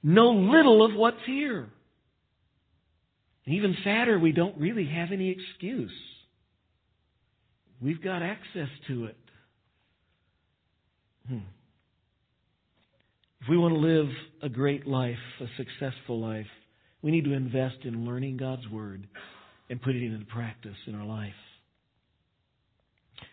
know 0.03 0.30
little 0.30 0.86
of 0.86 0.95
what's 0.95 1.22
here. 1.26 1.68
even 3.45 3.76
sadder, 3.84 4.18
we 4.18 4.32
don't 4.32 4.57
really 4.57 4.86
have 4.86 5.12
any 5.12 5.28
excuse. 5.28 5.93
We've 7.82 8.03
got 8.03 8.22
access 8.22 8.70
to 8.88 9.05
it. 9.05 9.16
Hmm. 11.29 11.39
If 13.41 13.49
we 13.49 13.59
want 13.59 13.75
to 13.75 13.81
live 13.81 14.09
a 14.43 14.49
great 14.49 14.87
life, 14.87 15.16
a 15.41 15.47
successful 15.57 16.20
life, 16.20 16.47
we 17.03 17.11
need 17.11 17.25
to 17.25 17.33
invest 17.33 17.79
in 17.85 18.07
learning 18.07 18.37
God's 18.37 18.68
Word 18.68 19.07
and 19.68 19.83
putting 19.83 20.05
it 20.05 20.12
into 20.12 20.27
practice 20.27 20.77
in 20.87 20.95
our 20.95 21.07
life. 21.07 21.33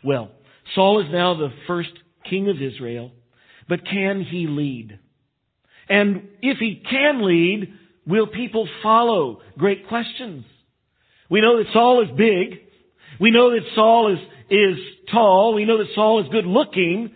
Well, 0.04 0.32
Saul 0.76 1.02
is 1.02 1.12
now 1.12 1.36
the 1.36 1.50
first 1.68 1.92
king 2.30 2.50
of 2.50 2.62
Israel, 2.62 3.12
but 3.68 3.86
can 3.86 4.24
he 4.24 4.48
lead? 4.48 5.00
And 5.88 6.28
if 6.42 6.58
he 6.58 6.82
can 6.90 7.26
lead, 7.26 7.74
will 8.08 8.28
people 8.28 8.68
follow? 8.82 9.42
Great 9.58 9.88
questions. 9.88 10.46
We 11.30 11.42
know 11.42 11.58
that 11.58 11.72
Saul 11.74 12.04
is 12.04 12.10
big. 12.18 12.60
We 13.20 13.32
know 13.32 13.52
that 13.52 13.66
Saul 13.76 14.14
is, 14.14 14.20
is 14.50 14.78
tall. 15.12 15.54
We 15.54 15.66
know 15.66 15.78
that 15.78 15.94
Saul 15.94 16.22
is 16.24 16.30
good 16.32 16.46
looking. 16.46 17.12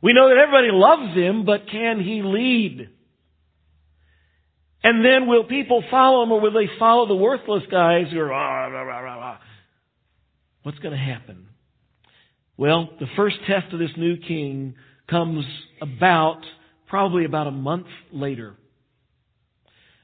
We 0.00 0.12
know 0.12 0.28
that 0.28 0.38
everybody 0.38 0.68
loves 0.70 1.14
him, 1.16 1.44
but 1.44 1.68
can 1.70 2.00
he 2.00 2.22
lead? 2.22 2.90
And 4.82 5.04
then 5.04 5.26
will 5.26 5.44
people 5.44 5.82
follow 5.90 6.22
him 6.22 6.32
or 6.32 6.40
will 6.40 6.52
they 6.52 6.68
follow 6.78 7.08
the 7.08 7.16
worthless 7.16 7.64
guys 7.70 8.06
who 8.12 8.20
are, 8.20 8.32
ah, 8.32 8.66
rah, 8.66 8.82
rah, 8.82 9.00
rah, 9.00 9.38
what's 10.62 10.78
going 10.78 10.96
to 10.96 10.98
happen? 10.98 11.46
Well, 12.56 12.88
the 13.00 13.06
first 13.16 13.36
test 13.46 13.72
of 13.72 13.78
this 13.78 13.90
new 13.96 14.16
king 14.16 14.74
comes 15.08 15.44
about, 15.80 16.40
probably 16.86 17.24
about 17.24 17.48
a 17.48 17.52
month 17.52 17.86
later. 18.12 18.54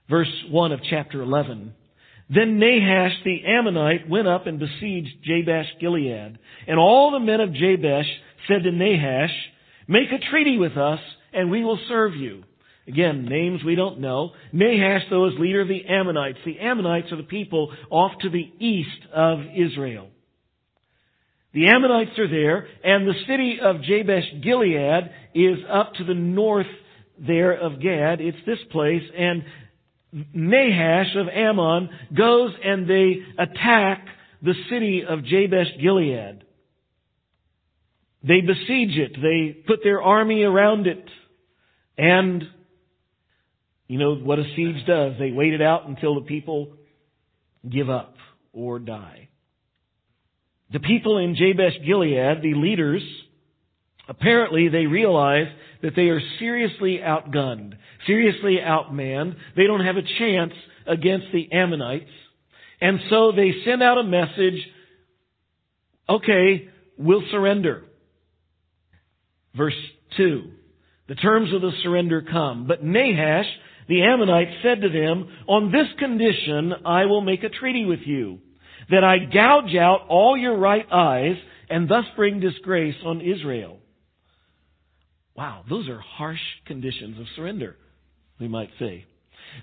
Verse 0.08 0.28
1 0.50 0.72
of 0.72 0.80
chapter 0.88 1.22
11. 1.22 1.72
Then 2.28 2.58
Nahash 2.58 3.12
the 3.24 3.44
Ammonite 3.46 4.08
went 4.08 4.26
up 4.26 4.46
and 4.46 4.58
besieged 4.58 5.24
Jabesh 5.24 5.66
Gilead. 5.80 6.38
And 6.66 6.78
all 6.78 7.10
the 7.10 7.20
men 7.20 7.40
of 7.40 7.50
Jabesh 7.50 8.06
said 8.48 8.62
to 8.64 8.72
Nahash, 8.72 9.32
Make 9.86 10.08
a 10.12 10.30
treaty 10.30 10.58
with 10.58 10.76
us, 10.76 11.00
and 11.32 11.50
we 11.50 11.64
will 11.64 11.78
serve 11.88 12.14
you. 12.14 12.44
Again, 12.86 13.24
names 13.24 13.64
we 13.64 13.74
don't 13.74 14.00
know. 14.00 14.32
Nahash, 14.52 15.02
though, 15.10 15.26
is 15.26 15.34
leader 15.38 15.62
of 15.62 15.68
the 15.68 15.86
Ammonites. 15.86 16.38
The 16.44 16.58
Ammonites 16.60 17.10
are 17.12 17.16
the 17.16 17.22
people 17.22 17.72
off 17.90 18.12
to 18.20 18.30
the 18.30 18.52
east 18.58 19.06
of 19.12 19.40
Israel. 19.56 20.08
The 21.54 21.68
Ammonites 21.68 22.18
are 22.18 22.28
there, 22.28 22.66
and 22.82 23.06
the 23.06 23.14
city 23.26 23.58
of 23.62 23.82
Jabesh 23.82 24.42
Gilead 24.42 25.10
is 25.34 25.58
up 25.70 25.94
to 25.94 26.04
the 26.04 26.14
north 26.14 26.66
there 27.18 27.52
of 27.52 27.80
Gad. 27.80 28.20
It's 28.20 28.44
this 28.44 28.58
place, 28.70 29.02
and 29.16 29.44
Nahash 30.34 31.16
of 31.16 31.28
Ammon 31.28 31.88
goes 32.16 32.52
and 32.62 32.88
they 32.88 33.16
attack 33.38 34.06
the 34.42 34.54
city 34.70 35.02
of 35.08 35.24
Jabesh 35.24 35.80
Gilead. 35.80 36.43
They 38.26 38.40
besiege 38.40 38.96
it. 38.96 39.12
They 39.20 39.52
put 39.66 39.80
their 39.82 40.02
army 40.02 40.42
around 40.42 40.86
it. 40.86 41.04
And, 41.98 42.42
you 43.86 43.98
know 43.98 44.14
what 44.14 44.38
a 44.38 44.44
siege 44.56 44.86
does. 44.86 45.14
They 45.18 45.30
wait 45.30 45.52
it 45.52 45.60
out 45.60 45.86
until 45.86 46.14
the 46.14 46.22
people 46.22 46.72
give 47.70 47.90
up 47.90 48.14
or 48.52 48.78
die. 48.78 49.28
The 50.72 50.80
people 50.80 51.18
in 51.18 51.36
Jabesh 51.36 51.84
Gilead, 51.84 52.42
the 52.42 52.54
leaders, 52.54 53.02
apparently 54.08 54.68
they 54.68 54.86
realize 54.86 55.46
that 55.82 55.94
they 55.94 56.08
are 56.08 56.20
seriously 56.38 57.00
outgunned, 57.04 57.74
seriously 58.06 58.56
outmanned. 58.60 59.36
They 59.54 59.66
don't 59.66 59.84
have 59.84 59.96
a 59.96 60.18
chance 60.18 60.54
against 60.86 61.26
the 61.32 61.52
Ammonites. 61.52 62.10
And 62.80 63.00
so 63.10 63.32
they 63.32 63.52
send 63.64 63.82
out 63.82 63.98
a 63.98 64.02
message, 64.02 64.66
okay, 66.08 66.68
we'll 66.96 67.22
surrender. 67.30 67.84
Verse 69.56 69.74
2. 70.16 70.50
The 71.08 71.14
terms 71.14 71.52
of 71.52 71.60
the 71.60 71.72
surrender 71.82 72.22
come. 72.22 72.66
But 72.66 72.82
Nahash, 72.82 73.46
the 73.88 74.02
Ammonite, 74.02 74.48
said 74.62 74.80
to 74.80 74.88
them, 74.88 75.28
On 75.46 75.70
this 75.70 75.88
condition 75.98 76.72
I 76.84 77.06
will 77.06 77.20
make 77.20 77.44
a 77.44 77.48
treaty 77.48 77.84
with 77.84 78.00
you, 78.04 78.38
that 78.90 79.04
I 79.04 79.18
gouge 79.18 79.74
out 79.74 80.06
all 80.08 80.36
your 80.36 80.56
right 80.56 80.86
eyes, 80.90 81.36
and 81.68 81.88
thus 81.88 82.04
bring 82.16 82.40
disgrace 82.40 82.96
on 83.04 83.20
Israel. 83.20 83.78
Wow, 85.36 85.64
those 85.68 85.88
are 85.88 85.98
harsh 85.98 86.40
conditions 86.66 87.18
of 87.18 87.26
surrender, 87.34 87.76
we 88.38 88.48
might 88.48 88.70
say. 88.78 89.04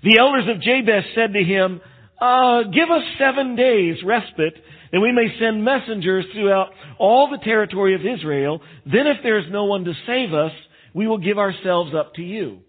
The 0.02 0.18
elders 0.18 0.44
of 0.48 0.62
Jabesh 0.62 1.14
said 1.14 1.32
to 1.32 1.42
him, 1.42 1.80
uh, 2.22 2.62
give 2.64 2.88
us 2.88 3.02
seven 3.18 3.56
days 3.56 3.96
respite, 4.04 4.54
that 4.92 5.00
we 5.00 5.10
may 5.10 5.26
send 5.40 5.64
messengers 5.64 6.24
throughout 6.32 6.68
all 6.96 7.28
the 7.28 7.44
territory 7.44 7.96
of 7.96 8.00
Israel. 8.02 8.60
Then 8.86 9.08
if 9.08 9.16
there 9.24 9.38
is 9.38 9.46
no 9.50 9.64
one 9.64 9.84
to 9.84 9.92
save 10.06 10.32
us, 10.32 10.52
we 10.94 11.08
will 11.08 11.18
give 11.18 11.38
ourselves 11.38 11.92
up 11.98 12.14
to 12.14 12.22
you. 12.22 12.60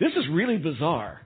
This 0.00 0.12
is 0.16 0.24
really 0.32 0.56
bizarre. 0.56 1.20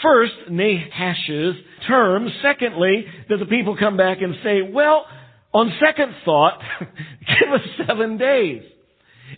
First, 0.00 0.32
Nahash's 0.50 1.56
terms. 1.86 2.30
Secondly, 2.40 3.04
that 3.28 3.36
the 3.36 3.46
people 3.46 3.76
come 3.76 3.98
back 3.98 4.22
and 4.22 4.34
say, 4.42 4.62
well, 4.62 5.04
on 5.52 5.70
second 5.84 6.14
thought, 6.24 6.60
give 6.80 7.52
us 7.52 7.86
seven 7.86 8.16
days. 8.16 8.62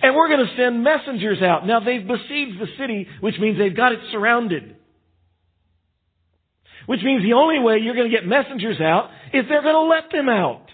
And 0.01 0.15
we're 0.15 0.29
going 0.29 0.47
to 0.47 0.57
send 0.57 0.85
messengers 0.85 1.43
out. 1.43 1.67
Now 1.67 1.81
they've 1.81 2.07
besieged 2.07 2.61
the 2.61 2.69
city, 2.79 3.09
which 3.21 3.35
means 3.41 3.59
they've 3.59 3.77
got 3.77 3.93
it 3.93 3.99
surrounded. 4.13 4.77
Which 6.87 7.01
means 7.03 7.23
the 7.23 7.33
only 7.33 7.59
way 7.59 7.79
you're 7.79 7.95
going 7.95 8.11
to 8.11 8.15
get 8.15 8.27
messengers 8.27 8.81
out 8.81 9.11
is 9.33 9.45
they're 9.49 9.63
going 9.63 9.75
to 9.75 9.83
let 9.83 10.11
them 10.13 10.29
out. 10.29 10.67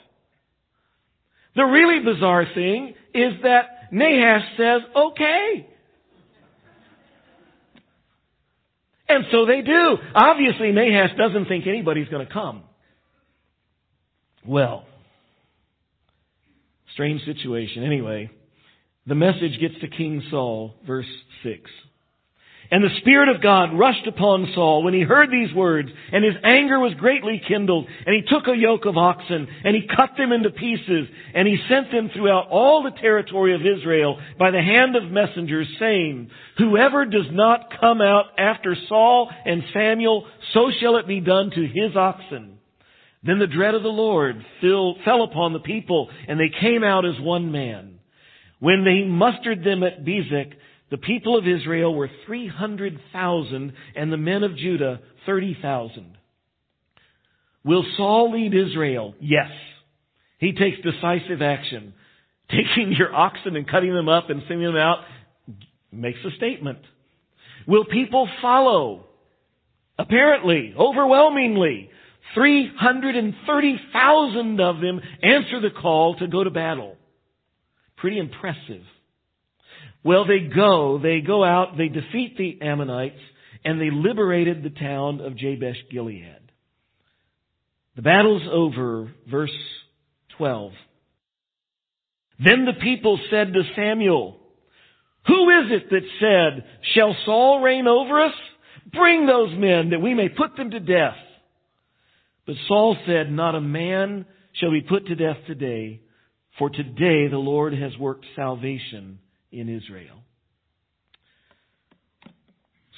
The 1.54 1.64
really 1.64 2.04
bizarre 2.04 2.46
thing 2.54 2.94
is 3.14 3.34
that 3.42 3.92
Nahash 3.92 4.56
says, 4.56 4.82
okay. 4.94 5.66
And 9.08 9.24
so 9.32 9.46
they 9.46 9.60
do. 9.62 9.98
Obviously, 10.14 10.70
Nahash 10.70 11.16
doesn't 11.16 11.46
think 11.46 11.66
anybody's 11.66 12.08
going 12.08 12.26
to 12.26 12.32
come. 12.32 12.62
Well, 14.46 14.84
strange 16.94 17.24
situation. 17.24 17.82
Anyway, 17.82 18.30
the 19.06 19.14
message 19.14 19.58
gets 19.60 19.74
to 19.80 19.88
King 19.88 20.22
Saul, 20.30 20.74
verse 20.86 21.06
6. 21.42 21.58
And 22.72 22.84
the 22.84 23.00
Spirit 23.00 23.28
of 23.28 23.42
God 23.42 23.76
rushed 23.76 24.06
upon 24.06 24.52
Saul 24.54 24.84
when 24.84 24.94
he 24.94 25.00
heard 25.00 25.28
these 25.28 25.52
words, 25.52 25.88
and 26.12 26.24
his 26.24 26.36
anger 26.44 26.78
was 26.78 26.94
greatly 26.94 27.42
kindled, 27.48 27.88
and 28.06 28.14
he 28.14 28.22
took 28.22 28.46
a 28.46 28.56
yoke 28.56 28.84
of 28.84 28.96
oxen, 28.96 29.48
and 29.64 29.74
he 29.74 29.88
cut 29.88 30.10
them 30.16 30.30
into 30.30 30.50
pieces, 30.50 31.08
and 31.34 31.48
he 31.48 31.58
sent 31.68 31.90
them 31.90 32.10
throughout 32.14 32.46
all 32.48 32.84
the 32.84 32.96
territory 33.00 33.56
of 33.56 33.62
Israel 33.62 34.20
by 34.38 34.52
the 34.52 34.62
hand 34.62 34.94
of 34.94 35.10
messengers, 35.10 35.66
saying, 35.80 36.30
Whoever 36.58 37.04
does 37.06 37.26
not 37.32 37.72
come 37.80 38.00
out 38.00 38.26
after 38.38 38.76
Saul 38.88 39.30
and 39.44 39.64
Samuel, 39.74 40.28
so 40.54 40.70
shall 40.80 40.96
it 40.98 41.08
be 41.08 41.18
done 41.18 41.50
to 41.50 41.66
his 41.66 41.96
oxen. 41.96 42.58
Then 43.24 43.40
the 43.40 43.48
dread 43.48 43.74
of 43.74 43.82
the 43.82 43.88
Lord 43.88 44.44
fell 44.60 45.24
upon 45.24 45.54
the 45.54 45.58
people, 45.58 46.08
and 46.28 46.38
they 46.38 46.50
came 46.60 46.84
out 46.84 47.04
as 47.04 47.20
one 47.20 47.50
man. 47.50 47.98
When 48.60 48.84
they 48.84 49.04
mustered 49.08 49.64
them 49.64 49.82
at 49.82 50.04
Bezek, 50.04 50.52
the 50.90 50.98
people 50.98 51.38
of 51.38 51.46
Israel 51.46 51.94
were 51.94 52.10
300,000 52.26 53.72
and 53.94 54.12
the 54.12 54.16
men 54.16 54.42
of 54.42 54.56
Judah 54.56 55.00
30,000. 55.26 56.16
Will 57.64 57.84
Saul 57.96 58.32
lead 58.32 58.52
Israel? 58.54 59.14
Yes. 59.20 59.50
He 60.38 60.52
takes 60.52 60.78
decisive 60.82 61.42
action. 61.42 61.94
Taking 62.50 62.92
your 62.92 63.14
oxen 63.14 63.54
and 63.54 63.68
cutting 63.68 63.94
them 63.94 64.08
up 64.08 64.30
and 64.30 64.42
sending 64.48 64.66
them 64.66 64.76
out 64.76 65.04
makes 65.92 66.18
a 66.24 66.34
statement. 66.36 66.78
Will 67.66 67.84
people 67.84 68.28
follow? 68.42 69.04
Apparently, 69.98 70.74
overwhelmingly, 70.76 71.90
330,000 72.34 74.60
of 74.60 74.80
them 74.80 75.00
answer 75.22 75.60
the 75.60 75.70
call 75.70 76.16
to 76.16 76.26
go 76.26 76.42
to 76.42 76.50
battle. 76.50 76.96
Pretty 77.96 78.18
impressive. 78.18 78.82
Well, 80.02 80.26
they 80.26 80.40
go, 80.40 80.98
they 80.98 81.20
go 81.20 81.44
out, 81.44 81.76
they 81.76 81.88
defeat 81.88 82.36
the 82.38 82.58
Ammonites, 82.62 83.20
and 83.64 83.80
they 83.80 83.90
liberated 83.90 84.62
the 84.62 84.70
town 84.70 85.20
of 85.20 85.36
Jabesh 85.36 85.76
Gilead. 85.90 86.38
The 87.96 88.02
battle's 88.02 88.42
over, 88.50 89.12
verse 89.30 89.52
12. 90.38 90.72
Then 92.42 92.64
the 92.64 92.80
people 92.80 93.18
said 93.30 93.52
to 93.52 93.62
Samuel, 93.76 94.38
Who 95.26 95.50
is 95.50 95.70
it 95.70 95.90
that 95.90 96.08
said, 96.18 96.64
Shall 96.94 97.14
Saul 97.26 97.60
reign 97.60 97.86
over 97.86 98.22
us? 98.22 98.32
Bring 98.90 99.26
those 99.26 99.52
men 99.58 99.90
that 99.90 100.00
we 100.00 100.14
may 100.14 100.30
put 100.30 100.56
them 100.56 100.70
to 100.70 100.80
death. 100.80 101.16
But 102.46 102.56
Saul 102.66 102.96
said, 103.06 103.30
Not 103.30 103.54
a 103.54 103.60
man 103.60 104.24
shall 104.54 104.70
be 104.70 104.80
put 104.80 105.06
to 105.08 105.14
death 105.14 105.36
today, 105.46 106.00
for 106.58 106.70
today 106.70 107.28
the 107.28 107.36
Lord 107.36 107.74
has 107.74 107.96
worked 107.98 108.24
salvation 108.34 109.18
in 109.52 109.68
Israel. 109.68 110.22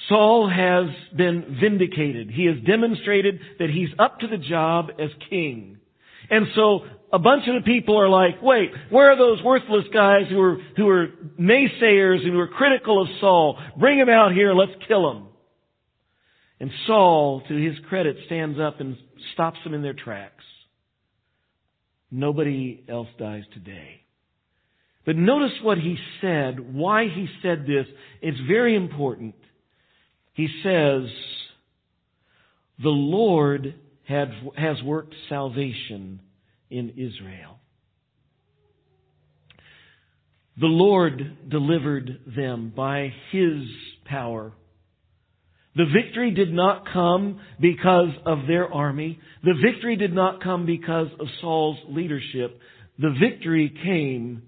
Saul 0.09 0.49
has 0.49 0.93
been 1.15 1.57
vindicated. 1.61 2.29
He 2.29 2.45
has 2.45 2.55
demonstrated 2.65 3.39
that 3.59 3.69
he's 3.69 3.89
up 3.97 4.19
to 4.19 4.27
the 4.27 4.37
job 4.37 4.89
as 4.99 5.09
king. 5.29 5.77
And 6.29 6.47
so 6.55 6.81
a 7.11 7.19
bunch 7.19 7.43
of 7.47 7.55
the 7.55 7.65
people 7.65 7.99
are 7.99 8.09
like, 8.09 8.41
wait, 8.41 8.71
where 8.89 9.11
are 9.11 9.17
those 9.17 9.41
worthless 9.43 9.85
guys 9.93 10.23
who 10.29 10.41
are, 10.41 10.57
who 10.75 10.89
are 10.89 11.07
naysayers 11.39 12.23
and 12.23 12.33
who 12.33 12.39
are 12.39 12.47
critical 12.47 13.01
of 13.01 13.07
Saul? 13.21 13.57
Bring 13.79 13.99
them 13.99 14.09
out 14.09 14.33
here, 14.33 14.53
let's 14.53 14.71
kill 14.87 15.13
them. 15.13 15.27
And 16.59 16.71
Saul, 16.87 17.41
to 17.47 17.55
his 17.55 17.75
credit, 17.87 18.17
stands 18.25 18.59
up 18.59 18.79
and 18.79 18.97
stops 19.33 19.57
them 19.63 19.73
in 19.73 19.81
their 19.81 19.93
tracks. 19.93 20.43
Nobody 22.09 22.83
else 22.87 23.07
dies 23.17 23.43
today. 23.53 24.02
But 25.05 25.15
notice 25.17 25.53
what 25.61 25.77
he 25.77 25.97
said, 26.21 26.73
why 26.73 27.05
he 27.13 27.27
said 27.41 27.65
this. 27.67 27.85
It's 28.21 28.39
very 28.47 28.75
important. 28.75 29.35
He 30.33 30.47
says, 30.63 31.03
the 32.81 32.89
Lord 32.89 33.75
had, 34.07 34.31
has 34.57 34.81
worked 34.83 35.13
salvation 35.29 36.19
in 36.69 36.89
Israel. 36.91 37.59
The 40.59 40.67
Lord 40.67 41.49
delivered 41.49 42.19
them 42.35 42.71
by 42.75 43.11
His 43.31 43.63
power. 44.05 44.53
The 45.75 45.85
victory 45.85 46.31
did 46.31 46.53
not 46.53 46.85
come 46.93 47.39
because 47.59 48.09
of 48.25 48.45
their 48.47 48.71
army. 48.71 49.19
The 49.43 49.55
victory 49.63 49.95
did 49.95 50.13
not 50.13 50.43
come 50.43 50.67
because 50.67 51.07
of 51.19 51.27
Saul's 51.41 51.79
leadership. 51.89 52.59
The 52.99 53.15
victory 53.19 53.73
came 53.83 54.43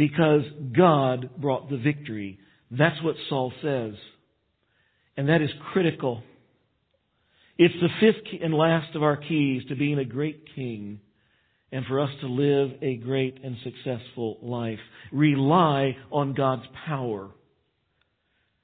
because 0.00 0.44
God 0.74 1.28
brought 1.36 1.68
the 1.68 1.76
victory. 1.76 2.38
That's 2.70 3.02
what 3.02 3.16
Saul 3.28 3.52
says. 3.60 3.92
And 5.18 5.28
that 5.28 5.42
is 5.42 5.50
critical. 5.74 6.22
It's 7.58 7.74
the 7.82 7.90
fifth 8.00 8.40
and 8.42 8.54
last 8.54 8.96
of 8.96 9.02
our 9.02 9.18
keys 9.18 9.62
to 9.68 9.76
being 9.76 9.98
a 9.98 10.06
great 10.06 10.46
king 10.56 11.00
and 11.70 11.84
for 11.84 12.00
us 12.00 12.08
to 12.22 12.28
live 12.28 12.78
a 12.80 12.96
great 12.96 13.44
and 13.44 13.58
successful 13.62 14.38
life. 14.40 14.78
Rely 15.12 15.98
on 16.10 16.32
God's 16.32 16.64
power. 16.86 17.28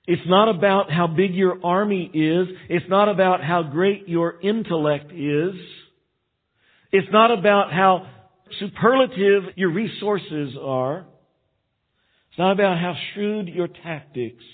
It's 0.06 0.26
not 0.26 0.48
about 0.48 0.90
how 0.90 1.06
big 1.06 1.34
your 1.34 1.58
army 1.62 2.10
is. 2.14 2.48
It's 2.70 2.88
not 2.88 3.10
about 3.10 3.44
how 3.44 3.62
great 3.62 4.08
your 4.08 4.40
intellect 4.40 5.12
is. 5.12 5.52
It's 6.92 7.08
not 7.12 7.30
about 7.30 7.74
how 7.74 8.06
superlative 8.58 9.52
your 9.56 9.70
resources 9.74 10.54
are. 10.58 11.04
It's 12.36 12.40
not 12.40 12.52
about 12.52 12.76
how 12.76 12.94
shrewd 13.14 13.48
your 13.48 13.66
tactics. 13.66 14.44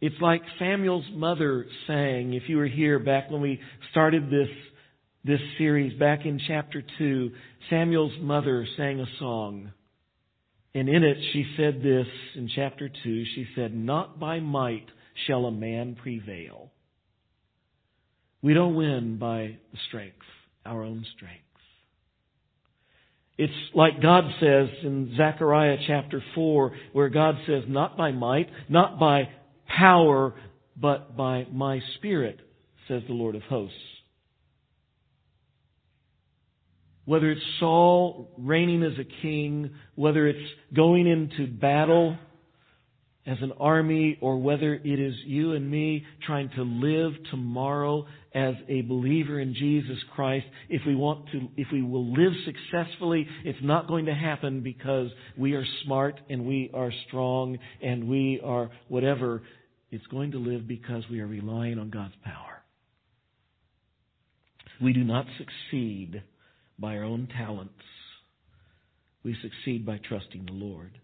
It's 0.00 0.14
like 0.20 0.42
Samuel's 0.60 1.08
mother 1.12 1.66
sang, 1.88 2.34
if 2.34 2.44
you 2.46 2.58
were 2.58 2.68
here 2.68 3.00
back 3.00 3.32
when 3.32 3.40
we 3.40 3.58
started 3.90 4.30
this 4.30 4.48
this 5.24 5.40
series, 5.58 5.98
back 5.98 6.24
in 6.24 6.40
chapter 6.46 6.84
2, 6.98 7.32
Samuel's 7.68 8.12
mother 8.20 8.64
sang 8.76 9.00
a 9.00 9.06
song. 9.18 9.72
And 10.72 10.88
in 10.88 11.02
it, 11.02 11.16
she 11.32 11.52
said 11.56 11.82
this 11.82 12.06
in 12.36 12.48
chapter 12.54 12.88
2. 12.88 13.24
She 13.34 13.48
said, 13.56 13.74
Not 13.74 14.20
by 14.20 14.38
might 14.38 14.86
shall 15.26 15.46
a 15.46 15.50
man 15.50 15.96
prevail. 16.00 16.70
We 18.40 18.54
don't 18.54 18.76
win 18.76 19.18
by 19.18 19.58
the 19.72 19.78
strength, 19.88 20.14
our 20.64 20.84
own 20.84 21.04
strength. 21.16 21.42
It's 23.42 23.74
like 23.74 24.00
God 24.00 24.22
says 24.38 24.68
in 24.84 25.14
Zechariah 25.16 25.78
chapter 25.88 26.22
4, 26.36 26.76
where 26.92 27.08
God 27.08 27.34
says, 27.44 27.64
Not 27.66 27.96
by 27.96 28.12
might, 28.12 28.48
not 28.68 29.00
by 29.00 29.30
power, 29.66 30.34
but 30.76 31.16
by 31.16 31.48
my 31.50 31.80
spirit, 31.96 32.38
says 32.86 33.02
the 33.08 33.14
Lord 33.14 33.34
of 33.34 33.42
hosts. 33.42 33.74
Whether 37.04 37.32
it's 37.32 37.40
Saul 37.58 38.30
reigning 38.38 38.84
as 38.84 38.96
a 39.00 39.22
king, 39.22 39.70
whether 39.96 40.28
it's 40.28 40.48
going 40.72 41.08
into 41.08 41.48
battle 41.48 42.16
as 43.24 43.38
an 43.40 43.52
army, 43.60 44.18
or 44.20 44.38
whether 44.38 44.74
it 44.74 45.00
is 45.00 45.14
you 45.24 45.52
and 45.52 45.70
me 45.70 46.04
trying 46.26 46.50
to 46.56 46.62
live 46.62 47.12
tomorrow 47.30 48.04
as 48.34 48.54
a 48.68 48.82
believer 48.82 49.38
in 49.38 49.54
Jesus 49.54 49.98
Christ, 50.14 50.46
if 50.68 50.82
we 50.86 50.96
want 50.96 51.26
to, 51.30 51.48
if 51.56 51.68
we 51.72 51.82
will 51.82 52.12
live 52.12 52.32
successfully, 52.44 53.26
it's 53.44 53.58
not 53.62 53.86
going 53.86 54.06
to 54.06 54.14
happen 54.14 54.60
because 54.60 55.08
we 55.38 55.52
are 55.52 55.64
smart 55.84 56.18
and 56.28 56.46
we 56.46 56.70
are 56.74 56.90
strong 57.06 57.58
and 57.80 58.08
we 58.08 58.40
are 58.44 58.70
whatever. 58.88 59.42
It's 59.92 60.06
going 60.06 60.32
to 60.32 60.38
live 60.38 60.66
because 60.66 61.04
we 61.10 61.20
are 61.20 61.26
relying 61.26 61.78
on 61.78 61.90
God's 61.90 62.14
power. 62.24 62.62
We 64.82 64.92
do 64.92 65.04
not 65.04 65.26
succeed 65.38 66.22
by 66.78 66.96
our 66.96 67.04
own 67.04 67.28
talents. 67.36 67.74
We 69.22 69.36
succeed 69.40 69.86
by 69.86 70.00
trusting 70.08 70.46
the 70.46 70.52
Lord. 70.52 70.98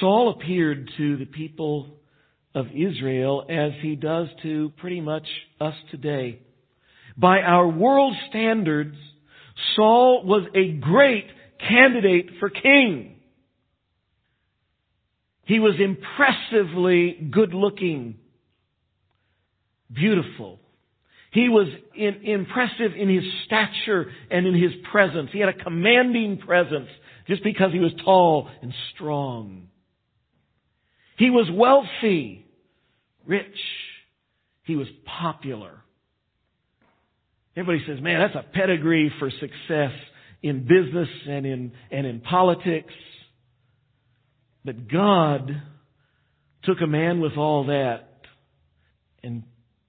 Saul 0.00 0.30
appeared 0.30 0.90
to 0.96 1.16
the 1.16 1.26
people 1.26 1.88
of 2.54 2.66
Israel 2.74 3.44
as 3.48 3.72
he 3.80 3.96
does 3.96 4.28
to 4.42 4.72
pretty 4.78 5.00
much 5.00 5.26
us 5.60 5.74
today. 5.90 6.40
By 7.16 7.40
our 7.40 7.68
world 7.68 8.14
standards, 8.28 8.96
Saul 9.74 10.24
was 10.24 10.46
a 10.54 10.72
great 10.72 11.26
candidate 11.68 12.30
for 12.38 12.48
king. 12.48 13.16
He 15.44 15.58
was 15.58 15.74
impressively 15.80 17.28
good 17.30 17.54
looking, 17.54 18.16
beautiful, 19.92 20.60
he 21.30 21.48
was 21.48 21.68
in, 21.94 22.22
impressive 22.24 22.92
in 22.96 23.08
his 23.08 23.24
stature 23.44 24.10
and 24.30 24.46
in 24.46 24.54
his 24.54 24.72
presence. 24.90 25.30
He 25.32 25.40
had 25.40 25.50
a 25.50 25.64
commanding 25.64 26.38
presence 26.38 26.88
just 27.26 27.44
because 27.44 27.72
he 27.72 27.78
was 27.78 27.92
tall 28.04 28.48
and 28.62 28.72
strong. 28.94 29.68
He 31.18 31.30
was 31.30 31.48
wealthy, 31.52 32.46
rich. 33.26 33.46
He 34.64 34.76
was 34.76 34.86
popular. 35.20 35.80
Everybody 37.56 37.84
says, 37.86 38.00
man, 38.00 38.20
that's 38.20 38.46
a 38.46 38.50
pedigree 38.52 39.12
for 39.18 39.30
success 39.30 39.92
in 40.42 40.60
business 40.62 41.08
and 41.28 41.44
in, 41.44 41.72
and 41.90 42.06
in 42.06 42.20
politics. 42.20 42.92
But 44.64 44.88
God 44.88 45.50
took 46.64 46.80
a 46.80 46.86
man 46.86 47.20
with 47.20 47.36
all 47.36 47.66
that 47.66 48.08
and 49.22 49.42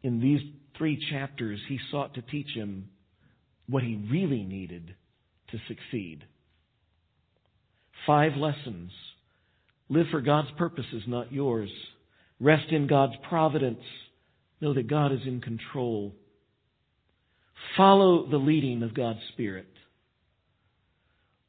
in 0.04 0.20
these 0.20 0.42
three 0.78 1.04
chapters, 1.12 1.60
he 1.68 1.80
sought 1.92 2.16
to 2.16 2.22
teach 2.22 2.50
him 2.56 2.90
what 3.68 3.84
he 3.84 4.08
really 4.10 4.44
needed 4.44 4.96
to 5.52 5.58
succeed. 5.68 6.24
Five 8.08 8.34
lessons. 8.36 8.92
Live 9.90 10.08
for 10.12 10.22
God's 10.22 10.52
purposes, 10.58 11.04
not 11.08 11.34
yours. 11.34 11.70
Rest 12.40 12.72
in 12.72 12.88
God's 12.88 13.14
providence. 13.28 13.82
Know 14.62 14.74
that 14.74 14.88
God 14.88 15.12
is 15.12 15.22
in 15.26 15.42
control. 15.42 16.14
Follow 17.76 18.30
the 18.30 18.38
leading 18.38 18.84
of 18.84 18.94
God's 18.94 19.20
Spirit. 19.34 19.68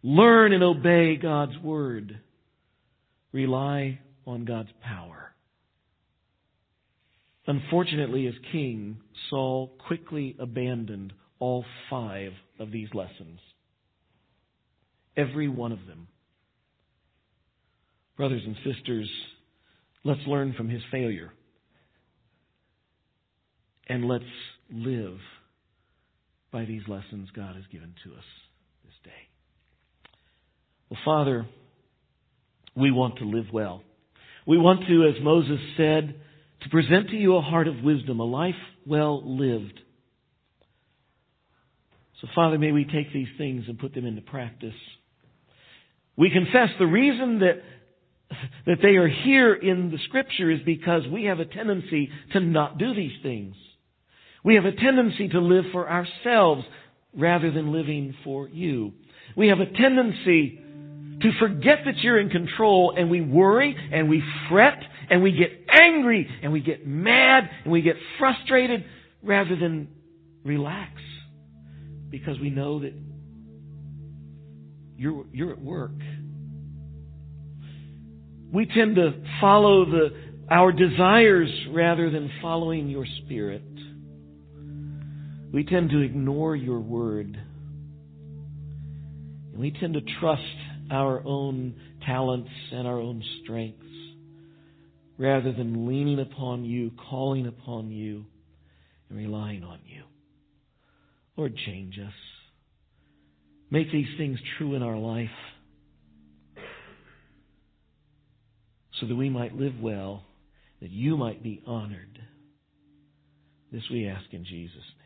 Learn 0.03 0.53
and 0.53 0.63
obey 0.63 1.17
God's 1.17 1.57
Word. 1.59 2.21
Rely 3.33 4.01
on 4.27 4.45
God's 4.45 4.71
power. 4.83 5.35
Unfortunately, 7.47 8.27
as 8.27 8.35
king, 8.53 8.99
Saul 9.29 9.73
quickly 9.87 10.37
abandoned 10.39 11.13
all 11.39 11.65
five 11.89 12.33
of 12.59 12.71
these 12.71 12.89
lessons. 12.95 13.41
Every 15.17 15.49
one 15.49 15.73
of 15.73 15.87
them. 15.87 16.07
Brothers 18.17 18.43
and 18.45 18.57
sisters, 18.65 19.09
let's 20.05 20.21
learn 20.27 20.55
from 20.55 20.69
his 20.69 20.83
failure. 20.91 21.33
And 23.89 24.07
let's 24.07 24.25
live 24.73 25.19
by 26.53 26.65
these 26.65 26.83
lessons 26.87 27.29
God 27.35 27.57
has 27.57 27.65
given 27.73 27.95
to 28.05 28.11
us 28.13 28.25
this 28.85 28.95
day. 29.05 29.11
Well, 30.91 31.01
Father, 31.05 31.47
we 32.77 32.91
want 32.91 33.19
to 33.19 33.25
live 33.25 33.47
well. 33.53 33.83
We 34.47 34.59
want 34.59 34.87
to, 34.89 35.07
as 35.09 35.23
Moses 35.23 35.59
said, 35.77 36.15
to 36.63 36.69
present 36.69 37.11
to 37.11 37.17
you 37.17 37.37
a 37.37 37.41
heart 37.41 37.69
of 37.69 37.83
wisdom, 37.83 38.21
a 38.21 38.25
life 38.25 38.55
well 38.87 39.23
lived. 39.25 39.81
So, 42.21 42.29
Father, 42.35 42.59
may 42.59 42.73
we 42.73 42.85
take 42.85 43.13
these 43.13 43.29
things 43.39 43.65
and 43.67 43.79
put 43.79 43.95
them 43.95 44.07
into 44.07 44.21
practice. 44.21 44.75
We 46.17 46.31
confess 46.31 46.69
the 46.79 46.87
reason 46.87 47.39
that, 47.41 47.63
that 48.67 48.79
they 48.83 48.97
are 48.97 49.09
here 49.09 49.55
in 49.55 49.91
the 49.91 49.99
Scripture 50.09 50.51
is 50.51 50.61
because 50.65 51.03
we 51.13 51.25
have 51.25 51.41
a 51.41 51.45
tendency 51.45 52.11
to 52.33 52.41
not 52.41 52.79
do 52.79 52.95
these 52.95 53.19
things. 53.23 53.55
We 54.45 54.55
have 54.55 54.65
a 54.65 54.73
tendency 54.73 55.29
to 55.29 55.41
live 55.41 55.65
for 55.73 55.89
ourselves 55.91 56.65
rather 57.15 57.51
than 57.51 57.73
living 57.73 58.15
for 58.25 58.49
you. 58.49 58.93
We 59.37 59.49
have 59.49 59.61
a 59.61 59.67
tendency 59.67 60.61
to 61.23 61.31
forget 61.39 61.81
that 61.85 61.99
you're 61.99 62.19
in 62.19 62.31
control 62.31 62.95
and 62.97 63.11
we 63.11 63.21
worry 63.21 63.77
and 63.93 64.09
we 64.09 64.23
fret 64.49 64.79
and 65.11 65.23
we 65.23 65.33
get 65.33 65.51
angry 65.69 66.29
and 66.43 66.53
we 66.53 66.61
get 66.61 66.87
mad 66.87 67.51
and 67.65 67.73
we 67.73 67.83
get 67.83 67.97
frustrated 68.19 68.85
rather 69.23 69.57
than 69.57 69.89
relax 70.45 70.93
because 72.09 72.39
we 72.41 72.51
know 72.51 72.81
that 72.81 72.95
you're, 74.97 75.25
you're 75.33 75.53
at 75.53 75.61
work. 75.61 75.93
We 78.53 78.67
tend 78.67 78.97
to 78.97 79.13
follow 79.41 79.85
the, 79.85 80.09
our 80.51 80.73
desires 80.73 81.51
rather 81.71 82.11
than 82.11 82.31
following 82.43 82.89
your 82.89 83.07
spirit. 83.25 83.63
We 85.53 85.65
tend 85.65 85.91
to 85.91 86.01
ignore 86.01 86.57
your 86.57 86.81
word. 86.81 87.39
And 89.53 89.61
we 89.61 89.71
tend 89.71 89.95
to 89.95 90.01
trust 90.21 90.43
our 90.91 91.23
own 91.25 91.75
talents 92.05 92.51
and 92.73 92.87
our 92.87 92.99
own 92.99 93.23
strengths 93.43 93.85
rather 95.19 95.53
than 95.53 95.87
leaning 95.87 96.19
upon 96.19 96.65
you, 96.65 96.91
calling 97.11 97.47
upon 97.47 97.91
you, 97.91 98.25
and 99.09 99.19
relying 99.19 99.63
on 99.63 99.79
you. 99.85 100.03
Lord, 101.37 101.57
change 101.67 101.99
us. 101.99 102.13
Make 103.71 103.93
these 103.93 104.09
things 104.19 104.39
true 104.57 104.75
in 104.75 104.83
our 104.83 104.97
life 104.97 105.29
so 109.01 109.07
that 109.07 109.17
we 109.17 109.31
might 109.31 109.55
live 109.57 109.73
well, 109.81 110.23
that 110.81 110.91
you 110.91 111.17
might 111.17 111.43
be 111.43 111.63
honored. 111.67 112.19
This 113.73 113.83
we 113.91 114.07
ask 114.09 114.27
in 114.33 114.45
Jesus' 114.45 114.75
name. 114.75 115.00